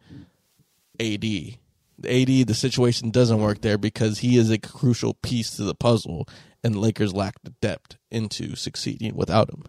AD. 0.99 1.21
The 1.21 1.59
AD, 2.03 2.47
the 2.47 2.53
situation 2.53 3.09
doesn't 3.09 3.41
work 3.41 3.61
there 3.61 3.77
because 3.77 4.19
he 4.19 4.37
is 4.37 4.51
a 4.51 4.57
crucial 4.57 5.13
piece 5.13 5.55
to 5.55 5.63
the 5.63 5.75
puzzle, 5.75 6.27
and 6.61 6.75
Lakers 6.75 7.13
lack 7.13 7.35
the 7.43 7.51
depth 7.61 7.95
into 8.11 8.57
succeeding 8.57 9.15
without 9.15 9.49
him. 9.49 9.63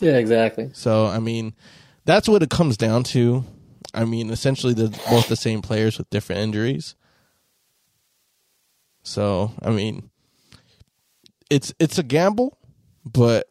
Yeah, 0.00 0.16
exactly. 0.16 0.70
So, 0.72 1.06
I 1.06 1.18
mean, 1.18 1.54
that's 2.04 2.28
what 2.28 2.42
it 2.42 2.50
comes 2.50 2.76
down 2.76 3.04
to. 3.04 3.44
I 3.94 4.04
mean, 4.04 4.30
essentially, 4.30 4.74
they're 4.74 4.88
both 5.10 5.28
the 5.28 5.36
same 5.36 5.62
players 5.62 5.98
with 5.98 6.10
different 6.10 6.40
injuries. 6.42 6.94
So, 9.02 9.52
I 9.62 9.70
mean, 9.70 10.10
it's 11.50 11.72
it's 11.78 11.98
a 11.98 12.02
gamble, 12.02 12.58
but 13.04 13.48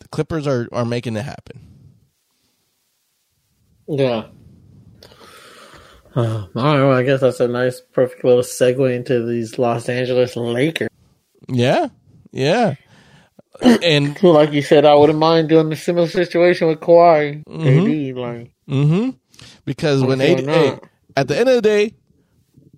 the 0.00 0.08
Clippers 0.08 0.46
are 0.46 0.68
are 0.72 0.84
making 0.84 1.16
it 1.16 1.24
happen. 1.24 1.60
Yeah. 3.86 4.26
Uh, 6.16 6.46
all 6.56 6.64
right, 6.64 6.82
well, 6.82 6.92
I 6.92 7.02
guess 7.02 7.20
that's 7.20 7.40
a 7.40 7.48
nice, 7.48 7.80
perfect 7.92 8.24
little 8.24 8.42
segue 8.42 8.94
into 8.94 9.24
these 9.26 9.58
Los 9.58 9.88
Angeles 9.88 10.34
Lakers. 10.34 10.88
Yeah, 11.46 11.88
yeah, 12.32 12.74
and 13.82 14.18
So, 14.18 14.30
like 14.32 14.52
you 14.52 14.62
said, 14.62 14.84
I 14.84 14.94
wouldn't 14.94 15.18
mind 15.18 15.48
doing 15.48 15.72
a 15.72 15.76
similar 15.76 16.08
situation 16.08 16.68
with 16.68 16.80
Kawhi. 16.80 17.42
AD, 17.48 18.16
like, 18.16 18.52
hmm 18.68 19.10
Because 19.64 20.02
when 20.02 20.20
AD, 20.20 20.40
hey, 20.40 20.78
at 21.16 21.28
the 21.28 21.38
end 21.38 21.48
of 21.48 21.54
the 21.56 21.62
day, 21.62 21.94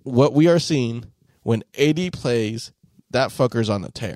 what 0.03 0.33
we 0.33 0.47
are 0.47 0.59
seeing 0.59 1.05
when 1.43 1.63
AD 1.77 2.13
plays, 2.13 2.71
that 3.11 3.29
fucker's 3.29 3.69
on 3.69 3.81
the 3.81 3.91
tear. 3.91 4.15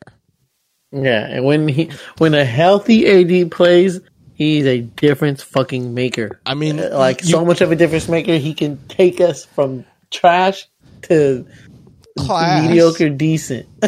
yeah, 0.92 1.26
and 1.28 1.46
when 1.46 1.68
he, 1.68 1.90
when 2.20 2.34
a 2.34 2.46
healthy 2.46 3.08
AD 3.08 3.52
plays, 3.52 4.00
he's 4.34 4.66
a 4.66 4.82
difference 4.82 5.42
fucking 5.44 5.94
maker. 5.94 6.40
I 6.46 6.54
mean, 6.54 6.80
Uh, 6.80 6.90
like 6.98 7.22
you- 7.24 7.30
so 7.30 7.44
much 7.46 7.62
of 7.62 7.72
a 7.72 7.76
difference 7.76 8.08
maker. 8.08 8.38
He 8.38 8.54
can 8.54 8.78
take 8.88 9.20
us 9.22 9.46
from 9.46 9.86
trash 10.12 10.68
to 11.04 11.46
class. 12.18 12.66
mediocre, 12.68 13.10
decent. 13.10 13.68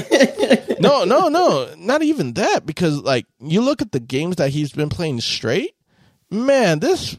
no, 0.86 1.06
no, 1.06 1.30
no, 1.30 1.74
not 1.78 2.04
even 2.04 2.34
that. 2.36 2.66
Because 2.66 3.00
like 3.02 3.26
you 3.40 3.62
look 3.62 3.82
at 3.82 3.92
the 3.94 4.00
games 4.02 4.38
that 4.38 4.52
he's 4.52 4.72
been 4.74 4.90
playing 4.90 5.22
straight, 5.22 5.76
man, 6.32 6.80
this 6.80 7.18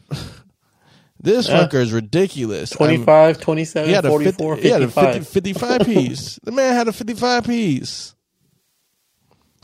this 1.19 1.47
Yeah. 1.47 1.67
fucker 1.67 1.75
is 1.75 1.93
ridiculous. 1.93 2.73
I 2.73 2.77
25, 2.77 3.39
27, 3.41 3.89
he 3.89 3.93
had 3.93 4.05
a 4.05 4.09
44, 4.09 4.55
50, 4.55 4.61
he 4.61 4.69
had 4.69 4.83
a 4.83 4.89
55. 4.89 5.13
50, 5.27 5.53
55 5.53 5.81
piece. 5.85 6.39
The 6.43 6.51
man 6.51 6.73
had 6.75 6.87
a 6.87 6.93
fifty 6.93 7.13
five 7.15 7.45
piece. 7.45 8.15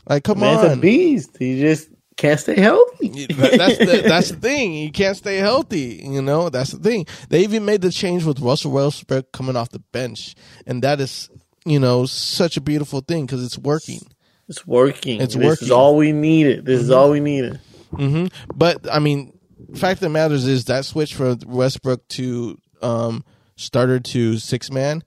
Like, 0.08 0.24
come 0.24 0.40
Man's 0.40 0.62
a 0.62 0.72
on. 0.72 0.80
beast. 0.80 1.36
He 1.38 1.60
just 1.60 1.88
can't 2.16 2.38
stay 2.40 2.60
healthy. 2.60 3.26
That's 3.28 3.78
the 3.78 4.02
that's 4.06 4.30
the 4.30 4.36
thing. 4.36 4.74
You 4.74 4.92
can't 4.92 5.16
stay 5.16 5.38
healthy. 5.38 6.00
You 6.04 6.22
know 6.22 6.50
that's 6.50 6.72
the 6.72 6.78
thing. 6.78 7.06
They 7.30 7.42
even 7.42 7.64
made 7.64 7.80
the 7.82 7.90
change 7.90 8.24
with 8.24 8.40
Russell 8.40 8.72
Westbrook 8.72 9.32
coming 9.32 9.56
off 9.56 9.70
the 9.70 9.80
bench, 9.92 10.34
and 10.66 10.82
that 10.82 11.00
is 11.00 11.30
you 11.64 11.78
know 11.78 12.06
such 12.06 12.56
a 12.56 12.60
beautiful 12.60 13.00
thing 13.00 13.26
because 13.26 13.44
it's 13.44 13.58
working. 13.58 14.00
It's 14.48 14.66
working. 14.66 15.20
It's 15.20 15.34
working. 15.36 15.48
this 15.50 15.62
is 15.62 15.70
all 15.70 15.96
we 15.96 16.12
needed. 16.12 16.64
This 16.66 16.80
is 16.80 16.90
all 16.90 17.10
we 17.10 17.20
needed. 17.20 17.60
hmm 17.90 18.26
But 18.54 18.86
I 18.92 18.98
mean, 18.98 19.38
fact 19.74 20.00
that 20.00 20.10
matters 20.10 20.46
is 20.46 20.66
that 20.66 20.84
switch 20.84 21.14
from 21.14 21.38
Westbrook 21.46 22.06
to 22.08 22.58
um, 22.82 23.24
starter 23.56 24.00
to 24.00 24.36
six 24.38 24.70
man, 24.70 25.02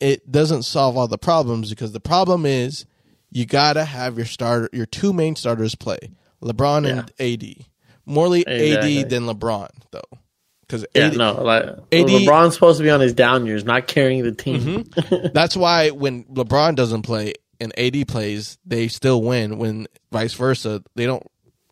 it 0.00 0.30
doesn't 0.30 0.62
solve 0.62 0.96
all 0.96 1.08
the 1.08 1.18
problems 1.18 1.70
because 1.70 1.92
the 1.92 2.00
problem 2.00 2.46
is 2.46 2.86
you 3.30 3.44
gotta 3.44 3.84
have 3.84 4.16
your 4.16 4.26
starter, 4.26 4.70
your 4.72 4.86
two 4.86 5.12
main 5.12 5.36
starters 5.36 5.74
play 5.74 5.98
LeBron 6.42 6.88
and 6.88 7.12
AD. 7.20 7.66
Morely 8.06 8.40
Exactly. 8.46 9.00
AD 9.00 9.10
than 9.10 9.24
LeBron 9.24 9.68
though, 9.90 10.00
because 10.68 10.84
Yeah, 10.94 11.08
no, 11.10 11.42
like 11.42 11.64
AD 11.64 12.06
LeBron's 12.06 12.54
supposed 12.54 12.78
to 12.78 12.84
be 12.84 12.90
on 12.90 13.00
his 13.00 13.14
down 13.14 13.46
years, 13.46 13.64
not 13.64 13.86
carrying 13.86 14.22
the 14.22 14.32
team. 14.32 14.60
Mm-hmm. 14.60 15.26
That's 15.32 15.56
why 15.56 15.90
when 15.90 16.24
LeBron 16.24 16.76
doesn't 16.76 17.02
play 17.02 17.34
and 17.58 17.76
AD 17.78 18.06
plays, 18.06 18.58
they 18.64 18.88
still 18.88 19.22
win. 19.22 19.58
When 19.58 19.86
vice 20.12 20.34
versa, 20.34 20.82
they 20.94 21.06
don't. 21.06 21.26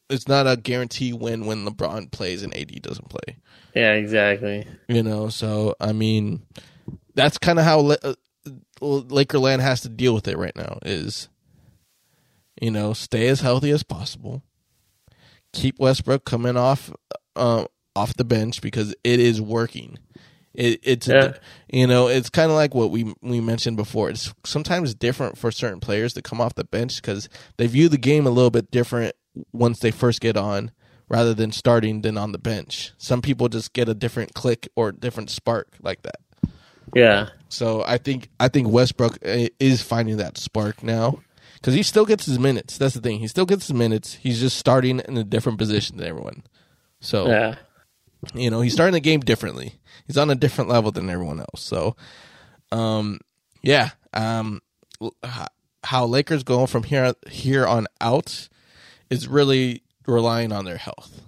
It's 0.08 0.28
not 0.28 0.46
a 0.46 0.56
guarantee 0.56 1.12
win 1.12 1.46
when 1.46 1.66
LeBron 1.66 2.10
plays 2.10 2.42
and 2.42 2.56
AD 2.56 2.80
doesn't 2.80 3.08
play. 3.10 3.36
Yeah, 3.74 3.92
exactly. 3.92 4.66
You 4.88 5.02
know, 5.02 5.28
so 5.28 5.74
I 5.80 5.92
mean, 5.92 6.42
that's 7.14 7.38
kind 7.38 7.58
of 7.58 7.64
how 7.64 7.80
uh, 7.90 8.14
Lakerland 8.80 9.60
has 9.60 9.82
to 9.82 9.88
deal 9.88 10.14
with 10.14 10.28
it 10.28 10.38
right 10.38 10.56
now. 10.56 10.78
Is 10.82 11.28
you 12.60 12.70
know, 12.70 12.94
stay 12.94 13.28
as 13.28 13.40
healthy 13.40 13.70
as 13.70 13.82
possible. 13.82 14.42
Keep 15.52 15.78
Westbrook 15.78 16.24
coming 16.24 16.56
off 16.56 16.90
uh, 17.34 17.66
off 17.96 18.14
the 18.14 18.24
bench 18.24 18.60
because 18.60 18.94
it 19.02 19.20
is 19.20 19.40
working. 19.40 19.98
It, 20.54 20.80
it's 20.82 21.06
Yeah. 21.08 21.34
you 21.70 21.86
know 21.86 22.08
it's 22.08 22.30
kind 22.30 22.50
of 22.50 22.56
like 22.56 22.74
what 22.74 22.90
we 22.90 23.14
we 23.22 23.40
mentioned 23.40 23.76
before. 23.76 24.08
It's 24.10 24.32
sometimes 24.44 24.94
different 24.94 25.36
for 25.38 25.50
certain 25.50 25.80
players 25.80 26.14
to 26.14 26.22
come 26.22 26.40
off 26.40 26.54
the 26.54 26.64
bench 26.64 26.96
because 26.96 27.28
they 27.58 27.66
view 27.66 27.88
the 27.88 27.98
game 27.98 28.26
a 28.26 28.30
little 28.30 28.50
bit 28.50 28.70
different 28.70 29.14
once 29.52 29.80
they 29.80 29.90
first 29.90 30.20
get 30.22 30.36
on, 30.36 30.70
rather 31.10 31.34
than 31.34 31.52
starting 31.52 32.00
than 32.00 32.16
on 32.16 32.32
the 32.32 32.38
bench. 32.38 32.92
Some 32.96 33.20
people 33.20 33.48
just 33.50 33.74
get 33.74 33.88
a 33.88 33.94
different 33.94 34.32
click 34.34 34.66
or 34.76 34.92
different 34.92 35.28
spark 35.28 35.68
like 35.82 36.00
that. 36.02 36.16
Yeah, 36.94 37.28
So 37.48 37.82
I 37.86 37.98
think 37.98 38.30
I 38.40 38.48
think 38.48 38.68
Westbrook 38.68 39.18
uh, 39.26 39.48
is 39.60 39.82
finding 39.82 40.16
that 40.18 40.38
spark 40.38 40.82
now 40.82 41.18
because 41.54 41.74
he 41.74 41.82
still 41.82 42.06
gets 42.06 42.24
his 42.26 42.38
minutes. 42.38 42.78
That's 42.78 42.94
the 42.94 43.00
thing. 43.00 43.18
He 43.18 43.26
still 43.28 43.44
gets 43.44 43.66
his 43.66 43.74
minutes. 43.74 44.14
He's 44.14 44.40
just 44.40 44.56
starting 44.56 45.00
in 45.00 45.18
a 45.18 45.24
different 45.24 45.58
position 45.58 45.96
than 45.98 46.06
everyone. 46.06 46.44
So 47.00 47.26
yeah, 47.26 47.56
you 48.34 48.50
know 48.50 48.60
he's 48.60 48.72
starting 48.72 48.94
the 48.94 49.00
game 49.00 49.20
differently. 49.20 49.74
He's 50.06 50.16
on 50.18 50.30
a 50.30 50.34
different 50.34 50.70
level 50.70 50.90
than 50.92 51.10
everyone 51.10 51.40
else. 51.40 51.62
So, 51.62 51.96
um, 52.72 53.20
yeah, 53.62 53.90
um, 54.14 54.60
how 55.84 56.06
Lakers 56.06 56.42
go 56.42 56.66
from 56.66 56.82
here 56.84 57.14
here 57.28 57.66
on 57.66 57.86
out 58.00 58.48
is 59.10 59.26
really 59.28 59.82
relying 60.06 60.52
on 60.52 60.64
their 60.64 60.76
health. 60.76 61.20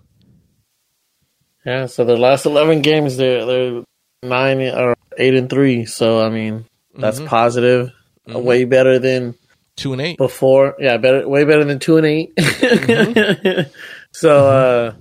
yeah. 1.65 1.87
So 1.87 2.05
the 2.05 2.17
last 2.17 2.47
eleven 2.47 2.83
games, 2.83 3.17
they're 3.17 3.45
they're 3.45 3.83
nine 4.23 4.61
or 4.63 4.95
eight 5.17 5.35
and 5.35 5.49
three. 5.51 5.85
So 5.87 6.21
I 6.25 6.29
mean, 6.31 6.65
that's 6.97 7.19
Mm-hmm. 7.19 7.29
positive. 7.29 7.93
Uh, 8.33 8.39
Way 8.39 8.65
better 8.65 8.99
than 8.99 9.35
Two 9.77 9.93
and 9.93 10.03
eight. 10.03 10.19
before. 10.19 10.75
Yeah, 10.79 10.97
better, 10.99 11.27
way 11.29 11.45
better 11.45 11.65
than 11.65 11.79
two 11.79 11.97
and 11.97 12.05
8 12.07 12.37
Mm-hmm. 12.37 13.71
so, 14.13 14.47
uh, 14.49 14.95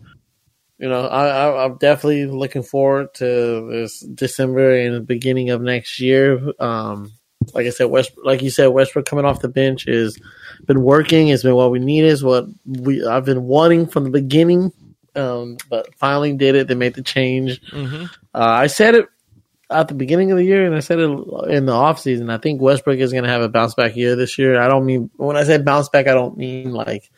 you 0.78 0.88
know, 0.88 1.08
I, 1.08 1.28
I, 1.28 1.66
I'm 1.66 1.78
definitely 1.78 2.28
looking 2.28 2.64
forward 2.64 3.14
to 3.16 3.68
this 3.70 4.00
December 4.00 4.76
and 4.76 4.96
the 4.96 5.02
beginning 5.02 5.50
of 5.50 5.62
next 5.62 6.00
year. 6.00 6.40
Um, 6.60 7.14
like 7.54 7.66
I 7.66 7.72
said, 7.72 7.86
West, 7.86 8.12
like 8.24 8.42
you 8.42 8.50
said, 8.50 8.68
Westbrook 8.68 9.06
coming 9.06 9.26
off 9.26 9.42
the 9.42 9.48
bench 9.48 9.86
has 9.86 10.18
been 10.66 10.84
working. 10.84 11.30
It's 11.30 11.44
been 11.44 11.56
what 11.56 11.72
we 11.72 11.80
need. 11.80 12.04
Is 12.04 12.24
what 12.24 12.46
we 12.66 13.06
I've 13.06 13.26
been 13.26 13.44
wanting 13.44 13.88
from 13.88 14.04
the 14.04 14.10
beginning. 14.10 14.72
Um, 15.16 15.58
but 15.70 15.96
finally 15.96 16.34
did 16.34 16.56
it. 16.56 16.68
They 16.68 16.76
made 16.76 16.94
the 16.94 17.02
change. 17.02 17.60
Mm-hmm. 17.72 18.04
Uh, 18.36 18.38
I 18.38 18.68
said 18.68 18.94
it 18.94 19.08
at 19.70 19.88
the 19.88 19.96
beginning 19.96 20.32
of 20.32 20.38
the 20.38 20.44
year, 20.44 20.66
and 20.66 20.76
I 20.76 20.80
said 20.80 21.00
it 21.00 21.10
in 21.10 21.66
the 21.66 21.74
offseason. 21.74 22.32
I 22.32 22.38
think 22.38 22.62
Westbrook 22.62 23.00
is 23.00 23.12
going 23.12 23.24
to 23.24 23.30
have 23.30 23.42
a 23.42 23.50
bounce 23.50 23.74
back 23.74 23.96
year 23.96 24.16
this 24.16 24.38
year. 24.38 24.60
I 24.60 24.68
don't 24.68 24.86
mean 24.86 25.10
when 25.16 25.38
I 25.38 25.44
say 25.44 25.58
bounce 25.58 25.90
back, 25.90 26.08
I 26.08 26.14
don't 26.14 26.38
mean 26.38 26.72
like 26.72 27.10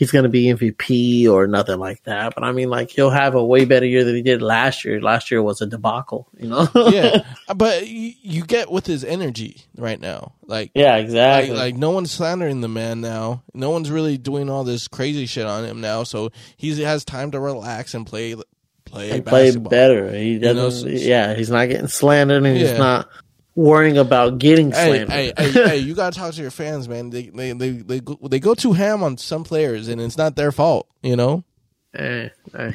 he's 0.00 0.10
going 0.10 0.22
to 0.22 0.30
be 0.30 0.44
MVP 0.46 1.28
or 1.30 1.46
nothing 1.46 1.78
like 1.78 2.02
that. 2.04 2.34
But 2.34 2.42
I 2.42 2.52
mean 2.52 2.70
like 2.70 2.90
he'll 2.90 3.10
have 3.10 3.34
a 3.34 3.44
way 3.44 3.66
better 3.66 3.84
year 3.84 4.02
than 4.02 4.16
he 4.16 4.22
did 4.22 4.40
last 4.40 4.82
year. 4.82 4.98
Last 4.98 5.30
year 5.30 5.42
was 5.42 5.60
a 5.60 5.66
debacle, 5.66 6.26
you 6.38 6.48
know. 6.48 6.66
yeah, 6.90 7.18
uh, 7.48 7.54
but 7.54 7.86
you, 7.86 8.14
you 8.22 8.42
get 8.46 8.70
with 8.72 8.86
his 8.86 9.04
energy 9.04 9.58
right 9.76 10.00
now, 10.00 10.32
like. 10.46 10.70
yeah, 10.74 10.96
exactly. 10.96 11.54
like 11.54 11.76
no 11.76 11.90
one's 11.90 12.10
slandering 12.10 12.62
the 12.62 12.68
man 12.68 13.02
now. 13.02 13.42
No 13.52 13.68
one's 13.70 13.90
really 13.90 14.16
doing 14.16 14.48
all 14.48 14.64
this 14.64 14.88
crazy 14.88 15.26
shit 15.26 15.44
on 15.44 15.64
him 15.66 15.82
now. 15.82 16.02
So 16.04 16.30
he 16.56 16.80
has 16.82 17.04
time 17.04 17.32
to 17.32 17.38
relax 17.40 17.92
and 17.92 18.06
play 18.06 18.34
play 18.86 19.10
and 19.10 19.26
play 19.26 19.54
better. 19.54 20.10
He 20.16 20.38
doesn't. 20.38 20.88
s- 20.94 21.02
yeah, 21.02 21.34
he's 21.34 21.50
not 21.50 21.68
getting 21.68 21.88
slandered, 21.88 22.42
and 22.42 22.56
Yeah. 22.58 22.68
he's 22.70 22.78
not 22.78 23.08
worrying 23.54 23.98
about 23.98 24.38
getting 24.38 24.72
Hey, 24.72 25.04
hey, 25.06 25.32
hey, 25.36 25.50
hey! 25.52 25.76
You 25.86 25.94
gotta 25.94 26.16
talk 26.18 26.34
to 26.34 26.42
your 26.42 26.50
fans, 26.50 26.88
man. 26.88 27.10
They 27.10 27.24
they 27.28 27.52
they 27.52 27.70
they 27.70 28.00
go, 28.00 28.18
they 28.22 28.40
go 28.40 28.54
too 28.54 28.72
ham 28.72 29.02
on 29.02 29.16
some 29.18 29.44
players, 29.44 29.88
and 29.88 30.00
it's 30.00 30.16
not 30.16 30.36
their 30.36 30.52
fault. 30.52 30.86
You 31.02 31.16
know. 31.16 31.44
Hey, 31.92 32.30
hey. 32.56 32.74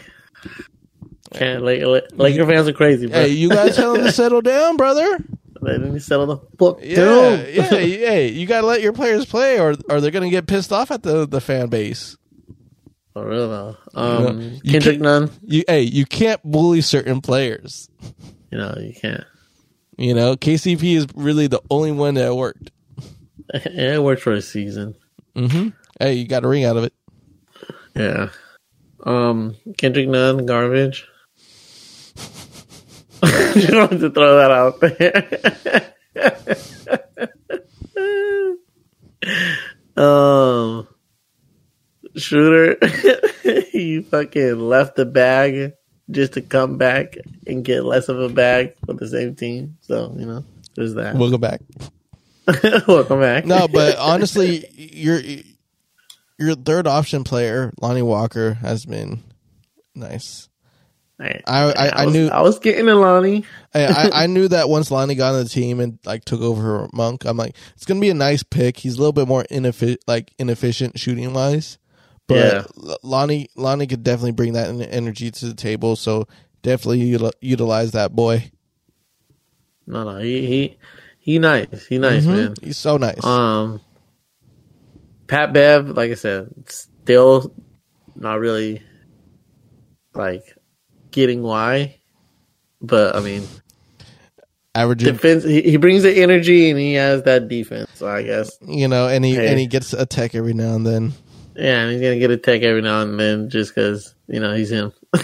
Can't, 1.33 1.63
Laker, 1.63 2.01
Laker 2.13 2.45
fans 2.45 2.67
are 2.67 2.73
crazy, 2.73 3.07
bro. 3.07 3.19
Hey, 3.19 3.29
you 3.29 3.49
gotta 3.49 3.73
tell 3.73 3.93
them 3.93 4.03
to 4.05 4.11
settle 4.13 4.41
down, 4.41 4.77
brother. 4.77 5.17
They 5.61 5.71
didn't 5.73 5.99
settle 6.01 6.27
the 6.27 6.35
book 6.57 6.79
Yeah, 6.83 6.95
down. 6.97 7.45
yeah. 7.51 7.63
Hey, 7.69 8.27
you 8.29 8.45
gotta 8.45 8.67
let 8.67 8.81
your 8.81 8.93
players 8.93 9.25
play, 9.25 9.59
or 9.59 9.75
or 9.89 9.99
they're 10.01 10.11
gonna 10.11 10.29
get 10.29 10.47
pissed 10.47 10.71
off 10.71 10.91
at 10.91 11.01
the 11.03 11.27
the 11.27 11.41
fan 11.41 11.67
base. 11.69 12.17
For 13.13 13.27
real 13.27 13.47
though. 13.49 13.77
Um, 13.95 14.59
You 14.63 14.71
Kendrick 14.73 14.95
can't- 14.95 15.01
Nunn. 15.01 15.31
You 15.41 15.63
hey, 15.67 15.81
you 15.83 16.05
can't 16.05 16.41
bully 16.43 16.81
certain 16.81 17.21
players. 17.21 17.89
You 18.51 18.57
know, 18.59 18.75
you 18.79 18.93
can't. 18.93 19.23
You 19.97 20.13
know, 20.13 20.35
KCP 20.35 20.95
is 20.95 21.07
really 21.15 21.47
the 21.47 21.61
only 21.69 21.91
one 21.91 22.15
that 22.15 22.35
worked. 22.35 22.71
It 23.53 24.01
worked 24.01 24.23
for 24.23 24.33
a 24.33 24.41
season. 24.41 24.95
Mm-hmm. 25.35 25.69
Hey, 25.99 26.13
you 26.13 26.27
got 26.27 26.43
a 26.43 26.47
ring 26.47 26.65
out 26.65 26.77
of 26.77 26.83
it. 26.83 26.93
Yeah. 27.95 28.29
Um, 29.03 29.55
Kendrick 29.77 30.09
Nunn, 30.09 30.45
garbage. 30.47 31.07
you 33.55 33.67
don't 33.67 33.99
to 33.99 34.09
throw 34.09 34.37
that 34.37 34.51
out 34.51 34.79
there. 34.81 35.93
um, 40.03 40.87
Shooter, 42.15 42.77
he 43.71 44.01
fucking 44.01 44.59
left 44.59 44.95
the 44.95 45.05
bag 45.05 45.73
just 46.11 46.33
to 46.33 46.41
come 46.41 46.77
back 46.77 47.17
and 47.47 47.65
get 47.65 47.83
less 47.83 48.09
of 48.09 48.19
a 48.19 48.29
bag 48.29 48.75
for 48.85 48.93
the 48.93 49.07
same 49.07 49.35
team. 49.35 49.77
So, 49.81 50.13
you 50.17 50.25
know, 50.25 50.43
there's 50.75 50.93
that. 50.95 51.15
We'll 51.15 51.31
go 51.31 51.37
back. 51.37 51.61
Welcome 52.87 53.21
back. 53.21 53.45
No, 53.45 53.67
but 53.67 53.97
honestly, 53.97 54.67
your 54.75 55.19
your 56.37 56.55
third 56.55 56.85
option 56.85 57.23
player, 57.23 57.73
Lonnie 57.81 58.03
Walker, 58.03 58.53
has 58.53 58.85
been 58.85 59.23
nice. 59.95 60.47
I, 61.19 61.41
I 61.47 61.71
I, 61.71 61.87
I 61.87 62.05
was, 62.05 62.13
knew 62.13 62.27
I 62.27 62.41
was 62.41 62.59
getting 62.59 62.87
a 62.87 62.95
Lonnie. 62.95 63.45
I, 63.73 63.85
I, 63.85 64.09
I 64.23 64.27
knew 64.27 64.47
that 64.49 64.69
once 64.69 64.91
Lonnie 64.91 65.15
got 65.15 65.33
on 65.33 65.43
the 65.43 65.49
team 65.49 65.79
and 65.79 65.97
like 66.05 66.25
took 66.25 66.41
over 66.41 66.87
Monk, 66.93 67.25
I'm 67.25 67.37
like, 67.37 67.55
it's 67.75 67.85
gonna 67.85 67.99
be 67.99 68.09
a 68.09 68.15
nice 68.15 68.43
pick. 68.43 68.77
He's 68.77 68.95
a 68.95 68.99
little 68.99 69.13
bit 69.13 69.27
more 69.27 69.45
inefficient, 69.49 70.01
like 70.07 70.33
inefficient 70.37 70.99
shooting 70.99 71.33
wise, 71.33 71.79
but 72.27 72.35
Yeah. 72.37 72.95
Lonnie 73.03 73.49
Lonnie 73.55 73.87
could 73.87 74.03
definitely 74.03 74.31
bring 74.31 74.53
that 74.53 74.69
energy 74.91 75.31
to 75.31 75.45
the 75.47 75.53
table. 75.53 75.95
So 75.95 76.27
definitely 76.61 77.01
util- 77.11 77.31
utilize 77.41 77.91
that 77.91 78.15
boy. 78.15 78.51
No, 79.87 80.03
no, 80.03 80.17
he 80.17 80.45
he 80.47 80.77
he 81.19 81.39
nice. 81.39 81.85
He 81.87 81.97
nice, 81.99 82.25
Mhm. 82.25 82.27
man. 82.35 82.53
He's 82.61 82.77
so 82.77 82.97
nice. 82.97 83.23
Um, 83.23 83.81
Pat 85.27 85.53
Bev, 85.53 85.89
like 85.89 86.11
I 86.11 86.15
said, 86.15 86.49
still 86.67 87.53
not 88.15 88.39
really 88.39 88.81
like 90.13 90.43
getting 91.11 91.41
why, 91.43 91.97
but 92.81 93.15
I 93.15 93.19
mean, 93.21 93.43
Averaging, 94.73 95.13
defense. 95.13 95.43
He, 95.43 95.61
he 95.61 95.77
brings 95.77 96.03
the 96.03 96.11
energy 96.21 96.69
and 96.69 96.77
he 96.79 96.93
has 96.95 97.23
that 97.23 97.47
defense. 97.47 97.89
So 97.95 98.07
I 98.07 98.23
guess, 98.23 98.51
you 98.67 98.87
know, 98.87 99.07
and 99.07 99.23
he 99.23 99.35
Hey. 99.35 99.47
and 99.47 99.59
he 99.59 99.67
gets 99.67 99.93
a 99.93 100.05
tech 100.05 100.35
every 100.35 100.53
now 100.53 100.75
and 100.75 100.85
then. 100.85 101.13
Yeah, 101.55 101.83
and 101.83 101.91
he's 101.93 102.01
gonna 102.01 102.19
get 102.19 102.31
a 102.31 102.37
tech 102.37 102.61
every 102.63 102.81
now 102.81 103.01
and 103.01 103.19
then 103.19 103.49
just 103.49 103.73
because 103.73 104.13
you 104.27 104.39
know 104.39 104.53
he's 104.53 104.71
him. 104.71 104.91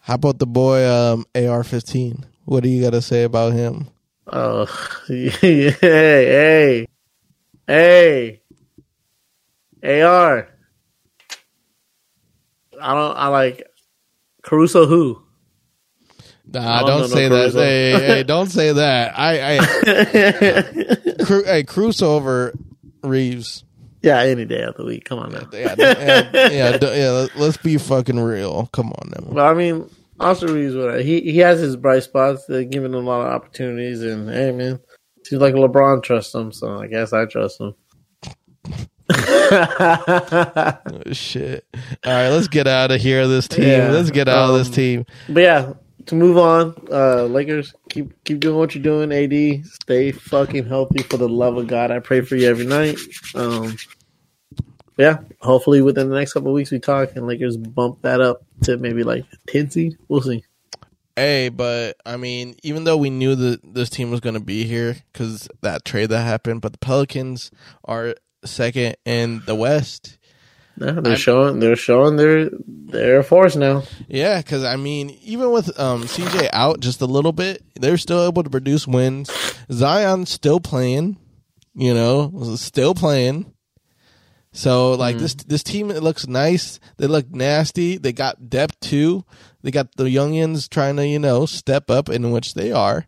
How 0.00 0.14
about 0.14 0.38
the 0.38 0.46
boy 0.46 0.84
um, 0.88 1.24
AR-15? 1.34 2.24
What 2.44 2.62
do 2.62 2.68
you 2.68 2.82
got 2.82 2.90
to 2.90 3.02
say 3.02 3.22
about 3.24 3.52
him? 3.52 3.88
oh, 4.32 4.66
hey, 5.08 5.70
hey, 5.70 6.86
hey, 7.66 8.40
AR. 10.02 10.48
I 12.80 12.94
don't. 12.94 13.16
I 13.16 13.28
like 13.28 13.66
Caruso. 14.42 14.86
Who? 14.86 15.22
Nah, 16.48 16.82
Oh, 16.82 16.86
don't 16.86 17.00
no, 17.00 17.06
no, 17.06 17.06
say 17.06 17.28
that. 17.28 17.52
Caruso. 17.52 17.60
Hey, 17.60 17.92
hey, 17.92 18.22
don't 18.26 18.48
say 18.50 18.72
that. 18.72 19.18
I, 19.18 19.58
I 19.58 21.24
Cru- 21.24 21.44
hey, 21.44 21.64
Cruz 21.64 22.02
over 22.02 22.52
Reaves. 23.02 23.64
Yeah, 24.06 24.20
any 24.22 24.44
day 24.44 24.62
of 24.62 24.76
the 24.76 24.84
week. 24.84 25.04
Come 25.04 25.18
on 25.18 25.32
now. 25.32 25.48
Yeah, 25.52 25.74
yeah, 25.76 26.30
yeah, 26.32 26.78
yeah. 26.80 27.10
let- 27.10 27.36
Let's 27.36 27.56
be 27.56 27.76
fucking 27.76 28.18
real. 28.20 28.66
Come 28.72 28.92
on 28.92 29.10
now. 29.10 29.32
But 29.32 29.46
I 29.46 29.52
mean, 29.54 29.90
Austin 30.20 30.54
Reaves, 30.54 30.76
what 30.76 31.04
he 31.04 31.20
he 31.20 31.38
has 31.38 31.58
his 31.58 31.74
bright 31.76 32.04
spots. 32.04 32.46
They're 32.46 32.62
giving 32.64 32.92
him 32.94 33.04
a 33.04 33.08
lot 33.08 33.26
of 33.26 33.32
opportunities, 33.32 34.02
and 34.02 34.30
hey, 34.30 34.52
man, 34.52 34.78
seems 35.24 35.42
like 35.42 35.54
LeBron 35.54 36.02
trusts 36.04 36.34
him, 36.34 36.52
so 36.52 36.78
I 36.80 36.86
guess 36.86 37.12
I 37.12 37.24
trust 37.26 37.60
him. 37.60 37.74
Oh, 39.48 41.02
shit. 41.12 41.64
All 42.04 42.12
right, 42.12 42.28
let's 42.28 42.48
get 42.48 42.66
out 42.66 42.90
of 42.90 43.00
here. 43.00 43.26
This 43.28 43.46
team. 43.48 43.64
Yeah, 43.68 43.90
let's 43.90 44.10
get 44.10 44.28
out 44.28 44.50
of 44.50 44.56
this 44.58 44.68
um, 44.68 44.74
team. 44.74 45.06
But 45.28 45.42
yeah, 45.42 45.72
to 46.06 46.14
move 46.14 46.36
on, 46.38 46.74
uh, 46.90 47.24
Lakers 47.24 47.72
keep 47.88 48.12
keep 48.24 48.40
doing 48.40 48.56
what 48.56 48.74
you're 48.74 48.82
doing. 48.82 49.12
AD, 49.12 49.64
stay 49.66 50.10
fucking 50.12 50.66
healthy 50.66 51.02
for 51.04 51.16
the 51.16 51.28
love 51.28 51.56
of 51.56 51.66
God. 51.68 51.90
I 51.90 51.98
pray 52.00 52.20
for 52.22 52.36
you 52.36 52.48
every 52.48 52.66
night. 52.66 52.96
Um, 53.34 53.76
yeah, 54.96 55.18
hopefully 55.40 55.82
within 55.82 56.08
the 56.08 56.16
next 56.16 56.32
couple 56.32 56.48
of 56.50 56.54
weeks 56.54 56.70
we 56.70 56.78
talk 56.78 57.14
and 57.16 57.26
Lakers 57.26 57.56
bump 57.56 58.02
that 58.02 58.20
up 58.20 58.42
to 58.64 58.76
maybe 58.76 59.02
like 59.02 59.24
ten 59.48 59.70
seed. 59.70 59.96
We'll 60.08 60.22
see. 60.22 60.44
Hey, 61.16 61.48
but 61.48 61.96
I 62.04 62.16
mean, 62.18 62.56
even 62.62 62.84
though 62.84 62.98
we 62.98 63.08
knew 63.10 63.34
that 63.34 63.60
this 63.74 63.88
team 63.88 64.10
was 64.10 64.20
going 64.20 64.34
to 64.34 64.40
be 64.40 64.64
here 64.64 64.96
because 65.12 65.48
that 65.62 65.84
trade 65.84 66.10
that 66.10 66.22
happened, 66.24 66.60
but 66.60 66.72
the 66.72 66.78
Pelicans 66.78 67.50
are 67.84 68.14
second 68.44 68.96
in 69.06 69.42
the 69.46 69.54
West. 69.54 70.18
Yeah, 70.78 70.92
they're 70.92 71.12
I'm- 71.12 71.16
showing 71.16 71.58
they're 71.58 71.74
showing 71.74 72.16
their 72.16 72.50
their 72.66 73.22
force 73.22 73.56
now. 73.56 73.84
Yeah, 74.08 74.36
because 74.42 74.62
I 74.62 74.76
mean, 74.76 75.08
even 75.22 75.50
with 75.52 75.78
um, 75.80 76.02
CJ 76.02 76.50
out 76.52 76.80
just 76.80 77.00
a 77.00 77.06
little 77.06 77.32
bit, 77.32 77.62
they're 77.80 77.96
still 77.96 78.26
able 78.26 78.42
to 78.42 78.50
produce 78.50 78.86
wins. 78.86 79.30
Zion's 79.72 80.28
still 80.30 80.60
playing, 80.60 81.16
you 81.74 81.94
know, 81.94 82.56
still 82.56 82.94
playing. 82.94 83.50
So 84.56 84.92
like 84.92 85.18
this 85.18 85.34
this 85.34 85.62
team, 85.62 85.90
it 85.90 86.02
looks 86.02 86.26
nice. 86.26 86.80
They 86.96 87.06
look 87.06 87.30
nasty. 87.30 87.98
They 87.98 88.12
got 88.14 88.48
depth 88.48 88.80
too. 88.80 89.24
They 89.62 89.70
got 89.70 89.94
the 89.96 90.04
youngins 90.04 90.68
trying 90.70 90.96
to 90.96 91.06
you 91.06 91.18
know 91.18 91.44
step 91.44 91.90
up, 91.90 92.08
in 92.08 92.30
which 92.30 92.54
they 92.54 92.72
are. 92.72 93.06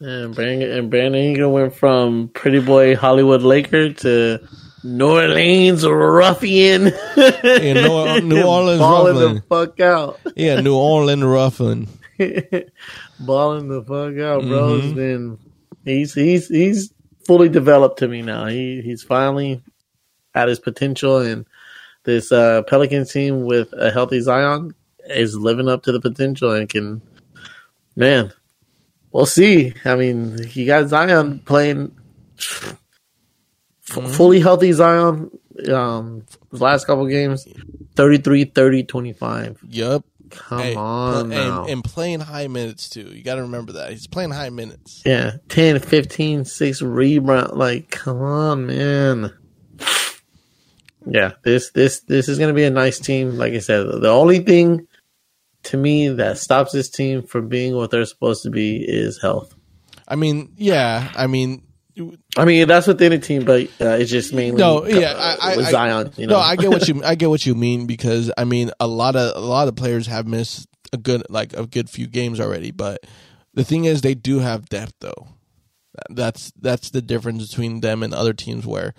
And 0.00 0.34
Brandon 0.34 0.70
and 0.70 0.90
Brandon 0.90 1.22
Ingram 1.22 1.52
went 1.52 1.74
from 1.74 2.28
pretty 2.28 2.60
boy 2.60 2.94
Hollywood 2.94 3.40
Laker 3.40 3.94
to 3.94 4.46
New 4.84 5.08
Orleans 5.10 5.86
ruffian. 5.86 6.92
Yeah, 7.16 7.72
New- 7.72 8.20
New 8.28 8.42
Orleans 8.44 8.80
balling 8.80 9.14
Ruffian. 9.16 9.34
the 9.36 9.42
fuck 9.48 9.80
out. 9.80 10.20
Yeah, 10.36 10.60
New 10.60 10.76
Orleans 10.76 11.24
Ruffin. 11.24 11.88
balling 13.20 13.68
the 13.68 13.82
fuck 13.82 14.18
out, 14.22 14.42
bro. 14.42 14.78
Mhm. 14.78 14.84
It's 14.84 14.92
been 14.94 15.38
he's 15.86 16.12
he's 16.14 16.48
he's 16.48 16.92
fully 17.26 17.48
developed 17.48 18.00
to 18.00 18.08
me 18.08 18.20
now. 18.20 18.46
He 18.46 18.82
he's 18.82 19.02
finally 19.02 19.62
at 20.36 20.48
his 20.48 20.60
potential, 20.60 21.18
and 21.18 21.46
this 22.04 22.30
uh, 22.30 22.62
Pelican 22.62 23.04
team 23.06 23.44
with 23.44 23.72
a 23.72 23.90
healthy 23.90 24.20
Zion 24.20 24.74
is 25.08 25.36
living 25.36 25.68
up 25.68 25.82
to 25.84 25.92
the 25.92 26.00
potential 26.00 26.52
and 26.52 26.68
can, 26.68 27.02
man. 27.96 28.32
We'll 29.12 29.26
see. 29.26 29.72
I 29.84 29.96
mean, 29.96 30.38
you 30.52 30.66
got 30.66 30.88
Zion 30.88 31.38
playing 31.40 31.96
f- 32.38 32.76
fully 33.88 34.40
healthy 34.40 34.72
Zion. 34.72 35.30
Um, 35.72 36.26
the 36.52 36.62
last 36.62 36.86
couple 36.86 37.06
games, 37.06 37.48
33, 37.94 38.44
30, 38.44 38.84
25. 38.84 39.60
Yup. 39.70 40.04
Come 40.28 40.58
Hey, 40.60 40.74
on 40.74 41.30
pl- 41.30 41.38
and, 41.38 41.70
and 41.70 41.84
playing 41.84 42.20
high 42.20 42.48
minutes 42.48 42.90
too. 42.90 43.02
You 43.08 43.22
got 43.22 43.36
to 43.36 43.42
remember 43.42 43.72
that 43.74 43.90
he's 43.92 44.06
playing 44.08 44.32
high 44.32 44.50
minutes. 44.50 45.02
Yeah, 45.06 45.36
10, 45.48 45.78
15, 45.78 46.44
6 46.44 46.82
rebound. 46.82 47.56
Like, 47.56 47.90
come 47.90 48.20
on, 48.20 48.66
man. 48.66 49.32
Yeah, 51.06 51.32
this 51.44 51.70
this 51.70 52.00
this 52.00 52.28
is 52.28 52.38
gonna 52.38 52.52
be 52.54 52.64
a 52.64 52.70
nice 52.70 52.98
team. 52.98 53.36
Like 53.36 53.52
I 53.52 53.58
said, 53.60 53.86
the 53.86 54.10
only 54.10 54.40
thing 54.40 54.86
to 55.64 55.76
me 55.76 56.08
that 56.08 56.38
stops 56.38 56.72
this 56.72 56.88
team 56.90 57.22
from 57.22 57.48
being 57.48 57.74
what 57.76 57.90
they're 57.90 58.04
supposed 58.04 58.42
to 58.44 58.50
be 58.50 58.76
is 58.76 59.20
health. 59.20 59.54
I 60.08 60.16
mean, 60.16 60.52
yeah. 60.56 61.10
I 61.16 61.26
mean, 61.26 61.62
I 62.36 62.44
mean, 62.44 62.68
that's 62.68 62.86
within 62.86 63.12
a 63.12 63.18
team, 63.18 63.44
but 63.44 63.62
uh, 63.80 63.96
it's 63.98 64.10
just 64.10 64.32
mainly 64.34 64.58
No, 64.60 64.86
yeah, 64.86 65.10
uh, 65.12 65.36
I- 65.40 65.52
I- 65.52 65.56
with 65.56 65.66
I- 65.66 65.70
Zion. 65.70 66.12
You 66.16 66.26
know, 66.26 66.34
no, 66.34 66.40
I 66.40 66.56
get 66.56 66.70
what 66.70 66.86
you 66.88 67.02
I 67.04 67.14
get 67.14 67.30
what 67.30 67.46
you 67.46 67.54
mean 67.54 67.86
because 67.86 68.30
I 68.36 68.44
mean 68.44 68.70
a 68.80 68.86
lot 68.86 69.16
of 69.16 69.36
a 69.36 69.46
lot 69.46 69.68
of 69.68 69.76
players 69.76 70.06
have 70.08 70.26
missed 70.26 70.66
a 70.92 70.96
good 70.98 71.22
like 71.30 71.52
a 71.54 71.66
good 71.66 71.88
few 71.90 72.06
games 72.06 72.40
already, 72.40 72.70
but 72.70 73.00
the 73.54 73.64
thing 73.64 73.84
is 73.86 74.00
they 74.02 74.14
do 74.14 74.40
have 74.40 74.68
depth 74.68 74.94
though. 75.00 75.28
That's 76.10 76.52
that's 76.60 76.90
the 76.90 77.00
difference 77.02 77.48
between 77.48 77.80
them 77.80 78.02
and 78.02 78.12
other 78.12 78.34
teams 78.34 78.66
where 78.66 78.92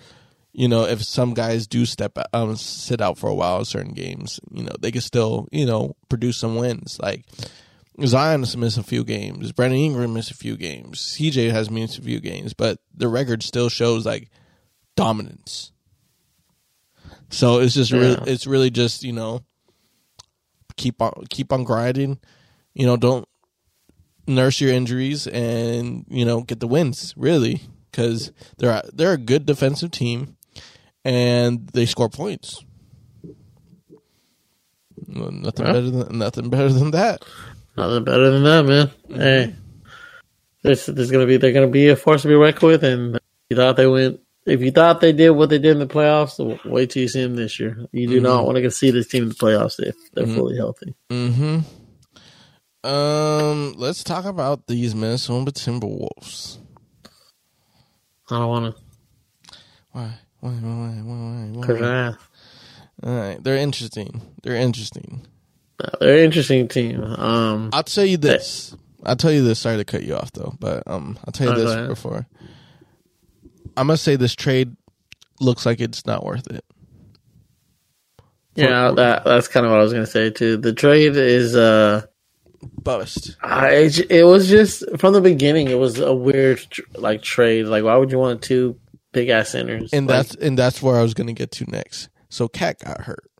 you 0.52 0.68
know 0.68 0.84
if 0.84 1.02
some 1.02 1.34
guys 1.34 1.66
do 1.66 1.84
step 1.86 2.16
um 2.32 2.56
sit 2.56 3.00
out 3.00 3.18
for 3.18 3.28
a 3.28 3.34
while 3.34 3.58
in 3.60 3.64
certain 3.64 3.92
games, 3.94 4.40
you 4.50 4.62
know 4.62 4.72
they 4.80 4.90
can 4.90 5.00
still 5.00 5.48
you 5.52 5.66
know 5.66 5.94
produce 6.08 6.36
some 6.36 6.56
wins 6.56 6.98
like. 7.00 7.24
Zion 8.06 8.42
has 8.42 8.56
missed 8.56 8.78
a 8.78 8.84
few 8.84 9.02
games. 9.02 9.50
Brandon 9.50 9.80
Ingram 9.80 10.14
missed 10.14 10.30
a 10.30 10.34
few 10.34 10.56
games. 10.56 11.00
CJ 11.18 11.50
has 11.50 11.68
missed 11.68 11.98
a 11.98 12.02
few 12.02 12.20
games, 12.20 12.54
but 12.54 12.78
the 12.94 13.08
record 13.08 13.42
still 13.42 13.68
shows 13.68 14.06
like 14.06 14.30
dominance. 14.94 15.72
So 17.30 17.58
it's 17.58 17.74
just 17.74 17.90
really, 17.90 18.14
it's 18.30 18.46
really 18.46 18.70
just 18.70 19.02
you 19.02 19.12
know 19.12 19.40
keep 20.76 21.02
on 21.02 21.24
keep 21.28 21.52
on 21.52 21.64
grinding. 21.64 22.20
You 22.72 22.86
know, 22.86 22.96
don't 22.96 23.26
nurse 24.28 24.60
your 24.60 24.70
injuries 24.72 25.26
and 25.26 26.04
you 26.08 26.24
know 26.24 26.42
get 26.42 26.60
the 26.60 26.68
wins 26.68 27.14
really 27.16 27.62
because 27.90 28.30
they're 28.58 28.70
a- 28.70 28.90
they're 28.92 29.14
a 29.14 29.18
good 29.18 29.44
defensive 29.44 29.90
team 29.90 30.36
and 31.04 31.66
they 31.68 31.86
score 31.86 32.08
points. 32.08 32.64
Nothing 35.06 35.66
Yeah. 35.66 35.72
better 35.72 35.90
than 35.90 36.18
nothing 36.18 36.50
better 36.50 36.68
than 36.72 36.90
that. 36.92 37.24
nothing 37.76 38.04
better 38.04 38.30
than 38.30 38.42
that, 38.44 38.62
man. 38.66 38.86
Mm-hmm. 39.08 39.20
Hey, 39.20 39.54
this 40.62 40.86
there's 40.86 41.10
gonna 41.10 41.26
be 41.26 41.36
they're 41.36 41.52
gonna 41.52 41.68
be 41.68 41.88
a 41.88 41.96
force 41.96 42.22
to 42.22 42.28
be 42.28 42.34
reckoned 42.34 42.62
with, 42.72 42.84
and 42.84 43.18
you 43.48 43.56
thought 43.56 43.76
they 43.76 43.86
went. 43.86 44.20
If 44.44 44.60
you 44.62 44.70
thought 44.70 45.00
they 45.02 45.12
did 45.12 45.30
what 45.30 45.50
they 45.50 45.58
did 45.58 45.72
in 45.72 45.78
the 45.78 45.86
playoffs, 45.86 46.38
wait 46.64 46.90
till 46.90 47.02
you 47.02 47.08
see 47.08 47.22
them 47.22 47.36
this 47.36 47.60
year. 47.60 47.86
You 47.92 48.06
do 48.08 48.14
Mm-hmm. 48.16 48.22
not 48.24 48.46
want 48.46 48.56
to 48.56 48.70
see 48.70 48.90
this 48.90 49.06
team 49.06 49.24
in 49.24 49.28
the 49.28 49.34
playoffs 49.34 49.78
if 49.78 49.94
they're 50.14 50.26
fully 50.26 50.56
healthy. 50.56 50.94
Mm-hmm. 51.10 52.88
Um, 52.88 53.74
let's 53.76 54.02
talk 54.02 54.24
about 54.24 54.66
these 54.66 54.94
Minnesota 54.94 55.52
Timberwolves. 55.52 56.58
I 58.30 58.38
don't 58.38 58.48
want 58.48 58.74
to. 58.74 58.82
Why? 59.90 60.14
Why? 60.40 60.50
Why? 60.50 60.88
Why? 61.02 61.50
Why? 61.52 61.80
Why? 61.80 61.86
uh, 61.86 62.14
All 63.02 63.16
right, 63.16 63.42
they're 63.42 63.56
interesting. 63.56 64.22
They're 64.42 64.56
interesting. 64.56 65.26
they're 66.00 66.18
an 66.18 66.24
interesting 66.24 66.68
team. 66.68 67.02
Um, 67.02 67.70
I'll 67.72 67.82
tell 67.84 68.04
you 68.04 68.16
this. 68.16 68.74
I'll 69.04 69.16
tell 69.16 69.32
you 69.32 69.42
this. 69.44 69.58
Sorry 69.60 69.76
to 69.76 69.84
cut 69.84 70.02
you 70.02 70.14
off, 70.16 70.32
though, 70.32 70.54
but 70.58 70.82
um, 70.86 71.18
I'll 71.24 71.32
tell 71.32 71.48
you 71.48 71.54
this 71.64 71.72
ahead. 71.72 71.88
before. 71.88 72.26
I'm 73.76 73.86
gonna 73.86 73.96
say 73.96 74.16
this 74.16 74.34
trade 74.34 74.76
looks 75.40 75.64
like 75.64 75.80
it's 75.80 76.04
not 76.04 76.24
worth 76.24 76.48
it. 76.48 76.64
yeah, 78.56 78.90
that 78.90 79.24
that's 79.24 79.46
kind 79.48 79.64
of 79.64 79.70
what 79.70 79.78
I 79.80 79.82
was 79.84 79.92
gonna 79.92 80.06
say 80.06 80.30
too. 80.30 80.56
The 80.56 80.72
trade 80.72 81.14
is 81.16 81.54
uh, 81.54 82.02
Bust. 82.82 83.36
I, 83.40 83.68
it, 83.74 84.10
it 84.10 84.24
was 84.24 84.48
just 84.48 84.82
from 84.98 85.12
the 85.12 85.20
beginning. 85.20 85.68
It 85.68 85.78
was 85.78 86.00
a 86.00 86.12
weird 86.12 86.60
like 86.96 87.22
trade. 87.22 87.66
Like, 87.66 87.84
why 87.84 87.96
would 87.96 88.10
you 88.10 88.18
want 88.18 88.42
two 88.42 88.76
big 89.18 89.28
ass 89.28 89.50
centers? 89.50 89.92
And 89.92 90.06
Like, 90.06 90.16
that's 90.28 90.34
and 90.36 90.58
that's 90.58 90.82
where 90.82 90.96
I 90.98 91.02
was 91.02 91.14
gonna 91.14 91.32
get 91.32 91.50
to 91.52 91.70
next. 91.70 92.08
So 92.28 92.48
Cat 92.48 92.78
got 92.84 93.02
hurt. 93.02 93.30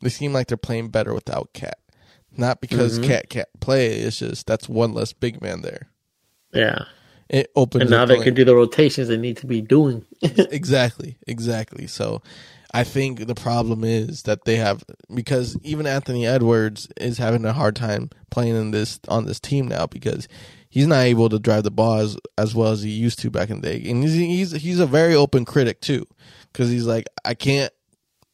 They 0.00 0.08
seem 0.08 0.32
like 0.32 0.48
they're 0.48 0.56
playing 0.56 0.88
better 0.88 1.14
without 1.14 1.52
Cat. 1.52 1.78
Not 2.36 2.60
because 2.60 2.98
Mm-hmm. 2.98 3.08
Cat 3.08 3.28
can't 3.30 3.48
play. 3.60 3.88
It's 3.88 4.18
just 4.18 4.46
that's 4.46 4.68
one 4.68 4.94
less 4.94 5.12
big 5.12 5.40
man 5.42 5.62
there. 5.62 5.88
yeah. 6.52 6.84
It 7.28 7.50
opens. 7.56 7.82
And 7.82 7.90
now 7.90 8.04
they 8.04 8.18
can 8.22 8.34
do 8.34 8.44
the 8.44 8.54
rotations 8.54 9.08
they 9.08 9.16
need 9.16 9.38
to 9.38 9.46
be 9.46 9.62
doing. 9.62 10.04
exactly, 10.22 11.16
exactly. 11.26 11.86
So 11.86 12.20
I 12.74 12.84
think 12.84 13.26
the 13.26 13.34
problem 13.34 13.84
is 13.84 14.24
that 14.24 14.44
they 14.44 14.56
have 14.56 14.84
because 15.14 15.56
even 15.62 15.86
Anthony 15.86 16.26
Edwards 16.26 16.88
is 16.98 17.16
having 17.16 17.46
a 17.46 17.54
hard 17.54 17.74
time 17.74 18.10
playing 18.30 18.56
in 18.56 18.70
this 18.70 19.00
on 19.08 19.24
this 19.24 19.40
team 19.40 19.66
now 19.68 19.86
because 19.86 20.28
he's 20.72 20.86
not 20.86 21.00
able 21.00 21.28
to 21.28 21.38
drive 21.38 21.64
the 21.64 21.70
ball 21.70 21.98
as, 21.98 22.16
as 22.38 22.54
well 22.54 22.72
as 22.72 22.82
he 22.82 22.88
used 22.88 23.18
to 23.18 23.30
back 23.30 23.50
in 23.50 23.60
the 23.60 23.68
day, 23.68 23.90
and 23.90 24.02
he's 24.02 24.14
he's, 24.14 24.52
he's 24.52 24.80
a 24.80 24.86
very 24.86 25.14
open 25.14 25.44
critic 25.44 25.80
too 25.82 26.06
because 26.50 26.70
he's 26.70 26.86
like 26.86 27.06
I 27.24 27.34
can't 27.34 27.72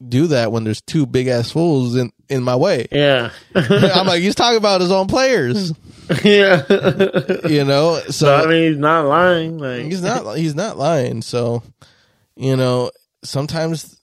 do 0.06 0.28
that 0.28 0.52
when 0.52 0.62
there's 0.62 0.80
two 0.80 1.04
big 1.04 1.26
ass 1.26 1.50
fools 1.50 1.96
in 1.96 2.12
in 2.28 2.44
my 2.44 2.54
way. 2.54 2.86
yeah. 2.92 3.32
I'm 3.54 4.06
like 4.06 4.22
he's 4.22 4.36
talking 4.36 4.56
about 4.56 4.80
his 4.80 4.92
own 4.92 5.08
players, 5.08 5.72
yeah. 6.24 6.64
you 7.48 7.64
know. 7.64 8.00
So 8.06 8.12
So 8.12 8.34
I 8.36 8.46
mean, 8.46 8.68
he's 8.70 8.78
not 8.78 9.06
lying. 9.06 9.58
Like 9.58 9.82
he's 9.82 10.02
not 10.02 10.38
he's 10.38 10.54
not 10.54 10.78
lying 10.78 11.22
so 11.22 11.62
you 12.36 12.56
know 12.56 12.92
sometimes 13.24 13.97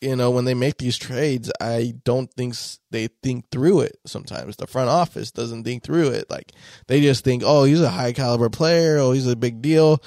you 0.00 0.14
know, 0.16 0.30
when 0.30 0.44
they 0.44 0.54
make 0.54 0.78
these 0.78 0.98
trades, 0.98 1.50
I 1.60 1.94
don't 2.04 2.30
think 2.34 2.54
they 2.90 3.08
think 3.22 3.50
through 3.50 3.80
it. 3.80 3.98
Sometimes 4.06 4.56
the 4.56 4.66
front 4.66 4.90
office 4.90 5.30
doesn't 5.30 5.64
think 5.64 5.82
through 5.82 6.08
it. 6.08 6.28
Like 6.30 6.52
they 6.86 7.00
just 7.00 7.24
think, 7.24 7.42
oh, 7.46 7.64
he's 7.64 7.80
a 7.80 7.88
high 7.90 8.12
caliber 8.12 8.50
player. 8.50 8.98
Oh, 8.98 9.12
he's 9.12 9.26
a 9.26 9.36
big 9.36 9.62
deal. 9.62 10.02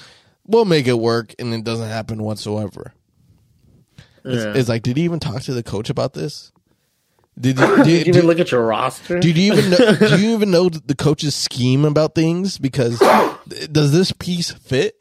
We'll 0.46 0.64
make 0.64 0.86
it 0.88 0.98
work, 0.98 1.34
and 1.38 1.52
it 1.54 1.64
doesn't 1.64 1.88
happen 1.88 2.22
whatsoever. 2.22 2.92
It's, 4.24 4.44
Yeah. 4.44 4.52
it's 4.54 4.68
like, 4.68 4.82
did 4.82 4.96
he 4.96 5.04
even 5.04 5.20
talk 5.20 5.42
to 5.42 5.54
the 5.54 5.62
coach 5.62 5.90
about 5.90 6.12
this? 6.12 6.50
Did, 7.38 7.56
did, 7.56 7.76
Did 7.76 7.84
did, 7.84 8.06
you 8.06 8.12
even 8.12 8.26
look 8.26 8.40
at 8.40 8.50
your 8.50 8.64
roster? 8.66 9.18
do 9.20 9.30
you 9.30 9.52
even 9.52 9.70
know, 9.70 9.94
do 10.16 10.20
you 10.20 10.34
even 10.34 10.50
know 10.50 10.68
the 10.68 10.94
coach's 10.96 11.34
scheme 11.34 11.84
about 11.84 12.14
things? 12.14 12.58
Because 12.58 12.98
does 13.72 13.92
this 13.92 14.12
piece 14.12 14.50
fit? 14.50 15.00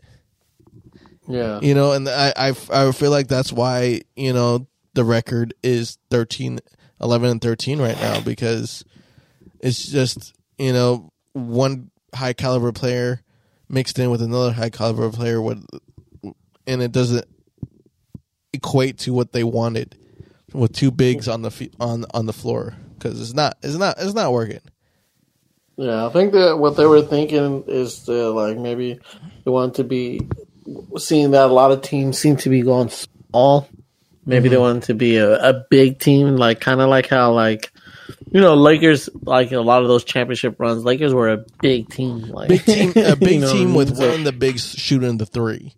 yeah. 1.28 1.60
You 1.62 1.74
know, 1.74 1.92
and 1.94 2.08
I, 2.08 2.34
I, 2.36 2.54
I 2.72 2.92
feel 2.92 3.12
like 3.12 3.28
that's 3.28 3.52
why, 3.52 4.02
you 4.16 4.34
know, 4.34 4.68
the 5.00 5.06
record 5.06 5.54
is 5.64 5.98
13, 6.12 6.60
11 7.00 7.30
and 7.30 7.42
13 7.42 7.80
right 7.80 7.96
now 8.02 8.20
because 8.20 8.84
it's 9.62 9.88
just, 9.88 10.34
you 10.58 10.74
know, 10.74 11.14
one 11.32 11.90
high 12.14 12.34
caliber 12.34 12.74
player 12.74 13.22
mixed 13.70 13.98
in 13.98 14.10
with 14.10 14.22
another 14.22 14.52
high 14.52 14.70
caliber 14.70 15.10
player 15.10 15.42
with, 15.42 15.66
and 16.68 16.82
it 16.82 16.92
doesn't 16.92 17.26
equate 18.52 18.98
to 18.98 19.14
what 19.14 19.32
they 19.32 19.46
wanted 19.46 19.98
with 20.52 20.74
two 20.74 20.92
bigs 20.92 21.30
on 21.30 21.44
the 21.44 21.70
on 21.80 22.04
on 22.14 22.26
the 22.26 22.34
floor 22.34 22.76
because 22.96 23.22
it's 23.22 23.34
not 23.34 23.58
it's 23.64 23.78
not 23.78 23.96
it's 24.00 24.14
not 24.14 24.34
working. 24.34 24.60
Yeah, 25.78 26.08
I 26.08 26.10
think 26.10 26.34
that 26.34 26.58
what 26.58 26.76
they 26.76 26.86
were 26.86 27.04
thinking 27.04 27.64
is 27.68 28.00
to 28.04 28.32
like 28.32 28.58
maybe 28.58 29.00
they 29.46 29.52
want 29.52 29.76
to 29.76 29.86
be 29.86 30.28
seeing 30.98 31.32
that 31.32 31.50
a 31.50 31.54
lot 31.54 31.72
of 31.72 31.84
teams 31.84 32.18
seem 32.18 32.36
to 32.36 32.50
be 32.50 32.64
going 32.64 32.90
small. 32.90 33.70
Maybe 34.30 34.48
they 34.48 34.56
mm-hmm. 34.56 34.62
want 34.62 34.84
to 34.84 34.94
be 34.94 35.18
a, 35.18 35.50
a 35.50 35.66
big 35.72 36.00
team, 36.00 36.36
like 36.36 36.60
kind 36.60 36.82
of 36.82 36.88
like 36.88 37.08
how 37.08 37.34
like 37.34 37.72
you 38.32 38.40
know 38.40 38.54
Lakers, 38.54 39.10
like 39.24 39.52
a 39.52 39.60
lot 39.60 39.82
of 39.82 39.88
those 39.88 40.04
championship 40.04 40.60
runs. 40.60 40.84
Lakers 40.84 41.16
were 41.16 41.30
a 41.30 41.46
big 41.62 41.90
team, 41.90 42.22
like 42.22 42.50
Big 42.50 42.64
team, 42.64 42.94
a 42.96 43.16
big 43.16 43.42
know, 43.42 43.52
team 43.52 43.74
with 43.74 43.98
one 43.98 44.10
of 44.10 44.24
the 44.24 44.32
bigs 44.32 44.70
shooting 44.70 45.10
in 45.10 45.18
the 45.18 45.26
three. 45.26 45.74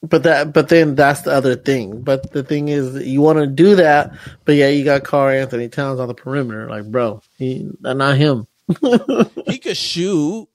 But 0.00 0.22
that, 0.24 0.52
but 0.52 0.68
then 0.68 0.94
that's 0.94 1.22
the 1.22 1.32
other 1.32 1.56
thing. 1.56 2.02
But 2.02 2.30
the 2.30 2.44
thing 2.44 2.68
is, 2.68 3.04
you 3.04 3.20
want 3.20 3.40
to 3.40 3.48
do 3.48 3.76
that, 3.76 4.12
but 4.44 4.54
yeah, 4.54 4.68
you 4.68 4.84
got 4.84 5.02
Karl-Anthony 5.02 5.68
Towns 5.70 5.98
on 5.98 6.06
the 6.06 6.14
perimeter. 6.14 6.68
Like, 6.68 6.84
bro, 6.84 7.20
he 7.36 7.68
not 7.80 8.16
him. 8.16 8.46
He 9.46 9.58
could 9.58 9.76
shoot. 9.76 10.48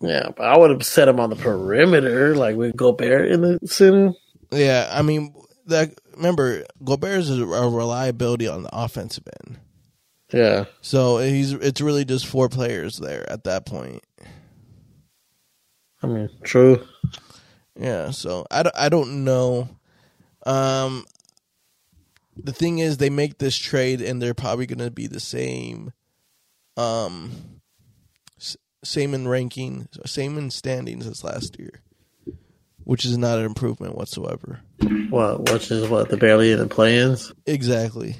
Yeah, 0.00 0.28
but 0.36 0.46
I 0.46 0.56
would 0.56 0.70
have 0.70 0.86
set 0.86 1.08
him 1.08 1.18
on 1.18 1.28
the 1.28 1.36
perimeter, 1.36 2.34
like 2.36 2.56
with 2.56 2.76
Gobert 2.76 3.30
in 3.30 3.40
the 3.42 3.58
center. 3.66 4.12
Yeah, 4.50 4.88
I 4.92 5.02
mean, 5.02 5.34
that 5.66 5.98
remember 6.16 6.64
Gobert 6.82 7.18
is 7.20 7.30
a, 7.30 7.44
reliability 7.46 8.48
on 8.48 8.62
the 8.62 8.70
offensive 8.72 9.24
end, 9.44 9.58
Yeah, 10.32 10.64
so 10.80 11.18
he's 11.18 11.52
it's 11.52 11.80
really 11.80 12.04
just 12.04 12.26
four 12.26 12.48
players 12.48 12.98
there 12.98 13.28
at 13.30 13.44
that 13.44 13.66
point. 13.66 14.02
I 16.02 16.06
mean, 16.06 16.30
true. 16.42 16.86
Yeah, 17.78 18.10
so 18.10 18.46
I 18.50 18.62
don't, 18.62 18.76
I 18.76 18.88
don't 18.88 19.24
know. 19.24 19.68
Um, 20.46 21.04
the 22.36 22.52
thing 22.52 22.78
is, 22.78 22.96
they 22.96 23.10
make 23.10 23.38
this 23.38 23.56
trade, 23.56 24.00
and 24.00 24.20
they're 24.22 24.34
probably 24.34 24.66
going 24.66 24.78
to 24.78 24.90
be 24.90 25.06
the 25.08 25.20
same, 25.20 25.92
um, 26.76 27.32
s- 28.38 28.56
same 28.84 29.12
in 29.14 29.26
ranking, 29.28 29.88
same 30.06 30.38
in 30.38 30.50
standings 30.50 31.06
as 31.06 31.22
last 31.24 31.58
year, 31.58 31.82
which 32.88 33.04
is 33.04 33.18
not 33.18 33.38
an 33.38 33.44
improvement 33.44 33.94
whatsoever. 33.94 34.60
What, 35.10 35.52
which 35.52 35.70
is 35.70 35.86
what 35.90 36.08
the 36.08 36.16
barely 36.16 36.52
in 36.52 36.58
the 36.58 36.66
play-ins. 36.66 37.34
Exactly. 37.44 38.16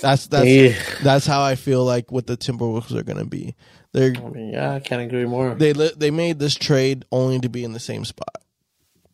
That's 0.00 0.28
that's 0.28 0.46
Yeah. 0.46 0.72
that's 1.02 1.26
how 1.26 1.42
I 1.42 1.54
feel 1.54 1.84
like 1.84 2.10
what 2.10 2.26
the 2.26 2.38
Timberwolves 2.38 2.92
are 2.96 3.02
going 3.02 3.18
to 3.18 3.26
be. 3.26 3.54
They're 3.92 4.14
I 4.16 4.28
mean, 4.30 4.48
yeah, 4.54 4.72
I 4.72 4.80
can't 4.80 5.02
agree 5.02 5.26
more. 5.26 5.54
they 5.54 5.74
li- 5.74 5.92
they 5.94 6.10
made 6.10 6.38
this 6.38 6.54
trade 6.54 7.04
only 7.12 7.38
to 7.40 7.50
be 7.50 7.64
in 7.64 7.72
the 7.74 7.80
same 7.80 8.06
spot. 8.06 8.34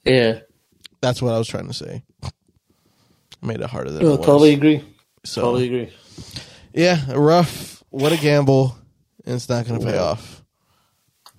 Yeah, 0.05 0.39
That's 1.01 1.21
what 1.21 1.35
I 1.35 1.39
was 1.39 1.49
trying 1.49 1.67
to 1.67 1.75
say. 1.75 2.05
Made 3.43 3.61
it 3.61 3.69
harder 3.69 3.91
than 3.91 4.05
no, 4.05 4.15
it 4.15 4.19
totally 4.19 4.55
agree. 4.55 4.85
So 5.25 5.43
Totally 5.43 5.67
agree. 5.67 5.93
yeah, 6.73 7.01
rough. 7.15 7.83
What 7.91 8.13
a 8.13 8.17
gamble, 8.17 8.79
and 9.27 9.35
it's 9.35 9.49
not 9.49 9.67
going 9.67 9.81
to 9.81 9.87
pay 9.87 9.99
off. 9.99 10.45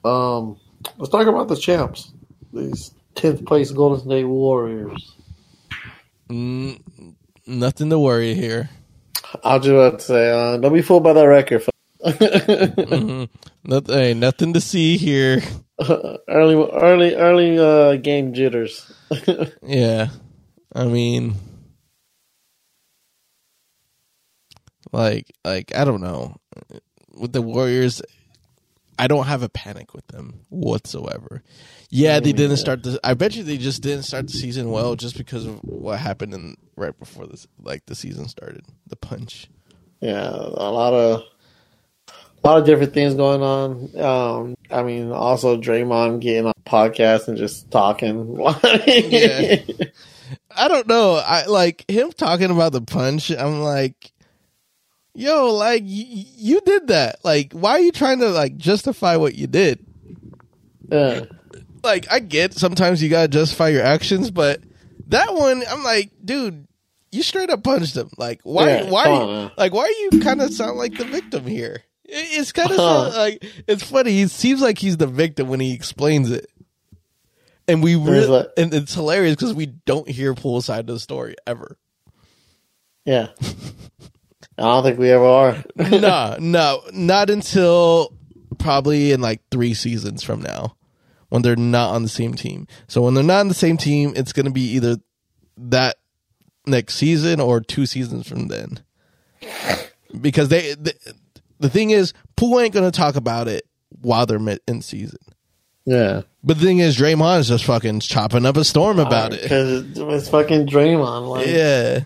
Um, 0.04 0.58
let's 0.98 1.10
talk 1.10 1.26
about 1.28 1.48
the 1.48 1.56
champs. 1.56 2.12
These 2.54 2.94
tenth 3.16 3.46
place 3.46 3.72
Golden 3.72 4.06
State 4.06 4.26
Warriors. 4.26 5.16
Mm, 6.30 6.82
nothing 7.48 7.90
to 7.90 8.00
worry 8.00 8.34
here. 8.34 8.70
I'll 9.44 9.60
just 9.60 9.70
about 9.70 10.00
to 10.00 10.06
say, 10.06 10.32
uh, 10.32 10.58
don't 10.58 10.74
be 10.74 10.82
fooled 10.82 11.04
by 11.04 11.14
that 11.14 11.24
record. 11.24 11.64
Nothing, 13.64 13.96
hey, 13.96 14.14
nothing 14.14 14.54
to 14.54 14.62
see 14.62 14.98
here. 14.98 15.42
early, 16.28 16.70
early, 16.74 17.16
early 17.16 17.60
uh, 17.60 17.96
game 17.98 18.34
jitters. 18.34 18.92
Yeah, 19.62 20.08
I 20.74 20.86
mean, 20.86 21.36
like, 24.92 25.28
like 25.46 25.76
I 25.76 25.84
don't 25.86 26.02
know. 26.02 26.38
With 27.14 27.34
the 27.34 27.42
Warriors, 27.42 28.02
I 28.98 29.08
don't 29.08 29.28
have 29.28 29.44
a 29.44 29.50
panic 29.50 29.94
with 29.94 30.08
them 30.08 30.42
whatsoever. 30.50 31.44
Yeah, 31.94 32.22
they 32.22 32.32
didn't 32.32 32.56
start 32.58 32.84
the. 32.84 33.00
I 33.04 33.14
bet 33.16 33.36
you 33.36 33.44
they 33.44 33.58
just 33.58 33.82
didn't 33.82 34.04
start 34.04 34.28
the 34.28 34.34
season 34.34 34.72
well, 34.72 34.96
just 34.96 35.18
because 35.18 35.46
of 35.46 35.60
what 35.62 36.00
happened 36.00 36.34
in 36.34 36.56
right 36.78 36.98
before 36.98 37.28
this, 37.28 37.48
like 37.62 37.86
the 37.86 37.96
season 37.96 38.30
started. 38.30 38.66
The 38.88 38.96
punch. 38.96 39.50
Yeah, 40.00 40.30
a 40.30 40.72
lot 40.72 40.94
of 40.94 41.24
a 42.44 42.48
lot 42.48 42.60
of 42.60 42.66
different 42.66 42.94
things 42.94 43.14
going 43.14 43.42
on. 43.44 44.00
Um, 44.00 44.56
I 44.72 44.84
mean, 44.84 45.12
also 45.12 45.58
Draymond 45.60 46.22
getting 46.22 46.46
on 46.48 46.54
podcast 46.66 47.28
and 47.28 47.38
just 47.38 47.70
talking. 47.72 48.38
Yeah. 48.88 49.58
I 50.56 50.70
don't 50.70 50.88
know. 50.88 51.16
I 51.16 51.46
like 51.48 51.84
him 51.90 52.14
talking 52.14 52.52
about 52.52 52.72
the 52.72 52.82
punch. 52.82 53.32
I'm 53.32 53.60
like, 53.62 54.14
yo, 55.14 55.54
like 55.54 55.82
y- 55.84 55.88
y- 56.10 56.26
you 56.38 56.62
did 56.62 56.88
that. 56.88 57.18
Like, 57.26 57.52
why 57.52 57.72
are 57.72 57.80
you 57.82 57.92
trying 57.92 58.20
to 58.20 58.30
like 58.30 58.56
justify 58.56 59.18
what 59.18 59.36
you 59.36 59.48
did? 59.48 59.86
yeah. 60.90 61.26
Like, 61.84 62.12
I 62.12 62.20
get 62.20 62.54
sometimes 62.54 63.02
you 63.02 63.10
gotta 63.10 63.28
justify 63.28 63.70
your 63.70 63.84
actions, 63.84 64.30
but 64.32 64.62
that 65.08 65.34
one, 65.34 65.64
I'm 65.70 65.84
like, 65.84 66.12
dude, 66.24 66.68
you 67.12 67.24
straight 67.24 67.50
up 67.50 67.64
punched 67.64 67.96
him. 67.98 68.10
Like, 68.18 68.40
why? 68.44 68.68
Yeah, 68.70 68.90
why? 68.90 69.06
on 69.10 69.52
like, 69.58 69.74
why 69.74 69.84
are 69.84 70.16
you 70.18 70.22
kind 70.22 70.42
of 70.42 70.54
sound 70.54 70.78
like 70.78 70.98
the 70.98 71.06
victim 71.06 71.46
here? 71.46 71.84
It- 72.06 72.40
It's 72.40 72.52
kind 72.52 72.72
of 72.72 72.80
Uh-huh. 72.80 73.18
like 73.20 73.44
it's 73.68 73.84
funny. 73.84 74.12
He 74.12 74.28
seems 74.28 74.62
like 74.62 74.78
he's 74.78 74.98
the 74.98 75.08
victim 75.08 75.48
when 75.50 75.60
he 75.60 75.74
explains 75.74 76.30
it. 76.32 76.48
And 77.68 77.82
we 77.84 77.96
really, 77.96 78.28
like- 78.28 78.48
and 78.58 78.74
it's 78.74 78.94
hilarious 78.94 79.36
because 79.36 79.54
we 79.54 79.68
don't 79.68 80.08
hear 80.10 80.34
Poole's 80.34 80.66
side 80.66 80.82
of 80.82 80.96
the 80.96 81.00
story 81.00 81.36
ever. 81.48 81.78
Yeah. 83.06 83.28
I 84.58 84.64
don't 84.64 84.84
think 84.84 85.00
we 85.00 85.10
ever 85.10 85.26
are. 85.26 85.64
no, 85.76 86.36
no, 86.40 86.82
not 86.94 87.30
until 87.30 88.14
probably 88.60 89.12
in 89.12 89.22
like 89.22 89.42
three 89.50 89.74
seasons 89.74 90.22
from 90.24 90.42
now 90.42 90.76
when 91.32 91.42
they're 91.42 91.56
not 91.56 91.96
on 91.96 92.04
the 92.04 92.10
same 92.10 92.34
team. 92.36 92.68
So 92.88 93.02
when 93.02 93.14
they're 93.16 93.24
not 93.24 93.40
on 93.40 93.48
the 93.48 93.54
same 93.54 93.78
team, 93.78 94.14
it's 94.16 94.34
going 94.34 94.46
to 94.46 94.52
be 94.52 94.74
either 94.76 94.98
that 95.58 95.96
next 96.68 96.96
season 96.96 97.40
or 97.40 97.60
two 97.62 97.86
seasons 97.86 98.28
from 98.28 98.48
then. 98.50 98.80
Because 100.20 100.50
they, 100.50 100.74
the, 100.76 100.94
the 101.60 101.70
thing 101.70 101.90
is, 101.92 102.14
Poole 102.36 102.60
ain't 102.60 102.74
going 102.74 102.90
to 102.90 102.96
talk 102.96 103.16
about 103.16 103.48
it 103.48 103.66
while 104.02 104.26
they're 104.26 104.58
in 104.68 104.82
season. 104.82 105.20
yeah. 105.86 106.22
But 106.44 106.58
the 106.60 106.66
thing 106.66 106.80
is, 106.80 106.98
Draymond 106.98 107.40
is 107.40 107.48
just 107.48 107.66
fucking 107.66 108.00
chopping 108.02 108.46
up 108.48 108.58
a 108.58 108.64
storm 108.64 108.98
about 109.00 109.32
it. 109.34 109.44
Because 109.44 109.98
it's 109.98 110.28
fucking 110.30 110.68
Draymond. 110.68 111.28
Like, 111.28 111.48
Yeah. 111.48 112.04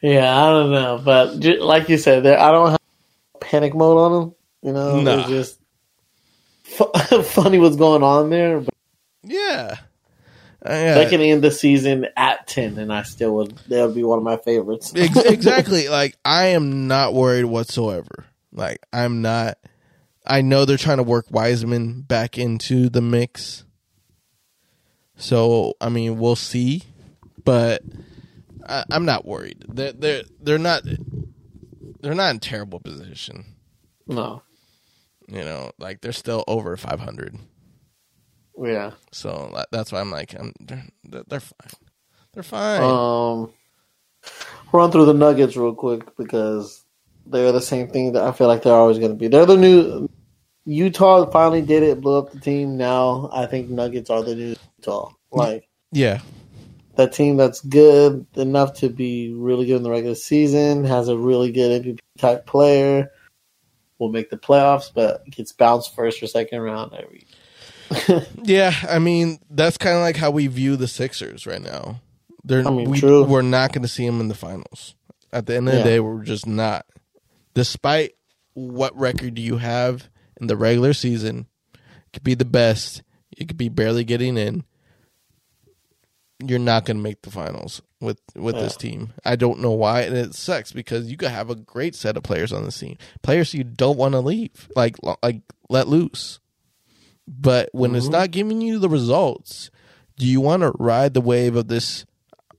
Yeah, 0.00 0.36
I 0.38 0.50
don't 0.50 0.70
know, 0.70 1.00
but 1.02 1.42
like 1.60 1.88
you 1.88 1.96
said, 1.96 2.24
there 2.24 2.38
I 2.38 2.50
don't 2.50 2.70
have 2.70 2.78
panic 3.40 3.74
mode 3.74 3.96
on 3.96 4.12
them. 4.12 4.34
You 4.62 4.72
know, 4.72 5.00
Nah. 5.00 5.26
just 5.28 5.58
fu- 6.76 7.22
funny 7.22 7.58
what's 7.58 7.76
going 7.76 8.02
on 8.02 8.30
there. 8.30 8.60
But 8.60 8.74
Yeah. 9.22 9.76
Uh, 10.66 10.72
yeah. 10.72 10.94
they 10.94 11.10
can 11.10 11.20
end 11.20 11.42
the 11.42 11.50
season 11.50 12.06
at 12.16 12.46
ten, 12.46 12.78
and 12.78 12.90
I 12.92 13.02
still 13.02 13.34
would. 13.36 13.56
That 13.68 13.84
would 13.86 13.94
be 13.94 14.02
one 14.02 14.16
of 14.18 14.24
my 14.24 14.38
favorites. 14.38 14.92
Ex- 14.96 15.16
exactly. 15.26 15.88
Like 15.88 16.16
I 16.24 16.46
am 16.48 16.86
not 16.88 17.12
worried 17.12 17.44
whatsoever. 17.44 18.24
Like 18.52 18.78
I'm 18.92 19.20
not. 19.20 19.58
I 20.26 20.40
know 20.40 20.64
they're 20.64 20.78
trying 20.78 20.96
to 20.96 21.02
work 21.02 21.26
Wiseman 21.30 22.00
back 22.00 22.38
into 22.38 22.88
the 22.88 23.02
mix. 23.02 23.64
So 25.16 25.74
I 25.80 25.90
mean, 25.90 26.18
we'll 26.18 26.34
see, 26.36 26.82
but 27.44 27.82
I, 28.66 28.84
I'm 28.90 29.04
not 29.04 29.26
worried. 29.26 29.64
They're 29.68 29.92
they're 29.92 30.22
they're 30.40 30.58
not 30.58 30.82
they're 32.00 32.14
not 32.14 32.30
in 32.30 32.40
terrible 32.40 32.80
position. 32.80 33.44
no, 34.06 34.42
You 35.28 35.44
know, 35.44 35.70
like 35.78 36.00
they're 36.00 36.12
still 36.12 36.44
over 36.46 36.76
500. 36.76 37.36
Yeah. 38.58 38.92
So 39.12 39.64
that's 39.72 39.90
why 39.90 40.00
I'm 40.00 40.10
like, 40.10 40.34
I'm, 40.38 40.52
they're, 40.60 40.84
they're 41.04 41.24
they're 41.26 41.40
fine. 41.40 41.70
They're 42.32 42.42
fine. 42.42 42.82
Um, 42.82 43.52
run 44.72 44.90
through 44.90 45.06
the 45.06 45.14
Nuggets 45.14 45.56
real 45.56 45.74
quick 45.74 46.16
because 46.16 46.84
they're 47.26 47.52
the 47.52 47.60
same 47.60 47.88
thing 47.88 48.12
that 48.12 48.22
I 48.22 48.32
feel 48.32 48.48
like 48.48 48.62
they're 48.62 48.72
always 48.72 48.98
going 48.98 49.12
to 49.12 49.16
be. 49.16 49.28
They're 49.28 49.46
the 49.46 49.56
new 49.56 50.08
Utah. 50.66 51.30
Finally 51.30 51.62
did 51.62 51.82
it, 51.82 52.00
blew 52.00 52.18
up 52.18 52.32
the 52.32 52.40
team. 52.40 52.76
Now 52.76 53.30
I 53.32 53.46
think 53.46 53.70
Nuggets 53.70 54.10
are 54.10 54.22
the 54.22 54.34
new 54.34 54.56
Utah. 54.78 55.12
Like 55.30 55.68
yeah, 55.92 56.20
that 56.96 57.12
team 57.12 57.36
that's 57.36 57.60
good 57.60 58.26
enough 58.36 58.74
to 58.74 58.88
be 58.88 59.32
really 59.34 59.66
good 59.66 59.76
in 59.76 59.82
the 59.82 59.90
regular 59.90 60.14
season 60.14 60.84
has 60.84 61.08
a 61.08 61.16
really 61.16 61.50
good 61.50 61.82
MVP 61.82 61.98
type 62.18 62.46
player. 62.46 63.10
Will 63.98 64.10
make 64.10 64.30
the 64.30 64.36
playoffs, 64.36 64.90
but 64.92 65.24
gets 65.30 65.52
bounced 65.52 65.94
first 65.94 66.22
or 66.22 66.26
second 66.26 66.60
round 66.60 66.92
every. 66.94 67.26
yeah. 68.42 68.74
I 68.88 68.98
mean, 68.98 69.38
that's 69.50 69.78
kind 69.78 69.96
of 69.96 70.02
like 70.02 70.16
how 70.16 70.30
we 70.30 70.46
view 70.48 70.76
the 70.76 70.88
Sixers 70.88 71.46
right 71.46 71.62
now. 71.62 72.00
They're 72.44 72.66
I 72.66 72.70
mean, 72.70 72.90
we, 72.90 73.00
true. 73.00 73.24
we're 73.24 73.42
not 73.42 73.72
going 73.72 73.82
to 73.82 73.88
see 73.88 74.04
them 74.04 74.20
in 74.20 74.28
the 74.28 74.34
finals. 74.34 74.94
At 75.32 75.46
the 75.46 75.56
end 75.56 75.68
of 75.68 75.74
the 75.74 75.82
day, 75.82 76.00
we're 76.00 76.22
just 76.22 76.46
not. 76.46 76.86
Despite 77.54 78.12
what 78.54 78.96
record 78.98 79.34
do 79.34 79.42
you 79.42 79.56
have 79.58 80.08
in 80.40 80.46
the 80.46 80.56
regular 80.56 80.92
season, 80.92 81.46
it 81.74 82.12
could 82.12 82.24
be 82.24 82.34
the 82.34 82.44
best. 82.44 83.02
You 83.36 83.46
could 83.46 83.56
be 83.56 83.68
barely 83.68 84.04
getting 84.04 84.36
in. 84.36 84.64
You're 86.48 86.58
not 86.58 86.84
going 86.84 86.96
to 86.98 87.02
make 87.02 87.22
the 87.22 87.30
finals 87.30 87.80
with 88.00 88.20
with 88.34 88.54
this 88.56 88.76
team. 88.76 89.12
I 89.24 89.36
don't 89.36 89.60
know 89.60 89.72
why, 89.72 90.02
and 90.02 90.16
it 90.16 90.34
sucks 90.34 90.72
because 90.72 91.10
you 91.10 91.16
could 91.16 91.30
have 91.30 91.50
a 91.50 91.54
great 91.54 91.94
set 91.94 92.16
of 92.16 92.22
players 92.22 92.52
on 92.52 92.64
this 92.64 92.78
team, 92.78 92.96
players 93.22 93.54
you 93.54 93.64
don't 93.64 93.96
want 93.98 94.12
to 94.12 94.20
leave, 94.20 94.68
like 94.76 94.96
like 95.22 95.42
let 95.68 95.88
loose. 95.88 96.40
But 97.26 97.70
when 97.72 97.94
it's 97.94 98.08
Mhm. 98.08 98.12
not 98.12 98.30
giving 98.32 98.60
you 98.60 98.78
the 98.78 98.88
results, 98.88 99.70
do 100.18 100.26
you 100.26 100.40
want 100.40 100.62
to 100.62 100.72
ride 100.78 101.14
the 101.14 101.20
wave 101.22 101.56
of 101.56 101.68
this? 101.68 102.04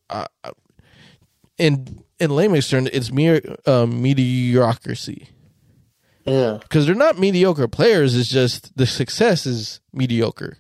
Uh, 0.10 0.26
in 1.58 2.04
in 2.20 2.32
layman's 2.36 2.68
terms, 2.70 2.90
it's 2.94 3.12
mere 3.12 3.42
um, 3.66 4.02
mediocrity 4.02 5.30
Yeah, 6.26 6.58
because 6.62 6.86
they're 6.86 6.96
not 6.96 7.20
mediocre 7.20 7.68
players. 7.68 8.16
It's 8.16 8.30
just 8.30 8.76
the 8.78 8.86
success 8.88 9.46
is 9.46 9.80
mediocre 9.94 10.58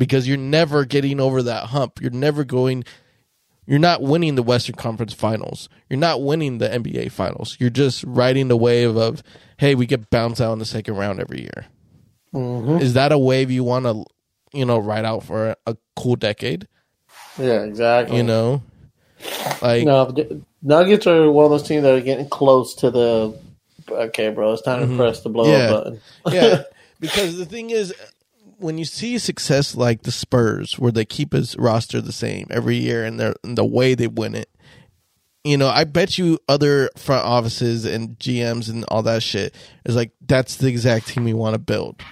because 0.00 0.26
you're 0.26 0.38
never 0.38 0.84
getting 0.86 1.20
over 1.20 1.42
that 1.44 1.66
hump. 1.66 2.00
You're 2.00 2.10
never 2.10 2.42
going. 2.42 2.84
You're 3.66 3.78
not 3.78 4.02
winning 4.02 4.34
the 4.34 4.42
Western 4.42 4.74
Conference 4.74 5.12
Finals. 5.12 5.68
You're 5.88 5.98
not 6.00 6.22
winning 6.22 6.58
the 6.58 6.68
NBA 6.68 7.12
Finals. 7.12 7.56
You're 7.60 7.70
just 7.70 8.02
riding 8.04 8.48
the 8.48 8.56
wave 8.56 8.96
of, 8.96 9.22
hey, 9.58 9.76
we 9.76 9.86
get 9.86 10.10
bounced 10.10 10.40
out 10.40 10.54
in 10.54 10.58
the 10.58 10.64
second 10.64 10.96
round 10.96 11.20
every 11.20 11.42
year. 11.42 11.66
hmm 12.32 12.78
Is 12.78 12.94
that 12.94 13.12
a 13.12 13.18
wave 13.18 13.50
you 13.52 13.62
want 13.62 13.84
to, 13.84 14.04
you 14.52 14.64
know, 14.64 14.78
ride 14.78 15.04
out 15.04 15.22
for 15.22 15.50
a, 15.50 15.56
a 15.66 15.76
cool 15.94 16.16
decade? 16.16 16.66
yeah, 17.38 17.62
exactly. 17.62 18.16
You 18.16 18.24
know, 18.24 18.62
like 19.62 19.84
No, 19.84 20.12
Nuggets 20.62 21.06
are 21.06 21.30
one 21.30 21.44
of 21.44 21.50
those 21.52 21.62
teams 21.62 21.82
that 21.84 21.94
are 21.94 22.00
getting 22.00 22.28
close 22.28 22.74
to 22.76 22.90
the. 22.90 23.38
Okay, 23.88 24.30
bro, 24.30 24.52
it's 24.52 24.62
time 24.62 24.88
to 24.88 24.96
press 24.96 25.20
the 25.22 25.28
blow 25.28 25.44
Mm-hmm. 25.44 25.70
Yeah. 25.70 25.76
up 25.76 25.84
button. 25.84 26.00
yeah, 26.32 26.62
because 27.00 27.36
the 27.36 27.44
thing 27.46 27.70
is, 27.70 27.94
when 28.60 28.78
you 28.78 28.84
see 28.84 29.18
success 29.18 29.74
like 29.74 30.02
the 30.02 30.12
Spurs, 30.12 30.78
where 30.78 30.92
they 30.92 31.04
keep 31.04 31.32
his 31.32 31.56
roster 31.56 32.00
the 32.00 32.12
same 32.12 32.46
every 32.50 32.76
year 32.76 33.04
and, 33.04 33.18
they're, 33.18 33.34
and 33.42 33.56
the 33.56 33.64
way 33.64 33.94
they 33.94 34.06
win 34.06 34.34
it, 34.34 34.50
you 35.44 35.56
know, 35.56 35.68
I 35.68 35.84
bet 35.84 36.18
you 36.18 36.38
other 36.48 36.90
front 36.96 37.24
offices 37.24 37.84
and 37.84 38.18
GMs 38.18 38.68
and 38.68 38.84
all 38.88 39.02
that 39.02 39.22
shit 39.22 39.54
is 39.86 39.96
like 39.96 40.12
that's 40.20 40.56
the 40.56 40.68
exact 40.68 41.08
team 41.08 41.24
we 41.24 41.32
want 41.32 41.54
to 41.54 41.58
build. 41.58 42.02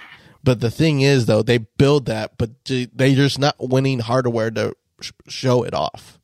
But 0.43 0.61
the 0.61 0.71
thing 0.71 1.01
is, 1.01 1.25
though, 1.25 1.43
they 1.43 1.59
build 1.59 2.05
that, 2.07 2.37
but 2.37 2.51
they're 2.65 3.15
just 3.15 3.37
not 3.37 3.55
winning 3.59 3.99
hardware 3.99 4.49
to 4.51 4.73
sh- 5.01 5.11
show 5.27 5.63
it 5.63 5.73
off. 5.73 6.17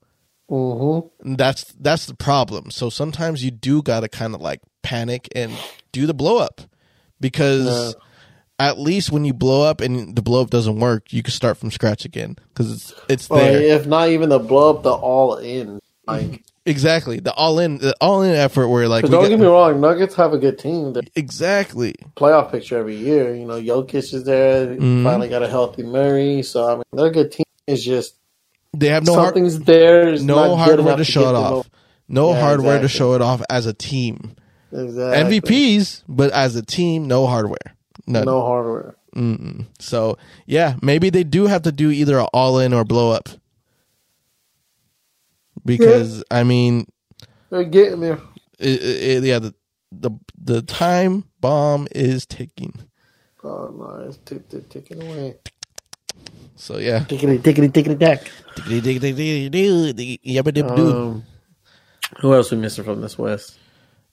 hmm 0.49 0.99
that's 1.37 1.65
that's 1.79 2.05
the 2.07 2.15
problem. 2.15 2.71
So 2.71 2.89
sometimes 2.89 3.43
you 3.43 3.51
do 3.51 3.81
got 3.81 3.99
to 3.99 4.09
kind 4.09 4.33
of 4.33 4.41
like 4.41 4.61
panic 4.81 5.27
and 5.35 5.51
do 5.91 6.07
the 6.07 6.13
blow 6.13 6.37
up 6.37 6.61
because 7.19 7.95
at 8.59 8.79
least 8.79 9.11
when 9.11 9.25
you 9.25 9.33
blow 9.33 9.63
up 9.63 9.81
and 9.81 10.15
the 10.15 10.21
blow 10.21 10.41
up 10.41 10.49
doesn't 10.49 10.79
work, 10.79 11.11
you 11.11 11.21
can 11.23 11.31
start 11.31 11.57
from 11.57 11.71
scratch 11.71 12.05
again 12.05 12.37
because 12.49 12.71
it's 12.71 12.93
it's 13.09 13.29
Or 13.29 13.37
there. 13.39 13.61
if 13.61 13.85
not 13.85 14.09
even 14.09 14.29
the 14.29 14.39
blow 14.39 14.69
up, 14.75 14.83
the 14.83 14.93
all 14.93 15.35
in. 15.37 15.79
Like, 16.07 16.43
Exactly 16.67 17.19
the 17.19 17.31
all 17.33 17.59
in 17.59 17.77
the 17.77 17.95
all 18.01 18.23
in 18.23 18.33
effort 18.33 18.69
where 18.69 18.87
like 18.87 19.03
don't 19.03 19.11
got- 19.11 19.27
get 19.29 19.39
me 19.39 19.45
wrong, 19.45 19.79
Nuggets 19.81 20.15
have 20.15 20.33
a 20.33 20.37
good 20.39 20.57
team. 20.57 20.93
They're 20.93 21.03
exactly 21.15 21.93
playoff 22.15 22.51
picture 22.51 22.77
every 22.77 22.95
year. 22.95 23.35
You 23.35 23.45
know, 23.45 23.61
Jokic 23.61 24.13
is 24.13 24.23
there. 24.23 24.67
Mhm. 24.67 25.03
Finally 25.03 25.29
got 25.29 25.43
a 25.43 25.47
healthy 25.47 25.83
Murray. 25.83 26.41
So 26.41 26.67
I 26.67 26.75
mean, 26.75 26.83
they're 26.93 27.07
a 27.07 27.11
good 27.11 27.31
team. 27.31 27.45
It's 27.67 27.83
just 27.83 28.15
they 28.75 28.87
have 28.87 29.05
no 29.05 29.13
hard, 29.13 29.27
something's 29.27 29.59
there. 29.59 30.09
It's 30.09 30.23
no 30.23 30.55
hardware 30.55 30.97
to 30.97 31.03
show 31.03 31.21
get 31.21 31.29
it 31.29 31.35
off. 31.35 31.69
No 32.07 32.31
Yeah, 32.33 32.41
hardware 32.41 32.79
to 32.81 32.87
show 32.87 33.13
it 33.13 33.21
off 33.21 33.41
as 33.49 33.65
a 33.67 33.73
team. 33.73 34.31
Exactly. 34.71 35.39
MVPs, 35.39 36.01
but 36.07 36.31
as 36.31 36.55
a 36.55 36.61
team, 36.63 37.07
no 37.07 37.27
hardware. 37.27 37.75
None. 38.07 38.25
No 38.25 38.41
hardware. 38.41 38.95
Mm-mm. 39.15 39.65
So 39.79 40.17
yeah, 40.45 40.75
maybe 40.81 41.09
they 41.09 41.23
do 41.23 41.45
have 41.47 41.63
to 41.63 41.71
do 41.71 41.89
either 41.89 42.19
an 42.19 42.27
all 42.33 42.59
in 42.59 42.73
or 42.73 42.83
blow 42.83 43.11
up. 43.11 43.29
Because 45.65 46.23
I 46.29 46.43
mean, 46.43 46.85
They're 47.49 47.63
getting 47.63 47.99
there. 48.01 48.19
it, 48.59 48.81
it, 48.83 49.23
yeah, 49.23 49.39
the, 49.39 49.53
the 49.91 50.11
the 50.37 50.61
time 50.61 51.23
bomb 51.39 51.87
is 51.91 52.25
ticking. 52.25 52.73
Oh 53.43 53.73
no, 53.77 54.05
it's 54.07 54.17
ticking 54.17 54.41
away. 54.41 54.47
So, 54.47 54.47
yeah. 54.47 54.59
tick, 54.69 54.69
tick, 54.69 54.69
ticking 54.69 55.01
away. 55.01 55.35
So 56.57 56.77
yeah, 56.77 56.99
Tickety, 57.01 57.39
tickety, 57.39 57.69
tickety, 57.71 57.99
tack. 57.99 58.31
um, 60.71 60.79
Um, 60.79 61.23
who 62.21 62.33
else 62.33 62.49
we 62.51 62.57
missing 62.57 62.85
from 62.85 63.01
this 63.01 63.17
West? 63.17 63.57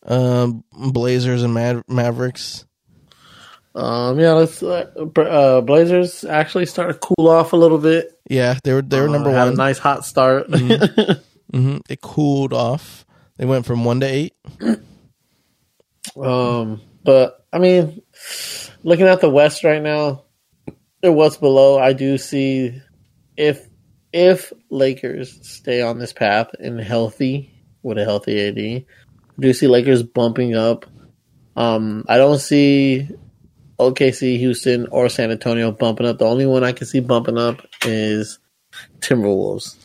um, 0.05 0.65
Blazers 0.73 1.43
and 1.45 1.55
Mad- 1.55 1.85
Mavericks. 1.89 2.65
Um, 3.75 4.21
yeah, 4.21 4.33
let's. 4.33 4.63
Uh, 4.63 4.91
uh, 5.17 5.61
Blazers 5.63 6.25
actually 6.25 6.67
started 6.67 6.95
to 6.95 6.99
cool 6.99 7.29
off 7.29 7.53
a 7.53 7.57
little 7.57 7.79
bit. 7.79 8.19
Yeah, 8.29 8.59
they 8.65 8.73
were 8.75 8.83
they 8.83 9.01
were 9.01 9.09
Uh, 9.09 9.13
number 9.13 9.31
had 9.31 9.45
one. 9.45 9.55
A 9.55 9.57
nice 9.57 9.79
hot 9.79 10.05
start. 10.05 10.47
Mm-hmm. 11.53 11.79
It 11.89 12.01
cooled 12.01 12.55
off. 12.55 13.05
They 13.37 13.45
went 13.45 13.67
from 13.67 13.85
one 13.85 14.01
to 14.01 14.07
eight. 14.07 14.35
um, 16.17 16.81
but 17.05 17.45
I 17.53 17.59
mean, 17.59 18.01
looking 18.83 19.07
at 19.07 19.21
the 19.21 19.29
West 19.29 19.63
right 19.63 19.83
now, 19.83 20.25
or 21.03 21.13
what's 21.13 21.37
below, 21.37 21.79
I 21.79 21.93
do 21.93 22.17
see 22.17 22.81
if 23.37 23.69
if 24.15 24.53
Lakers 24.71 25.47
stay 25.47 25.83
on 25.83 25.99
this 25.99 26.15
path 26.15 26.49
and 26.59 26.81
healthy 26.81 27.53
with 27.83 27.99
a 27.99 28.05
healthy 28.05 28.49
AD, 28.49 28.59
I 28.59 28.85
do 29.41 29.53
see 29.53 29.67
Lakers 29.67 30.03
bumping 30.03 30.55
up. 30.55 30.87
Um, 31.55 32.07
I 32.09 32.17
don't 32.17 32.39
see 32.39 33.09
OKC, 33.79 34.39
Houston, 34.39 34.87
or 34.89 35.09
San 35.09 35.31
Antonio 35.31 35.73
bumping 35.73 36.07
up. 36.07 36.19
The 36.19 36.25
only 36.25 36.47
one 36.47 36.65
I 36.65 36.73
can 36.73 36.87
see 36.87 37.01
bumping 37.01 37.39
up 37.39 37.67
is 37.85 38.39
Timberwolves. 39.01 39.77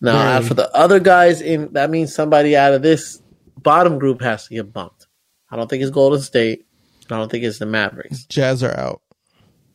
Now, 0.00 0.40
for 0.42 0.54
the 0.54 0.74
other 0.76 1.00
guys, 1.00 1.40
in 1.40 1.72
that 1.72 1.90
means 1.90 2.14
somebody 2.14 2.56
out 2.56 2.74
of 2.74 2.82
this 2.82 3.20
bottom 3.56 3.98
group 3.98 4.20
has 4.20 4.46
to 4.48 4.54
get 4.54 4.72
bumped. 4.72 5.06
I 5.50 5.56
don't 5.56 5.68
think 5.68 5.82
it's 5.82 5.90
Golden 5.90 6.20
State. 6.20 6.66
I 7.10 7.16
don't 7.16 7.30
think 7.30 7.44
it's 7.44 7.58
the 7.58 7.66
Mavericks. 7.66 8.24
Jazz 8.24 8.62
are 8.62 8.76
out. 8.78 9.00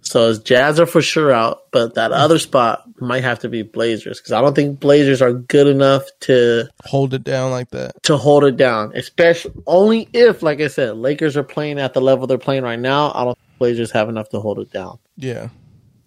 So 0.01 0.29
it's 0.29 0.39
Jazz 0.39 0.79
are 0.79 0.85
for 0.85 1.01
sure 1.01 1.31
out, 1.31 1.71
but 1.71 1.93
that 1.93 2.11
mm. 2.11 2.15
other 2.15 2.39
spot 2.39 2.83
might 2.99 3.23
have 3.23 3.39
to 3.39 3.49
be 3.49 3.61
Blazers 3.61 4.19
because 4.19 4.31
I 4.31 4.41
don't 4.41 4.55
think 4.55 4.79
Blazers 4.79 5.21
are 5.21 5.31
good 5.31 5.67
enough 5.67 6.03
to 6.21 6.67
Hold 6.85 7.13
it 7.13 7.23
down 7.23 7.51
like 7.51 7.69
that. 7.69 8.01
to 8.03 8.17
hold 8.17 8.43
it 8.43 8.57
down. 8.57 8.91
Especially 8.95 9.53
only 9.67 10.09
if, 10.11 10.41
like 10.43 10.59
I 10.59 10.67
said, 10.67 10.97
Lakers 10.97 11.37
are 11.37 11.43
playing 11.43 11.79
at 11.79 11.93
the 11.93 12.01
level 12.01 12.27
they're 12.27 12.37
playing 12.37 12.63
right 12.63 12.79
now. 12.79 13.11
I 13.13 13.23
don't 13.25 13.37
Blazers 13.61 13.91
have 13.91 14.09
enough 14.09 14.29
to 14.29 14.39
hold 14.39 14.57
it 14.57 14.71
down. 14.71 14.97
Yeah. 15.17 15.49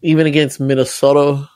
Even 0.03 0.27
against 0.27 0.59
Minnesota, 0.59 1.49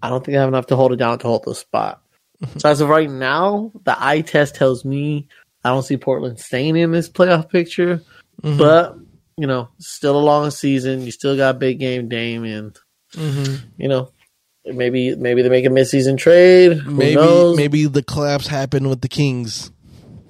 I 0.00 0.08
don't 0.08 0.24
think 0.24 0.36
I 0.36 0.40
have 0.40 0.48
enough 0.48 0.68
to 0.68 0.76
hold 0.76 0.92
it 0.92 0.96
down 0.96 1.18
to 1.18 1.26
hold 1.26 1.42
the 1.44 1.52
spot. 1.56 2.00
so 2.58 2.68
as 2.68 2.80
of 2.80 2.88
right 2.88 3.10
now, 3.10 3.72
the 3.84 3.96
eye 4.00 4.20
test 4.20 4.54
tells 4.54 4.84
me 4.84 5.26
I 5.64 5.70
don't 5.70 5.82
see 5.82 5.96
Portland 5.96 6.38
staying 6.38 6.76
in 6.76 6.92
this 6.92 7.08
playoff 7.08 7.50
picture. 7.50 8.00
Mhm. 8.42 8.56
But 8.56 8.96
you 9.36 9.48
know, 9.48 9.68
still 9.78 10.16
a 10.16 10.22
long 10.22 10.52
season. 10.52 11.02
You 11.02 11.10
still 11.10 11.36
got 11.36 11.58
big 11.58 11.80
game 11.80 12.08
Dame, 12.08 12.44
and 12.44 12.78
Mhm. 13.14 13.62
you 13.78 13.88
know, 13.88 14.10
maybe 14.64 15.16
maybe 15.16 15.42
they 15.42 15.48
make 15.48 15.66
a 15.66 15.70
midseason 15.70 16.16
trade. 16.18 16.74
Who 16.78 16.92
Maybe 16.92 17.16
knows? 17.16 17.56
maybe 17.56 17.86
the 17.86 18.02
collapse 18.04 18.46
happened 18.46 18.88
with 18.88 19.00
the 19.00 19.08
Kings. 19.08 19.72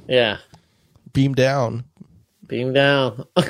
yeah. 0.09 0.39
Beam 1.13 1.35
down. 1.35 1.85
Beam 2.47 2.73
down. 2.73 3.27
uh, 3.37 3.49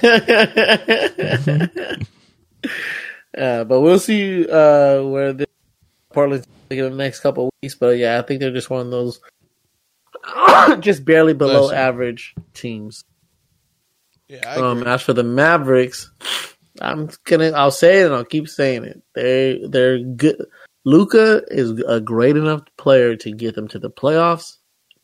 but 3.64 3.80
we'll 3.80 3.98
see 3.98 4.48
uh, 4.48 5.02
where 5.02 5.32
the 5.32 5.46
Portland's 6.12 6.46
in 6.70 6.78
the 6.78 6.90
next 6.90 7.20
couple 7.20 7.44
of 7.46 7.50
weeks. 7.62 7.74
But 7.74 7.98
yeah, 7.98 8.18
I 8.18 8.22
think 8.22 8.40
they're 8.40 8.50
just 8.50 8.70
one 8.70 8.86
of 8.86 8.90
those 8.90 9.20
just 10.80 11.04
barely 11.04 11.34
below 11.34 11.70
you. 11.70 11.76
average 11.76 12.34
teams. 12.54 13.04
Yeah, 14.28 14.40
I 14.46 14.56
Um, 14.60 14.82
as 14.82 15.02
for 15.02 15.12
the 15.12 15.22
Mavericks, 15.22 16.10
I'm 16.80 17.10
gonna. 17.24 17.50
I'll 17.50 17.70
say 17.70 18.00
it 18.00 18.06
and 18.06 18.14
I'll 18.14 18.24
keep 18.24 18.48
saying 18.48 18.84
it. 18.84 19.02
They 19.14 19.60
they're 19.68 19.98
good. 19.98 20.44
Luka 20.84 21.42
is 21.48 21.82
a 21.86 22.00
great 22.00 22.36
enough 22.36 22.62
player 22.76 23.16
to 23.16 23.32
get 23.32 23.54
them 23.54 23.68
to 23.68 23.78
the 23.78 23.90
playoffs, 23.90 24.56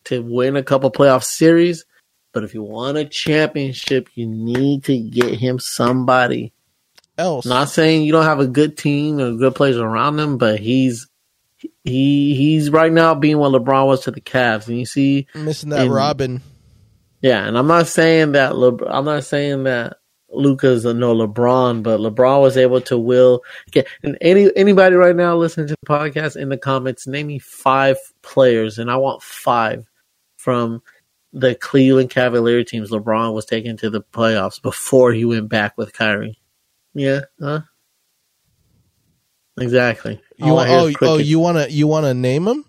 to 0.05 0.22
win 0.22 0.57
a 0.57 0.62
couple 0.62 0.90
playoff 0.90 1.24
series. 1.24 1.84
But 2.33 2.45
if 2.45 2.55
you 2.55 2.62
want 2.62 2.97
a 2.99 3.05
championship, 3.05 4.09
you 4.14 4.26
need 4.26 4.85
to 4.85 4.99
get 4.99 5.35
him 5.35 5.59
somebody. 5.59 6.53
Else, 7.18 7.45
Not 7.45 7.68
saying 7.68 8.03
you 8.05 8.12
don't 8.12 8.24
have 8.24 8.41
a 8.41 8.47
good 8.47 8.78
team 8.78 9.20
or 9.20 9.33
good 9.33 9.55
players 9.55 9.76
around 9.76 10.18
him, 10.18 10.39
but 10.39 10.59
he's 10.59 11.09
he 11.85 12.35
he's 12.35 12.70
right 12.70 12.91
now 12.91 13.14
being 13.14 13.39
what 13.39 13.53
LeBron 13.53 13.87
was 13.87 14.05
to 14.05 14.11
the 14.11 14.20
Cavs, 14.20 14.66
and 14.66 14.78
you 14.78 14.87
see 14.87 15.26
missing 15.35 15.68
that 15.70 15.83
and- 15.83 15.93
Robin. 15.95 16.41
yeah, 17.20 17.47
and 17.47 17.57
I'm 17.59 17.66
not 17.66 17.87
saying 17.87 18.33
that 18.33 18.57
Le- 18.57 18.87
I'm 18.87 19.05
not 19.05 19.24
saying 19.24 19.64
that 19.64 19.99
Luka's 20.30 20.87
a 20.87 20.95
no 20.95 21.14
LeBron, 21.14 21.83
but 21.83 22.01
LeBron 22.01 22.41
was 22.41 22.57
able 22.57 22.80
to 22.80 22.99
will 22.99 23.43
get 23.70 23.87
and 24.03 24.16
any 24.22 24.51
anybody 24.57 24.97
right 24.97 25.14
now 25.14 25.37
listening 25.37 25.66
to 25.68 25.76
the 25.83 25.87
podcast 25.87 26.37
in 26.37 26.49
the 26.49 26.57
comments, 26.57 27.07
name 27.07 27.26
me 27.26 27.39
five 27.39 27.99
players, 28.22 28.78
and 28.78 28.91
I 28.91 28.97
want 28.97 29.22
five 29.22 29.85
from 30.39 30.83
the 31.33 31.55
Cleveland 31.55 32.11
Cavalier 32.11 32.64
teams 32.64 32.91
LeBron 32.91 33.33
was 33.33 33.47
taken 33.47 33.76
to 33.78 33.91
the 33.91 34.03
playoffs 34.03 34.61
before 34.61 35.12
he 35.12 35.24
went 35.24 35.49
back 35.49 35.76
with 35.76 35.93
Kyrie. 35.93 36.39
Yeah, 36.95 37.22
huh? 37.41 37.61
Exactly. 39.59 40.20
You 40.37 40.55
want, 40.55 40.70
oh 40.70 40.93
oh 41.03 41.16
you 41.18 41.39
want 41.39 41.59
to 41.59 41.70
you 41.70 41.87
want 41.87 42.07
to 42.07 42.14
name 42.14 42.47
him? 42.47 42.64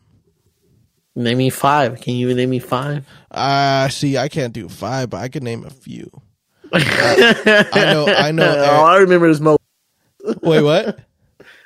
name 1.16 1.38
me 1.38 1.50
five. 1.50 2.02
Can 2.02 2.16
you 2.16 2.34
name 2.34 2.50
me 2.50 2.60
five? 2.60 3.06
Ah, 3.32 3.88
see, 3.90 4.18
I 4.18 4.30
can't 4.30 4.54
do 4.54 4.70
five, 4.70 5.10
but 5.10 5.18
I 5.18 5.30
can 5.30 5.44
name 5.44 5.66
a 5.66 5.70
few. 5.70 6.10
I 6.74 7.90
know, 7.92 8.08
I 8.08 8.32
know. 8.32 8.64
all 8.64 8.86
I 8.86 8.98
remember 8.98 9.28
is 9.28 9.40
Mo. 9.40 9.58
Wait, 10.42 10.62
what? 10.62 11.00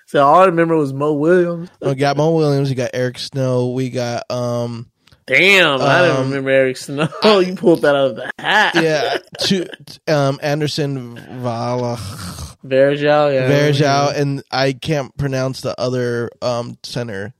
So 0.10 0.26
all 0.26 0.40
I 0.40 0.46
remember 0.46 0.78
was 0.78 0.94
Mo 0.94 1.12
Williams. 1.12 1.70
We 1.82 1.94
got 1.96 2.16
Mo 2.16 2.32
Williams. 2.32 2.70
We 2.70 2.76
got 2.76 2.92
Eric 2.94 3.20
Snow. 3.20 3.72
We 3.72 3.90
got 3.90 4.24
um 4.32 4.90
Damn, 5.28 5.82
I 5.82 6.02
didn't 6.04 6.18
Um, 6.18 6.30
remember 6.30 6.50
Eric 6.50 6.78
Snow. 6.78 7.08
Oh, 7.24 7.40
you 7.46 7.56
pulled 7.56 7.82
that 7.82 7.96
out 7.96 8.12
of 8.12 8.16
the 8.16 8.32
hat. 8.40 8.76
yeah, 8.76 9.18
two, 9.40 9.66
um 10.08 10.40
Anderson 10.42 11.18
Vala 11.42 11.98
Varejão, 12.66 13.34
yeah. 13.34 13.50
Varejão, 13.50 14.16
and 14.18 14.42
I 14.52 14.74
can't 14.74 15.16
pronounce 15.18 15.62
the 15.62 15.80
other 15.80 16.30
um 16.42 16.78
center. 16.84 17.34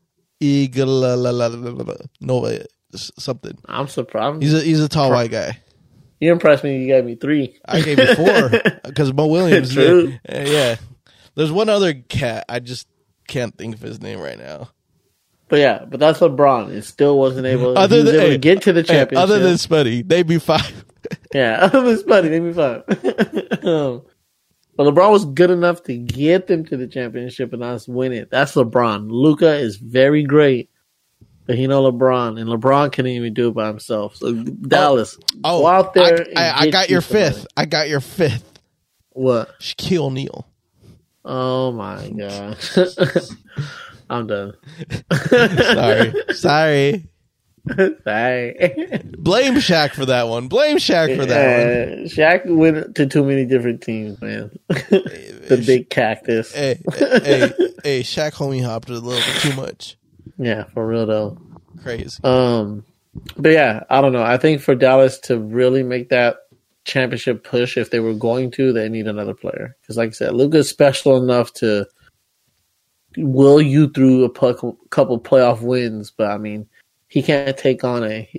No 2.22 2.60
something. 2.96 3.58
I'm 3.66 3.88
surprised. 3.88 4.42
He's 4.44 4.54
a 4.54 4.62
he's 4.62 4.82
a 4.82 4.90
tall 4.90 5.10
white 5.10 5.32
guy. 5.32 5.60
you 6.20 6.32
impressed 6.32 6.64
me. 6.64 6.80
You 6.80 6.88
gave 6.88 7.06
me 7.06 7.16
three. 7.16 7.58
I 7.66 7.82
gave 7.82 8.00
you 8.00 8.16
four 8.16 8.50
because 8.84 9.14
Mo 9.14 9.28
Williams. 9.28 9.74
True. 9.74 10.14
Yeah. 10.30 10.76
There's 11.36 11.52
one 11.52 11.70
other 11.70 11.94
cat. 11.94 12.46
I 12.50 12.60
just 12.60 12.88
can't 13.28 13.58
think 13.58 13.76
of 13.76 13.82
his 13.82 14.02
name 14.02 14.20
right 14.20 14.38
now. 14.38 14.70
But 15.50 15.60
yeah, 15.60 15.86
but 15.88 16.00
that's 16.00 16.20
LeBron. 16.20 16.72
It 16.72 16.84
still 16.84 17.18
wasn't 17.18 17.48
able. 17.48 17.78
Other 17.78 18.04
than- 18.04 18.16
able 18.16 18.26
hey, 18.26 18.30
to 18.32 18.38
get 18.38 18.62
to 18.64 18.74
the 18.74 18.82
Hey, 18.82 18.88
championship. 18.88 19.18
other 19.24 19.40
than 19.40 19.56
Spuddy, 19.56 20.08
they'd 20.08 20.28
be 20.28 20.40
five. 20.40 20.86
yeah, 21.34 21.60
other 21.62 21.82
than 21.82 21.98
Spuddy, 21.98 22.30
they'd 22.30 22.40
be 22.40 22.54
fine. 22.54 22.84
um, 23.74 24.02
but 24.76 24.84
LeBron 24.94 25.12
was 25.12 25.26
good 25.26 25.50
enough 25.50 25.84
to 25.84 25.98
get 25.98 26.48
them 26.48 26.66
to 26.66 26.76
the 26.78 26.88
championship 26.88 27.54
and 27.54 27.64
us 27.64 27.88
win 27.88 28.12
it. 28.12 28.30
That's 28.30 28.56
LeBron. 28.56 29.08
Luka 29.10 29.56
is 29.56 29.78
very 29.78 30.24
great, 30.24 30.70
but 31.46 31.58
he 31.58 31.66
know 31.66 31.90
LeBron, 31.92 32.40
and 32.40 32.50
LeBron 32.50 32.92
can't 32.92 33.08
even 33.08 33.34
do 33.34 33.48
it 33.48 33.54
by 33.54 33.68
himself. 33.68 34.18
So 34.18 34.34
Dallas, 34.34 35.18
Oh, 35.46 35.62
go 35.62 35.68
out 35.68 35.94
there. 35.94 36.28
I, 36.36 36.42
I, 36.50 36.60
I 36.64 36.70
got 36.72 36.90
your 36.90 37.02
somebody. 37.02 37.34
fifth. 37.36 37.48
I 37.56 37.66
got 37.66 37.88
your 37.88 38.02
fifth. 38.02 38.60
What? 39.12 39.58
Shaquille 39.62 40.00
O'Neal. 40.08 40.46
Oh 41.26 41.72
my 41.72 42.10
god. 42.10 42.58
I'm 44.10 44.28
done. 44.28 44.54
Sorry, 45.30 46.14
sorry. 46.34 47.10
Sorry. 48.04 49.04
Blame 49.18 49.56
Shaq 49.56 49.92
for 49.92 50.06
that 50.06 50.28
one. 50.30 50.48
Blame 50.48 50.78
Shaq 50.78 51.18
for 51.18 51.26
that 51.26 51.90
one. 51.90 52.06
Uh, 52.06 52.08
Shaq 52.08 52.46
went 52.46 52.96
to 52.96 53.06
too 53.08 53.26
many 53.26 53.46
different 53.46 53.82
teams, 53.82 54.22
man. 54.22 54.58
the 54.70 55.62
big 55.66 55.90
cactus. 55.90 56.54
Hey, 56.54 56.80
hey, 56.94 57.52
hey, 57.84 58.02
Shaq 58.04 58.34
homie 58.34 58.64
hopped 58.64 58.90
a 58.90 58.94
little 58.94 59.12
bit 59.12 59.42
too 59.42 59.54
much. 59.56 59.98
Yeah, 60.38 60.64
for 60.74 60.88
real 60.88 61.06
though. 61.06 61.38
Crazy. 61.84 62.20
Um, 62.24 62.86
but 63.36 63.50
yeah, 63.50 63.84
I 63.90 64.02
don't 64.02 64.14
know. 64.14 64.24
I 64.24 64.38
think 64.38 64.62
for 64.62 64.76
Dallas 64.76 65.20
to 65.22 65.38
really 65.40 65.84
make 65.84 66.10
that 66.10 66.38
championship 66.86 67.44
push, 67.44 67.78
if 67.78 67.92
they 67.92 68.00
were 68.00 68.14
going 68.14 68.52
to, 68.52 68.72
they 68.74 68.90
need 68.90 69.08
another 69.08 69.34
player. 69.34 69.76
Because, 69.82 69.98
like 69.98 70.10
I 70.10 70.14
said, 70.14 70.34
Luka's 70.34 70.70
special 70.70 71.22
enough 71.22 71.54
to 71.56 71.88
will 73.18 73.62
you 73.62 73.90
through 73.90 74.26
a 74.26 74.30
couple 74.30 75.20
playoff 75.20 75.62
wins, 75.62 76.12
but 76.12 76.30
I 76.32 76.38
mean, 76.38 76.68
he 77.08 77.22
can't 77.24 77.58
take 77.58 77.84
on 77.84 78.04
a 78.04 78.30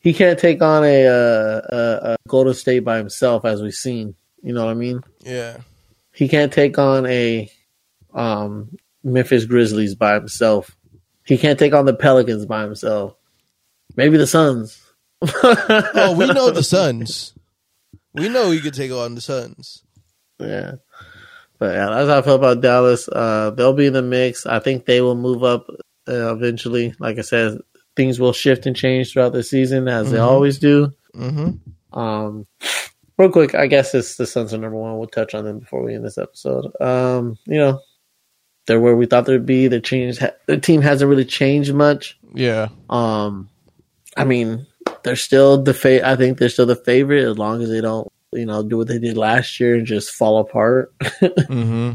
he 0.00 0.12
can't 0.14 0.38
take 0.38 0.62
on 0.62 0.84
a, 0.84 1.06
uh, 1.06 1.60
a, 1.70 2.12
a 2.12 2.16
Golden 2.28 2.54
State 2.54 2.80
by 2.80 2.98
himself, 2.98 3.44
as 3.44 3.60
we've 3.60 3.74
seen. 3.74 4.14
You 4.42 4.52
know 4.52 4.64
what 4.64 4.70
I 4.70 4.74
mean? 4.74 5.02
Yeah. 5.20 5.58
He 6.12 6.28
can't 6.28 6.52
take 6.52 6.78
on 6.78 7.06
a 7.06 7.50
um, 8.14 8.76
Memphis 9.02 9.44
Grizzlies 9.44 9.94
by 9.94 10.14
himself. 10.14 10.76
He 11.24 11.36
can't 11.36 11.58
take 11.58 11.74
on 11.74 11.84
the 11.84 11.94
Pelicans 11.94 12.46
by 12.46 12.62
himself. 12.62 13.16
Maybe 13.96 14.16
the 14.16 14.26
Suns. 14.26 14.80
Oh, 15.20 16.14
we 16.16 16.26
know 16.26 16.50
the 16.50 16.62
Suns. 16.62 17.34
We 18.14 18.28
know 18.28 18.50
he 18.50 18.60
could 18.60 18.74
take 18.74 18.92
on 18.92 19.14
the 19.14 19.20
Suns. 19.20 19.82
Yeah. 20.38 20.74
But 21.58 21.74
yeah, 21.74 21.86
that's 21.90 22.08
how 22.08 22.18
I 22.18 22.22
feel 22.22 22.34
about 22.36 22.60
Dallas. 22.60 23.08
Uh, 23.08 23.50
they'll 23.50 23.72
be 23.72 23.86
in 23.86 23.92
the 23.92 24.02
mix. 24.02 24.46
I 24.46 24.58
think 24.60 24.84
they 24.86 25.00
will 25.00 25.16
move 25.16 25.42
up 25.42 25.66
uh, 26.08 26.32
eventually. 26.34 26.94
Like 27.00 27.18
I 27.18 27.22
said, 27.22 27.58
things 27.96 28.20
will 28.20 28.32
shift 28.32 28.66
and 28.66 28.76
change 28.76 29.12
throughout 29.12 29.32
the 29.32 29.42
season 29.42 29.88
as 29.88 30.10
they 30.12 30.18
Mhm. 30.18 30.22
always 30.26 30.58
do. 30.58 30.92
Mm-hmm. 31.16 31.98
Um, 31.98 32.46
real 33.18 33.30
quick, 33.30 33.54
I 33.56 33.66
guess 33.66 33.92
it's 33.94 34.16
the 34.16 34.26
Suns 34.26 34.54
are 34.54 34.58
number 34.58 34.76
one. 34.78 34.96
We'll 34.98 35.08
touch 35.08 35.34
on 35.34 35.44
them 35.44 35.58
before 35.58 35.82
we 35.82 35.94
end 35.94 36.04
this 36.04 36.16
episode. 36.18 36.70
Um, 36.80 37.36
you 37.46 37.58
know, 37.58 37.80
they're 38.66 38.78
where 38.80 38.94
we 38.96 39.06
thought 39.06 39.26
they'd 39.26 39.44
be. 39.44 39.66
Their 39.66 39.80
change, 39.80 40.20
their 40.46 40.60
team 40.60 40.80
hasn't 40.82 41.08
really 41.08 41.24
changed 41.24 41.74
much. 41.74 42.16
Yeah. 42.34 42.68
Um, 42.88 43.48
I 44.16 44.24
mean, 44.24 44.66
they're 45.02 45.16
still 45.16 45.60
the 45.62 45.74
fa- 45.74 46.06
I 46.08 46.14
think 46.16 46.38
they're 46.38 46.48
still 46.50 46.66
the 46.66 46.76
favorite 46.76 47.24
as 47.24 47.36
long 47.38 47.62
as 47.62 47.68
they 47.70 47.80
don't, 47.80 48.06
you 48.32 48.46
know, 48.46 48.62
do 48.62 48.76
what 48.76 48.88
they 48.88 48.98
did 48.98 49.16
last 49.16 49.58
year 49.60 49.76
and 49.76 49.86
just 49.86 50.10
fall 50.12 50.38
apart. 50.38 50.92
Mm-hmm. 51.20 51.92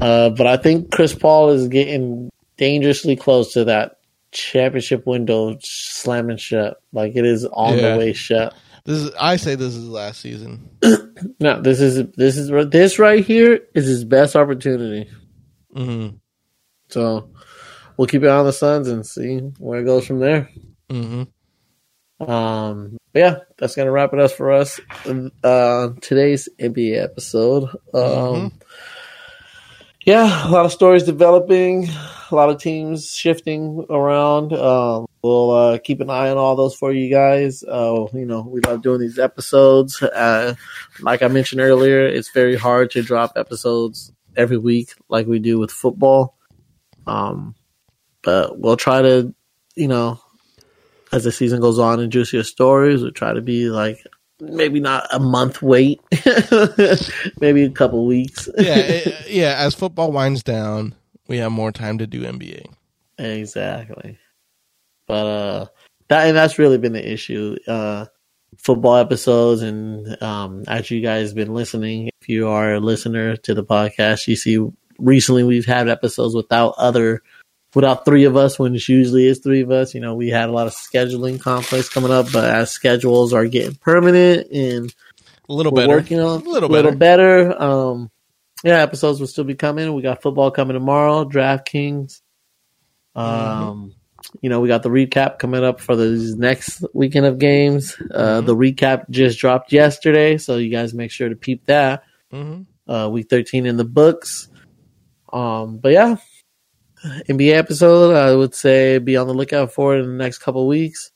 Uh, 0.00 0.30
but 0.30 0.46
I 0.46 0.56
think 0.56 0.90
Chris 0.90 1.14
Paul 1.14 1.50
is 1.50 1.68
getting 1.68 2.30
dangerously 2.56 3.14
close 3.14 3.52
to 3.52 3.64
that 3.66 3.98
championship 4.32 5.06
window 5.06 5.58
slamming 5.60 6.38
shut. 6.38 6.80
Like 6.92 7.12
it 7.14 7.24
is 7.26 7.44
on 7.44 7.76
Yeah. 7.78 7.92
the 7.92 7.98
way 7.98 8.12
shut. 8.14 8.54
This 8.84 8.98
is. 8.98 9.10
I 9.20 9.36
say 9.36 9.54
this 9.54 9.74
is 9.76 9.86
last 9.88 10.20
season. 10.20 10.68
No, 11.38 11.60
this 11.60 11.80
is 11.80 12.04
this 12.16 12.36
is 12.36 12.50
this 12.70 12.98
right 12.98 13.24
here 13.24 13.60
is 13.74 13.86
his 13.86 14.04
best 14.04 14.34
opportunity. 14.34 15.08
Mm-hmm. 15.76 16.16
So 16.88 17.30
we'll 17.96 18.08
keep 18.08 18.24
it 18.24 18.28
on 18.28 18.44
the 18.44 18.52
Suns 18.52 18.88
and 18.88 19.06
see 19.06 19.38
where 19.58 19.80
it 19.80 19.84
goes 19.84 20.04
from 20.06 20.18
there. 20.18 20.50
Mm-hmm. 20.90 21.24
Um, 22.28 22.98
but 23.12 23.18
yeah, 23.18 23.36
that's 23.58 23.74
gonna 23.76 23.90
wrap 23.90 24.12
it 24.12 24.20
up 24.20 24.30
for 24.32 24.52
us. 24.52 24.80
Uh, 25.42 25.90
today's 26.00 26.48
NBA 26.58 27.02
episode. 27.02 27.68
Um, 27.92 28.52
yeah, 30.04 30.48
a 30.48 30.50
lot 30.50 30.64
of 30.64 30.72
stories 30.72 31.04
developing, 31.04 31.88
a 32.30 32.34
lot 32.34 32.50
of 32.50 32.58
teams 32.58 33.14
shifting 33.14 33.86
around. 33.88 34.52
Um, 34.52 35.06
we'll 35.22 35.50
uh, 35.52 35.78
keep 35.78 36.00
an 36.00 36.10
eye 36.10 36.30
on 36.30 36.38
all 36.38 36.56
those 36.56 36.74
for 36.74 36.92
you 36.92 37.08
guys. 37.08 37.62
Uh, 37.62 38.06
you 38.12 38.26
know, 38.26 38.42
we 38.42 38.60
love 38.60 38.82
doing 38.82 39.00
these 39.00 39.18
episodes. 39.18 40.02
Uh, 40.02 40.54
like 41.00 41.22
I 41.22 41.28
mentioned 41.28 41.60
earlier, 41.60 42.06
it's 42.06 42.30
very 42.30 42.56
hard 42.56 42.90
to 42.92 43.02
drop 43.02 43.32
episodes 43.36 44.12
every 44.36 44.58
week 44.58 44.94
like 45.08 45.26
we 45.26 45.38
do 45.38 45.58
with 45.58 45.70
football. 45.70 46.36
Um, 47.06 47.54
but 48.22 48.58
we'll 48.58 48.76
try 48.76 49.02
to, 49.02 49.34
you 49.76 49.88
know, 49.88 50.20
as 51.12 51.24
the 51.24 51.32
season 51.32 51.60
goes 51.60 51.78
on 51.78 52.00
and 52.00 52.10
juicier 52.12 52.42
stories, 52.42 53.02
we'll 53.02 53.12
try 53.12 53.32
to 53.32 53.40
be 53.42 53.68
like 53.68 54.04
maybe 54.40 54.80
not 54.80 55.06
a 55.12 55.20
month 55.20 55.62
wait, 55.62 56.00
maybe 57.40 57.62
a 57.64 57.70
couple 57.70 58.06
weeks. 58.06 58.48
Yeah. 58.58 58.76
it- 58.76 59.26
yeah. 59.30 59.56
As 59.58 59.74
football 59.74 60.12
winds 60.12 60.42
down, 60.42 60.94
we 61.28 61.38
have 61.38 61.52
more 61.52 61.72
time 61.72 61.98
to 61.98 62.06
do 62.06 62.22
NBA. 62.22 62.66
exactly. 63.18 64.18
But 65.06 65.26
uh, 65.26 65.66
that 66.08 66.28
and 66.28 66.36
that's 66.36 66.58
really 66.58 66.78
been 66.78 66.92
the 66.92 67.12
issue. 67.12 67.56
Uh, 67.66 68.06
football 68.58 68.96
episodes, 68.96 69.62
and 69.62 70.20
um, 70.22 70.62
as 70.68 70.90
you 70.90 71.00
guys 71.00 71.34
been 71.34 71.52
listening, 71.54 72.10
if 72.20 72.28
you 72.28 72.48
are 72.48 72.74
a 72.74 72.80
listener 72.80 73.36
to 73.38 73.54
the 73.54 73.64
podcast, 73.64 74.26
you 74.28 74.36
see 74.36 74.64
recently 74.98 75.42
we've 75.44 75.66
had 75.66 75.88
episodes 75.88 76.34
without 76.34 76.74
other. 76.78 77.20
Without 77.74 78.04
three 78.04 78.24
of 78.24 78.36
us, 78.36 78.58
when 78.58 78.74
it 78.74 78.86
usually 78.88 79.26
is 79.26 79.38
three 79.38 79.62
of 79.62 79.70
us, 79.70 79.94
you 79.94 80.00
know, 80.00 80.14
we 80.14 80.28
had 80.28 80.48
a 80.48 80.52
lot 80.52 80.66
of 80.66 80.74
scheduling 80.74 81.40
conflicts 81.40 81.88
coming 81.88 82.10
up. 82.12 82.26
But 82.32 82.50
as 82.50 82.70
schedules 82.70 83.32
are 83.32 83.46
getting 83.46 83.74
permanent 83.76 84.50
and 84.52 84.94
A 85.48 85.52
little 85.54 85.72
better. 85.72 85.88
working 85.88 86.20
on 86.20 86.42
A 86.42 86.44
little 86.48 86.68
little 86.68 86.90
better. 86.92 87.46
better. 87.48 87.62
Um, 87.62 88.10
yeah, 88.62 88.82
episodes 88.82 89.20
will 89.20 89.26
still 89.26 89.44
be 89.44 89.54
coming. 89.54 89.92
We 89.94 90.02
got 90.02 90.20
football 90.22 90.50
coming 90.50 90.74
tomorrow. 90.74 91.24
DraftKings. 91.24 92.20
Um, 93.14 93.24
Mm-hmm. 93.24 93.88
you 94.40 94.50
know, 94.50 94.60
we 94.60 94.68
got 94.68 94.82
the 94.82 94.88
recap 94.88 95.38
coming 95.38 95.64
up 95.64 95.80
for 95.80 95.96
the 95.96 96.34
next 96.38 96.84
weekend 96.94 97.26
of 97.26 97.38
games. 97.38 97.96
Uh, 98.14 98.40
Mhm. 98.42 98.46
the 98.46 98.54
recap 98.56 99.10
just 99.10 99.38
dropped 99.38 99.72
yesterday, 99.72 100.38
so 100.38 100.56
you 100.58 100.70
guys 100.70 100.94
make 100.94 101.10
sure 101.10 101.28
to 101.28 101.36
peep 101.36 101.64
that. 101.66 102.04
Mm-hmm. 102.32 102.90
Uh, 102.92 103.08
week 103.08 103.28
thirteen 103.28 103.66
in 103.66 103.76
the 103.76 103.84
books. 103.84 104.48
Um, 105.32 105.78
but 105.78 105.92
yeah, 105.92 106.16
NBA 107.28 107.52
episode. 107.52 108.14
I 108.14 108.34
would 108.34 108.54
say 108.54 108.98
be 108.98 109.16
on 109.16 109.26
the 109.26 109.34
lookout 109.34 109.72
for 109.72 109.96
it 109.96 110.00
in 110.00 110.06
the 110.06 110.24
next 110.24 110.38
couple 110.38 110.66
weeks. 110.66 111.10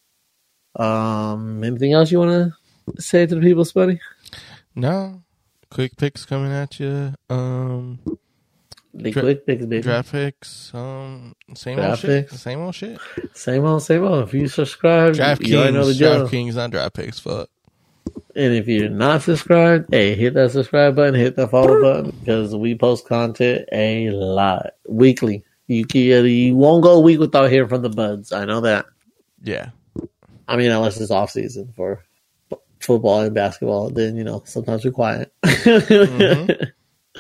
Um, 0.74 1.62
anything 1.64 1.93
else 1.93 2.11
you 2.11 2.18
want 2.18 2.53
to 2.97 3.03
say 3.03 3.26
to 3.26 3.34
the 3.34 3.41
people, 3.41 3.64
Spuddy? 3.64 3.99
No, 4.74 5.22
quick 5.70 5.97
picks 5.97 6.24
coming 6.26 6.53
at 6.53 6.78
you. 6.78 7.14
Um, 7.30 7.99
The 8.93 9.11
Dra- 9.11 9.22
quick 9.22 9.47
picks, 9.47 9.64
baby. 9.66 9.82
draft 9.82 10.12
picks. 10.12 10.72
Um, 10.74 11.34
same 11.55 11.76
Draft 11.76 12.05
old 12.05 12.12
shit. 12.12 12.30
Same 12.30 12.59
old 12.61 12.74
shit. 12.74 12.99
Same 13.34 13.64
old, 13.64 13.82
same 13.82 14.05
old. 14.05 14.24
If 14.28 14.34
you 14.34 14.49
subscribe, 14.49 15.14
you 15.16 15.57
already 15.59 15.72
know 15.72 15.87
the 15.87 15.95
drill. 15.95 16.28
DraftKings, 16.28 16.55
not 16.55 16.70
draft 16.72 16.95
picks. 16.95 17.18
Fuck. 17.18 17.49
And 18.34 18.55
if 18.55 18.68
you're 18.68 18.89
not 18.91 19.22
subscribed, 19.22 19.89
hey, 19.91 20.14
hit 20.14 20.34
that 20.34 20.51
subscribe 20.53 20.95
button, 20.95 21.14
hit 21.14 21.37
that 21.37 21.51
follow 21.51 21.80
button 21.80 22.11
because 22.20 22.55
we 22.55 22.74
post 22.76 23.07
content 23.07 23.66
a 23.72 24.11
lot 24.11 24.72
weekly. 24.89 25.43
You 25.68 25.84
you 25.92 26.54
won't 26.54 26.82
go 26.82 26.92
a 26.94 27.00
week 27.00 27.18
without 27.18 27.50
hearing 27.50 27.68
from 27.68 27.82
the 27.82 27.88
buds. 27.90 28.32
I 28.32 28.44
know 28.44 28.60
that. 28.60 28.86
Yeah. 29.42 29.70
I 30.48 30.56
mean, 30.56 30.70
unless 30.70 31.00
it's 31.00 31.10
off 31.10 31.30
season 31.30 31.72
for 31.74 32.04
football 32.80 33.20
and 33.20 33.34
basketball, 33.34 33.90
then 33.90 34.16
you 34.16 34.24
know 34.24 34.42
sometimes 34.44 34.84
we're 34.84 34.92
quiet. 34.92 35.32
Mhm. 35.42 36.70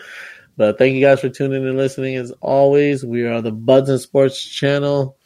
but 0.56 0.78
thank 0.78 0.94
you 0.94 1.00
guys 1.00 1.20
for 1.20 1.28
tuning 1.28 1.62
in 1.62 1.68
and 1.68 1.76
listening. 1.76 2.16
As 2.16 2.30
always, 2.40 3.04
we 3.04 3.26
are 3.26 3.42
the 3.42 3.52
Buds 3.52 3.90
and 3.90 4.00
Sports 4.00 4.40
channel, 4.42 5.16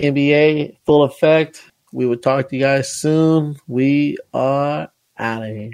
NBA 0.00 0.78
full 0.84 1.04
effect. 1.04 1.62
We 1.92 2.06
will 2.06 2.16
talk 2.16 2.48
to 2.48 2.56
you 2.56 2.62
guys 2.62 2.92
soon. 2.92 3.56
We 3.68 4.16
are 4.34 4.90
out 5.16 5.42
of 5.42 5.48
here. 5.48 5.70